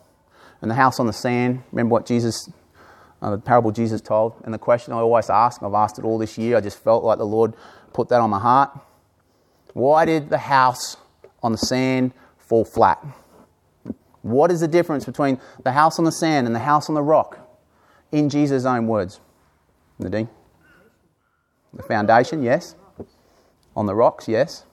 and 0.61 0.69
the 0.69 0.75
house 0.75 0.99
on 0.99 1.07
the 1.07 1.13
sand. 1.13 1.63
Remember 1.71 1.93
what 1.93 2.05
Jesus, 2.05 2.49
uh, 3.21 3.31
the 3.31 3.37
parable 3.37 3.71
Jesus 3.71 4.01
told? 4.01 4.33
And 4.43 4.53
the 4.53 4.59
question 4.59 4.93
I 4.93 4.97
always 4.97 5.29
ask, 5.29 5.61
I've 5.63 5.73
asked 5.73 5.97
it 5.97 6.05
all 6.05 6.17
this 6.17 6.37
year, 6.37 6.57
I 6.57 6.61
just 6.61 6.81
felt 6.83 7.03
like 7.03 7.17
the 7.17 7.25
Lord 7.25 7.55
put 7.93 8.09
that 8.09 8.21
on 8.21 8.29
my 8.29 8.39
heart. 8.39 8.69
Why 9.73 10.05
did 10.05 10.29
the 10.29 10.37
house 10.37 10.97
on 11.41 11.51
the 11.51 11.57
sand 11.57 12.13
fall 12.37 12.65
flat? 12.65 13.03
What 14.21 14.51
is 14.51 14.59
the 14.59 14.67
difference 14.67 15.05
between 15.05 15.39
the 15.63 15.71
house 15.71 15.97
on 15.97 16.05
the 16.05 16.11
sand 16.11 16.45
and 16.45 16.55
the 16.55 16.59
house 16.59 16.89
on 16.89 16.95
the 16.95 17.01
rock? 17.01 17.39
In 18.11 18.29
Jesus' 18.29 18.65
own 18.65 18.87
words. 18.87 19.19
Nadine? 19.97 20.29
The 21.73 21.83
foundation, 21.83 22.43
yes. 22.43 22.75
On 23.75 23.85
the 23.85 23.95
rocks, 23.95 24.27
yes. 24.27 24.65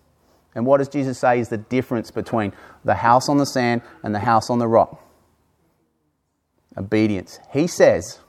And 0.55 0.67
what 0.67 0.79
does 0.79 0.89
Jesus 0.89 1.19
say 1.19 1.39
is 1.39 1.49
the 1.49 1.59
difference 1.59 2.11
between 2.11 2.53
the 2.85 2.97
house 2.97 3.29
on 3.29 3.39
the 3.39 3.47
sand 3.47 3.83
and 4.03 4.15
the 4.15 4.21
house 4.21 4.51
on 4.51 4.59
the 4.59 4.69
rock? 4.69 5.01
Obedience. 6.77 7.39
He 7.53 7.67
says 7.67 8.21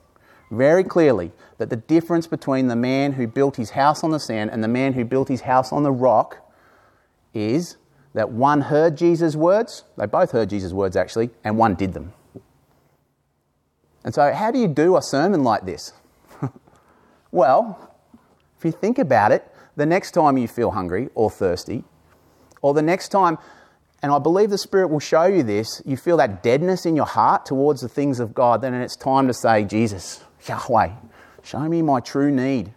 very 0.50 0.84
clearly 0.84 1.32
that 1.58 1.70
the 1.70 1.76
difference 1.76 2.26
between 2.26 2.68
the 2.68 2.76
man 2.76 3.12
who 3.12 3.26
built 3.26 3.56
his 3.56 3.70
house 3.70 4.04
on 4.04 4.10
the 4.10 4.20
sand 4.20 4.50
and 4.50 4.62
the 4.62 4.68
man 4.68 4.92
who 4.92 5.04
built 5.04 5.28
his 5.28 5.42
house 5.42 5.72
on 5.72 5.82
the 5.82 5.92
rock 5.92 6.38
is 7.34 7.76
that 8.14 8.30
one 8.30 8.62
heard 8.62 8.96
Jesus' 8.96 9.36
words, 9.36 9.84
they 9.96 10.06
both 10.06 10.32
heard 10.32 10.50
Jesus' 10.50 10.72
words 10.72 10.96
actually, 10.96 11.30
and 11.44 11.56
one 11.56 11.74
did 11.74 11.92
them. 11.94 12.12
And 14.02 14.14
so, 14.14 14.32
how 14.32 14.50
do 14.50 14.58
you 14.58 14.68
do 14.68 14.96
a 14.96 15.02
sermon 15.02 15.44
like 15.44 15.66
this? 15.66 15.92
well, 17.30 17.94
if 18.58 18.64
you 18.64 18.72
think 18.72 18.98
about 18.98 19.30
it, 19.32 19.46
the 19.80 19.86
next 19.86 20.10
time 20.10 20.36
you 20.36 20.46
feel 20.46 20.72
hungry 20.72 21.08
or 21.14 21.30
thirsty, 21.30 21.84
or 22.60 22.74
the 22.74 22.82
next 22.82 23.08
time, 23.08 23.38
and 24.02 24.12
I 24.12 24.18
believe 24.18 24.50
the 24.50 24.58
Spirit 24.58 24.88
will 24.88 25.00
show 25.00 25.24
you 25.24 25.42
this, 25.42 25.82
you 25.86 25.96
feel 25.96 26.18
that 26.18 26.42
deadness 26.42 26.84
in 26.84 26.94
your 26.94 27.06
heart 27.06 27.46
towards 27.46 27.80
the 27.80 27.88
things 27.88 28.20
of 28.20 28.34
God, 28.34 28.60
then 28.60 28.74
it's 28.74 28.94
time 28.94 29.26
to 29.26 29.32
say, 29.32 29.64
Jesus, 29.64 30.22
Yahweh, 30.46 30.90
show 31.42 31.60
me 31.60 31.80
my 31.80 32.00
true 32.00 32.30
need. 32.30 32.74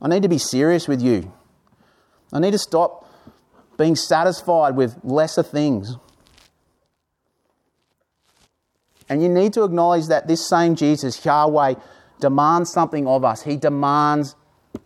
I 0.00 0.08
need 0.08 0.22
to 0.22 0.28
be 0.28 0.38
serious 0.38 0.88
with 0.88 1.02
you. 1.02 1.30
I 2.32 2.40
need 2.40 2.52
to 2.52 2.58
stop 2.58 3.06
being 3.76 3.94
satisfied 3.94 4.74
with 4.74 4.96
lesser 5.04 5.42
things. 5.42 5.96
And 9.10 9.22
you 9.22 9.28
need 9.28 9.52
to 9.52 9.64
acknowledge 9.64 10.06
that 10.06 10.28
this 10.28 10.48
same 10.48 10.76
Jesus, 10.76 11.22
Yahweh, 11.22 11.74
demands 12.20 12.72
something 12.72 13.06
of 13.06 13.22
us. 13.22 13.42
He 13.42 13.56
demands 13.56 14.34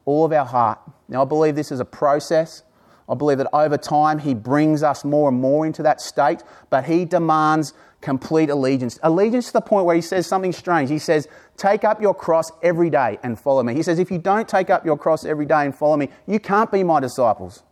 all 0.04 0.24
of 0.24 0.32
our 0.32 0.46
heart. 0.46 0.80
Now, 1.12 1.22
I 1.22 1.24
believe 1.26 1.54
this 1.54 1.70
is 1.70 1.78
a 1.78 1.84
process. 1.84 2.62
I 3.06 3.14
believe 3.14 3.36
that 3.38 3.48
over 3.52 3.76
time 3.76 4.18
He 4.18 4.32
brings 4.32 4.82
us 4.82 5.04
more 5.04 5.28
and 5.28 5.38
more 5.38 5.66
into 5.66 5.82
that 5.82 6.00
state, 6.00 6.42
but 6.70 6.84
He 6.86 7.04
demands 7.04 7.74
complete 8.00 8.48
allegiance. 8.48 8.98
Allegiance 9.02 9.48
to 9.48 9.52
the 9.52 9.60
point 9.60 9.84
where 9.84 9.94
He 9.94 10.00
says 10.00 10.26
something 10.26 10.52
strange. 10.52 10.88
He 10.88 10.98
says, 10.98 11.28
Take 11.58 11.84
up 11.84 12.00
your 12.00 12.14
cross 12.14 12.50
every 12.62 12.88
day 12.88 13.18
and 13.22 13.38
follow 13.38 13.62
me. 13.62 13.74
He 13.74 13.82
says, 13.82 13.98
If 13.98 14.10
you 14.10 14.18
don't 14.18 14.48
take 14.48 14.70
up 14.70 14.86
your 14.86 14.96
cross 14.96 15.26
every 15.26 15.44
day 15.44 15.66
and 15.66 15.74
follow 15.74 15.98
me, 15.98 16.08
you 16.26 16.40
can't 16.40 16.72
be 16.72 16.82
my 16.82 16.98
disciples. 16.98 17.62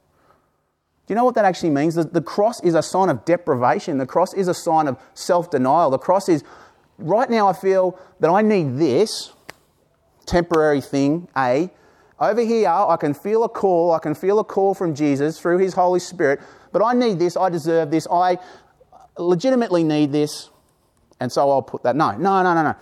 Do 1.06 1.14
you 1.14 1.16
know 1.16 1.24
what 1.24 1.34
that 1.36 1.46
actually 1.46 1.70
means? 1.70 1.94
The, 1.94 2.04
the 2.04 2.22
cross 2.22 2.62
is 2.62 2.74
a 2.74 2.82
sign 2.82 3.08
of 3.08 3.24
deprivation. 3.24 3.96
The 3.96 4.06
cross 4.06 4.34
is 4.34 4.48
a 4.48 4.54
sign 4.54 4.86
of 4.86 4.98
self 5.14 5.50
denial. 5.50 5.88
The 5.90 5.98
cross 5.98 6.28
is, 6.28 6.44
right 6.98 7.30
now, 7.30 7.48
I 7.48 7.54
feel 7.54 7.98
that 8.20 8.28
I 8.28 8.42
need 8.42 8.76
this 8.76 9.32
temporary 10.26 10.82
thing, 10.82 11.26
A. 11.36 11.70
Over 12.20 12.42
here, 12.42 12.68
I 12.68 12.96
can 12.98 13.14
feel 13.14 13.44
a 13.44 13.48
call. 13.48 13.92
I 13.92 13.98
can 13.98 14.14
feel 14.14 14.38
a 14.38 14.44
call 14.44 14.74
from 14.74 14.94
Jesus 14.94 15.40
through 15.40 15.58
His 15.58 15.72
Holy 15.74 16.00
Spirit, 16.00 16.40
but 16.70 16.84
I 16.84 16.92
need 16.92 17.18
this. 17.18 17.36
I 17.36 17.48
deserve 17.48 17.90
this. 17.90 18.06
I 18.10 18.38
legitimately 19.18 19.84
need 19.84 20.12
this. 20.12 20.50
And 21.18 21.32
so 21.32 21.50
I'll 21.50 21.62
put 21.62 21.82
that. 21.82 21.96
No, 21.96 22.12
no, 22.12 22.42
no, 22.42 22.54
no, 22.54 22.62
no 22.62 22.76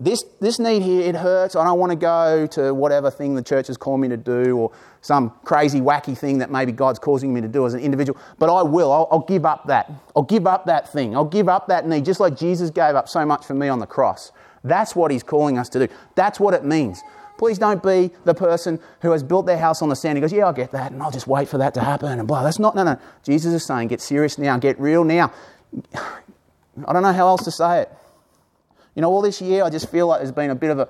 this, 0.00 0.22
this 0.40 0.60
need 0.60 0.82
here, 0.82 1.02
it 1.02 1.16
hurts. 1.16 1.56
I 1.56 1.64
don't 1.64 1.78
want 1.78 1.90
to 1.90 1.96
go 1.96 2.46
to 2.48 2.72
whatever 2.72 3.10
thing 3.10 3.34
the 3.34 3.42
church 3.42 3.66
has 3.66 3.76
called 3.76 4.00
me 4.00 4.08
to 4.08 4.16
do 4.16 4.56
or 4.56 4.72
some 5.00 5.30
crazy, 5.42 5.80
wacky 5.80 6.16
thing 6.16 6.38
that 6.38 6.52
maybe 6.52 6.70
God's 6.70 7.00
causing 7.00 7.34
me 7.34 7.40
to 7.40 7.48
do 7.48 7.66
as 7.66 7.74
an 7.74 7.80
individual. 7.80 8.18
But 8.38 8.48
I 8.48 8.62
will. 8.62 8.92
I'll, 8.92 9.08
I'll 9.10 9.24
give 9.24 9.44
up 9.44 9.66
that. 9.66 9.90
I'll 10.14 10.22
give 10.22 10.46
up 10.46 10.66
that 10.66 10.92
thing. 10.92 11.16
I'll 11.16 11.24
give 11.24 11.48
up 11.48 11.66
that 11.66 11.86
need, 11.86 12.04
just 12.04 12.20
like 12.20 12.36
Jesus 12.36 12.70
gave 12.70 12.94
up 12.94 13.08
so 13.08 13.26
much 13.26 13.44
for 13.44 13.54
me 13.54 13.68
on 13.68 13.80
the 13.80 13.86
cross. 13.86 14.30
That's 14.62 14.94
what 14.94 15.10
He's 15.10 15.24
calling 15.24 15.58
us 15.58 15.68
to 15.70 15.86
do. 15.86 15.92
That's 16.14 16.38
what 16.38 16.54
it 16.54 16.64
means. 16.64 17.02
Please 17.38 17.56
don't 17.56 17.82
be 17.82 18.10
the 18.24 18.34
person 18.34 18.80
who 19.00 19.12
has 19.12 19.22
built 19.22 19.46
their 19.46 19.56
house 19.56 19.80
on 19.80 19.88
the 19.88 19.96
sand. 19.96 20.18
He 20.18 20.20
goes, 20.20 20.32
Yeah, 20.32 20.46
I'll 20.46 20.52
get 20.52 20.72
that, 20.72 20.90
and 20.92 21.02
I'll 21.02 21.12
just 21.12 21.28
wait 21.28 21.48
for 21.48 21.58
that 21.58 21.72
to 21.74 21.80
happen, 21.80 22.18
and 22.18 22.26
blah. 22.26 22.42
That's 22.42 22.58
not, 22.58 22.74
no, 22.74 22.82
no. 22.82 22.98
Jesus 23.22 23.54
is 23.54 23.64
saying, 23.64 23.88
Get 23.88 24.00
serious 24.00 24.36
now, 24.36 24.58
get 24.58 24.78
real 24.80 25.04
now. 25.04 25.32
I 25.94 26.92
don't 26.92 27.02
know 27.02 27.12
how 27.12 27.28
else 27.28 27.44
to 27.44 27.50
say 27.50 27.82
it. 27.82 27.92
You 28.94 29.02
know, 29.02 29.10
all 29.10 29.22
this 29.22 29.40
year 29.40 29.64
I 29.64 29.70
just 29.70 29.88
feel 29.90 30.08
like 30.08 30.20
there's 30.20 30.32
been 30.32 30.50
a 30.50 30.56
bit 30.56 30.70
of 30.70 30.80
a, 30.80 30.88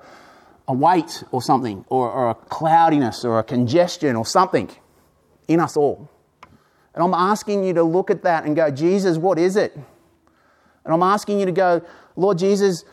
a 0.67 0.73
weight 0.73 1.23
or 1.31 1.41
something, 1.41 1.85
or, 1.87 2.09
or 2.09 2.31
a 2.31 2.35
cloudiness 2.35 3.23
or 3.23 3.37
a 3.37 3.43
congestion 3.43 4.15
or 4.15 4.25
something 4.25 4.69
in 5.47 5.59
us 5.59 5.77
all. 5.77 6.09
And 6.95 7.03
I'm 7.03 7.13
asking 7.13 7.63
you 7.63 7.73
to 7.75 7.83
look 7.83 8.09
at 8.09 8.23
that 8.23 8.45
and 8.45 8.55
go, 8.55 8.71
Jesus, 8.71 9.17
what 9.17 9.37
is 9.37 9.55
it? 9.55 9.77
And 10.83 10.93
I'm 10.93 11.03
asking 11.03 11.39
you 11.39 11.45
to 11.45 11.51
go, 11.51 11.83
Lord 12.15 12.39
Jesus, 12.39 12.83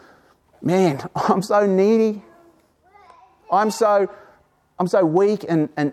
man, 0.60 1.02
I'm 1.16 1.40
so 1.40 1.66
needy. 1.66 2.22
I'm 3.50 3.70
so, 3.70 4.10
I'm 4.78 4.86
so 4.86 5.04
weak 5.04 5.44
and, 5.48 5.68
and 5.76 5.92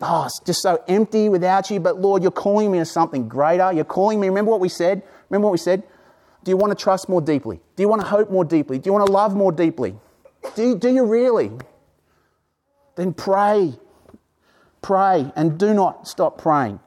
oh, 0.00 0.28
just 0.46 0.62
so 0.62 0.82
empty 0.88 1.28
without 1.28 1.70
you. 1.70 1.80
But 1.80 2.00
Lord, 2.00 2.22
you're 2.22 2.32
calling 2.32 2.70
me 2.70 2.78
to 2.78 2.84
something 2.84 3.28
greater. 3.28 3.72
You're 3.72 3.84
calling 3.84 4.20
me. 4.20 4.28
Remember 4.28 4.50
what 4.50 4.60
we 4.60 4.68
said? 4.68 5.02
Remember 5.30 5.46
what 5.46 5.52
we 5.52 5.58
said? 5.58 5.82
Do 6.44 6.50
you 6.50 6.56
want 6.56 6.76
to 6.76 6.82
trust 6.82 7.08
more 7.08 7.20
deeply? 7.20 7.60
Do 7.76 7.82
you 7.82 7.88
want 7.88 8.02
to 8.02 8.08
hope 8.08 8.30
more 8.30 8.44
deeply? 8.44 8.78
Do 8.78 8.88
you 8.88 8.92
want 8.92 9.06
to 9.06 9.12
love 9.12 9.34
more 9.34 9.50
deeply? 9.50 9.96
Do 10.54 10.76
do 10.78 10.92
you 10.92 11.04
really? 11.04 11.50
Then 12.96 13.14
pray. 13.14 13.74
Pray 14.82 15.32
and 15.34 15.58
do 15.58 15.72
not 15.72 16.06
stop 16.06 16.36
praying 16.36 16.78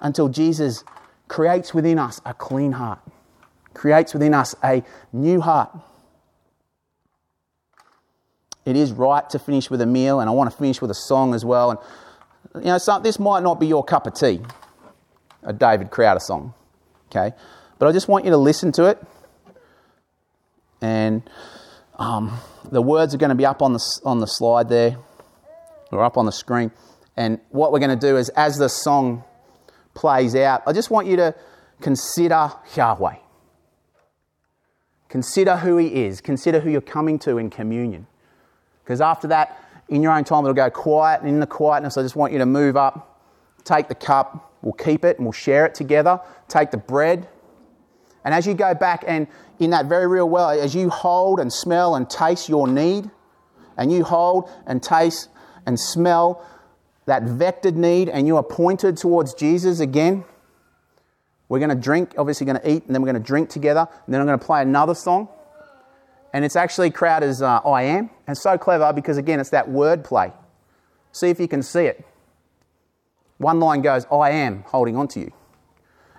until 0.00 0.28
Jesus 0.28 0.84
creates 1.26 1.74
within 1.74 1.98
us 1.98 2.20
a 2.24 2.32
clean 2.32 2.72
heart, 2.72 3.00
creates 3.74 4.12
within 4.14 4.32
us 4.32 4.54
a 4.62 4.84
new 5.12 5.40
heart. 5.40 5.76
It 8.64 8.76
is 8.76 8.92
right 8.92 9.28
to 9.30 9.38
finish 9.38 9.70
with 9.70 9.80
a 9.80 9.86
meal, 9.86 10.20
and 10.20 10.28
I 10.28 10.32
want 10.32 10.50
to 10.50 10.56
finish 10.56 10.80
with 10.80 10.90
a 10.90 10.94
song 10.94 11.34
as 11.34 11.44
well. 11.44 11.70
And 11.70 12.64
you 12.64 12.70
know, 12.70 12.78
some, 12.78 13.02
this 13.02 13.18
might 13.18 13.42
not 13.42 13.60
be 13.60 13.66
your 13.66 13.84
cup 13.84 14.06
of 14.06 14.14
tea, 14.14 14.40
a 15.42 15.52
David 15.52 15.90
Crowder 15.90 16.20
song, 16.20 16.54
okay? 17.10 17.36
But 17.78 17.88
I 17.88 17.92
just 17.92 18.08
want 18.08 18.24
you 18.24 18.30
to 18.30 18.36
listen 18.36 18.72
to 18.72 18.86
it. 18.86 18.98
And 20.80 21.28
um, 21.98 22.38
the 22.70 22.80
words 22.82 23.14
are 23.14 23.18
going 23.18 23.30
to 23.30 23.34
be 23.34 23.46
up 23.46 23.62
on 23.62 23.72
the, 23.72 24.00
on 24.04 24.20
the 24.20 24.26
slide 24.26 24.68
there, 24.68 24.96
or 25.90 26.02
up 26.02 26.16
on 26.16 26.26
the 26.26 26.32
screen. 26.32 26.72
And 27.16 27.40
what 27.50 27.72
we're 27.72 27.78
going 27.80 27.98
to 27.98 28.06
do 28.06 28.16
is, 28.16 28.28
as 28.30 28.56
the 28.56 28.68
song 28.68 29.24
plays 29.94 30.34
out, 30.34 30.62
I 30.66 30.72
just 30.72 30.90
want 30.90 31.06
you 31.06 31.16
to 31.16 31.34
consider 31.80 32.50
Yahweh. 32.74 33.16
Consider 35.08 35.58
who 35.58 35.76
He 35.76 36.06
is. 36.06 36.20
Consider 36.20 36.60
who 36.60 36.70
you're 36.70 36.80
coming 36.80 37.18
to 37.20 37.38
in 37.38 37.50
communion. 37.50 38.06
Because 38.84 39.00
after 39.00 39.26
that, 39.28 39.60
in 39.88 40.02
your 40.02 40.12
own 40.12 40.24
time, 40.24 40.44
it'll 40.44 40.54
go 40.54 40.70
quiet. 40.70 41.20
And 41.20 41.28
in 41.28 41.40
the 41.40 41.46
quietness, 41.46 41.96
I 41.96 42.02
just 42.02 42.16
want 42.16 42.32
you 42.32 42.38
to 42.38 42.46
move 42.46 42.76
up, 42.76 43.20
take 43.64 43.88
the 43.88 43.94
cup, 43.94 44.52
we'll 44.62 44.72
keep 44.74 45.04
it 45.04 45.16
and 45.16 45.26
we'll 45.26 45.32
share 45.32 45.66
it 45.66 45.74
together. 45.74 46.20
Take 46.48 46.70
the 46.70 46.78
bread, 46.78 47.28
and 48.24 48.34
as 48.34 48.46
you 48.46 48.54
go 48.54 48.74
back 48.74 49.04
and 49.06 49.26
in 49.58 49.70
that 49.70 49.86
very 49.86 50.06
real 50.06 50.28
way, 50.28 50.60
as 50.60 50.74
you 50.74 50.88
hold 50.88 51.38
and 51.38 51.52
smell 51.52 51.94
and 51.94 52.08
taste 52.08 52.48
your 52.48 52.66
need, 52.66 53.10
and 53.76 53.92
you 53.92 54.02
hold 54.02 54.50
and 54.66 54.82
taste 54.82 55.28
and 55.66 55.78
smell 55.78 56.44
that 57.06 57.22
vectored 57.24 57.74
need, 57.74 58.08
and 58.08 58.26
you 58.26 58.36
are 58.36 58.42
pointed 58.42 58.96
towards 58.96 59.34
Jesus 59.34 59.80
again, 59.80 60.24
we're 61.48 61.58
going 61.58 61.68
to 61.68 61.76
drink, 61.76 62.14
obviously, 62.16 62.46
going 62.46 62.58
to 62.58 62.70
eat, 62.70 62.84
and 62.86 62.94
then 62.94 63.02
we're 63.02 63.12
going 63.12 63.22
to 63.22 63.26
drink 63.26 63.50
together, 63.50 63.86
and 64.06 64.14
then 64.14 64.20
I'm 64.20 64.26
going 64.26 64.38
to 64.38 64.44
play 64.44 64.62
another 64.62 64.94
song. 64.94 65.28
And 66.34 66.44
it's 66.44 66.56
actually 66.56 66.90
Crowder's 66.90 67.40
uh, 67.40 67.58
I 67.58 67.84
Am. 67.84 68.10
And 68.26 68.36
so 68.36 68.58
clever 68.58 68.92
because, 68.92 69.16
again, 69.16 69.38
it's 69.38 69.50
that 69.50 69.70
word 69.70 70.02
play. 70.02 70.32
See 71.12 71.30
if 71.30 71.38
you 71.38 71.46
can 71.46 71.62
see 71.62 71.86
it. 71.86 72.04
One 73.38 73.60
line 73.60 73.82
goes, 73.82 74.04
I 74.10 74.30
am 74.30 74.64
holding 74.66 74.96
on 74.96 75.06
to 75.08 75.20
you. 75.20 75.32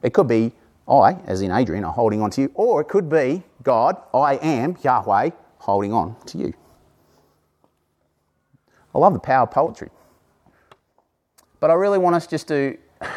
It 0.02 0.14
could 0.14 0.30
be 0.30 0.54
I, 0.88 1.18
as 1.26 1.42
in 1.42 1.52
Adrian, 1.52 1.84
are 1.84 1.92
holding 1.92 2.22
on 2.22 2.30
to 2.32 2.42
you, 2.42 2.52
or 2.54 2.80
it 2.80 2.88
could 2.88 3.10
be 3.10 3.44
God, 3.62 3.98
I 4.14 4.36
am, 4.36 4.78
Yahweh, 4.82 5.32
holding 5.60 5.92
on 5.92 6.16
to 6.28 6.38
you. 6.38 6.54
I 8.94 9.00
love 9.00 9.14
the 9.14 9.20
power 9.20 9.44
of 9.44 9.52
poetry. 9.52 9.90
But 11.60 11.72
I 11.72 11.74
really 11.74 11.98
want 11.98 12.16
us 12.16 12.26
just 12.26 12.48
to 12.50 12.78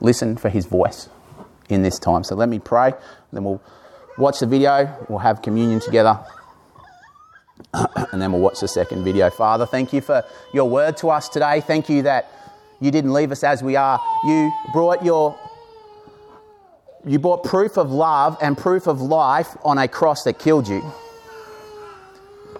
listen 0.00 0.38
for 0.38 0.48
his 0.48 0.64
voice 0.64 1.10
in 1.68 1.82
this 1.82 1.98
time. 1.98 2.24
So 2.24 2.36
let 2.36 2.48
me 2.48 2.58
pray, 2.58 2.94
then 3.32 3.44
we'll 3.44 3.60
watch 4.18 4.40
the 4.40 4.46
video, 4.46 5.04
we'll 5.08 5.18
have 5.18 5.42
communion 5.42 5.80
together, 5.80 6.18
and 7.72 8.20
then 8.20 8.32
we'll 8.32 8.40
watch 8.40 8.60
the 8.60 8.68
second 8.68 9.04
video. 9.04 9.30
Father, 9.30 9.66
thank 9.66 9.92
you 9.92 10.00
for 10.00 10.24
your 10.52 10.68
word 10.68 10.96
to 10.98 11.10
us 11.10 11.28
today. 11.28 11.60
Thank 11.60 11.88
you 11.88 12.02
that 12.02 12.30
you 12.80 12.90
didn't 12.90 13.12
leave 13.12 13.32
us 13.32 13.42
as 13.44 13.62
we 13.62 13.76
are. 13.76 14.00
You 14.24 14.52
brought 14.72 15.04
your 15.04 15.38
you 17.06 17.18
brought 17.18 17.44
proof 17.44 17.76
of 17.76 17.90
love 17.90 18.38
and 18.40 18.56
proof 18.56 18.86
of 18.86 19.00
life 19.00 19.56
on 19.62 19.76
a 19.76 19.86
cross 19.86 20.24
that 20.24 20.38
killed 20.38 20.66
you. 20.66 20.82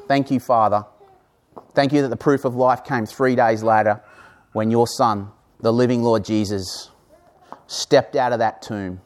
Thank 0.06 0.30
you, 0.30 0.38
Father. 0.38 0.84
Thank 1.74 1.92
you 1.92 2.02
that 2.02 2.08
the 2.08 2.16
proof 2.16 2.44
of 2.44 2.54
life 2.54 2.84
came 2.84 3.06
three 3.06 3.36
days 3.36 3.62
later 3.62 4.02
when 4.52 4.70
your 4.70 4.86
Son, 4.86 5.30
the 5.60 5.72
living 5.72 6.02
Lord 6.02 6.24
Jesus, 6.24 6.90
stepped 7.66 8.16
out 8.16 8.32
of 8.32 8.38
that 8.40 8.60
tomb, 8.60 9.00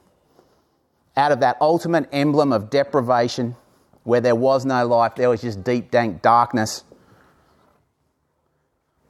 out 1.18 1.32
of 1.32 1.40
that 1.40 1.58
ultimate 1.60 2.08
emblem 2.12 2.52
of 2.52 2.70
deprivation 2.70 3.56
where 4.04 4.20
there 4.22 4.34
was 4.34 4.64
no 4.64 4.86
life, 4.86 5.16
there 5.16 5.28
was 5.28 5.42
just 5.42 5.62
deep, 5.62 5.90
dank 5.90 6.22
darkness. 6.22 6.84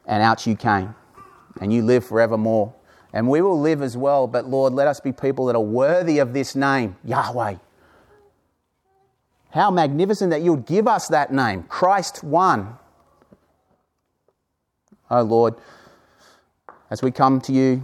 And 0.06 0.22
out 0.22 0.46
you 0.46 0.56
came, 0.56 0.94
and 1.60 1.72
you 1.72 1.82
live 1.82 2.04
forevermore 2.04 2.74
and 3.12 3.28
we 3.28 3.40
will 3.40 3.60
live 3.60 3.82
as 3.82 3.96
well. 3.96 4.26
But 4.26 4.46
Lord, 4.46 4.72
let 4.72 4.86
us 4.86 5.00
be 5.00 5.12
people 5.12 5.46
that 5.46 5.56
are 5.56 5.62
worthy 5.62 6.18
of 6.18 6.32
this 6.32 6.54
name, 6.54 6.96
Yahweh. 7.04 7.56
How 9.50 9.70
magnificent 9.70 10.30
that 10.30 10.42
you 10.42 10.54
would 10.54 10.66
give 10.66 10.86
us 10.86 11.08
that 11.08 11.32
name, 11.32 11.62
Christ 11.64 12.22
one. 12.22 12.76
Oh 15.10 15.22
Lord, 15.22 15.54
as 16.90 17.02
we 17.02 17.10
come 17.10 17.40
to 17.42 17.52
you, 17.52 17.82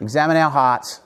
examine 0.00 0.36
our 0.36 0.50
hearts, 0.50 1.00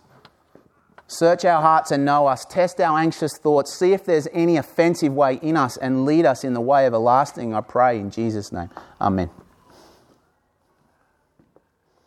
search 1.10 1.44
our 1.44 1.60
hearts 1.60 1.90
and 1.90 2.04
know 2.04 2.26
us, 2.26 2.44
test 2.44 2.80
our 2.80 2.98
anxious 2.98 3.36
thoughts, 3.36 3.74
see 3.74 3.92
if 3.92 4.04
there's 4.04 4.28
any 4.32 4.56
offensive 4.56 5.12
way 5.12 5.40
in 5.42 5.56
us, 5.56 5.76
and 5.76 6.04
lead 6.04 6.24
us 6.24 6.44
in 6.44 6.54
the 6.54 6.60
way 6.60 6.86
everlasting, 6.86 7.52
I 7.52 7.60
pray 7.62 7.98
in 7.98 8.10
Jesus' 8.10 8.52
name. 8.52 8.70
Amen. 9.00 9.28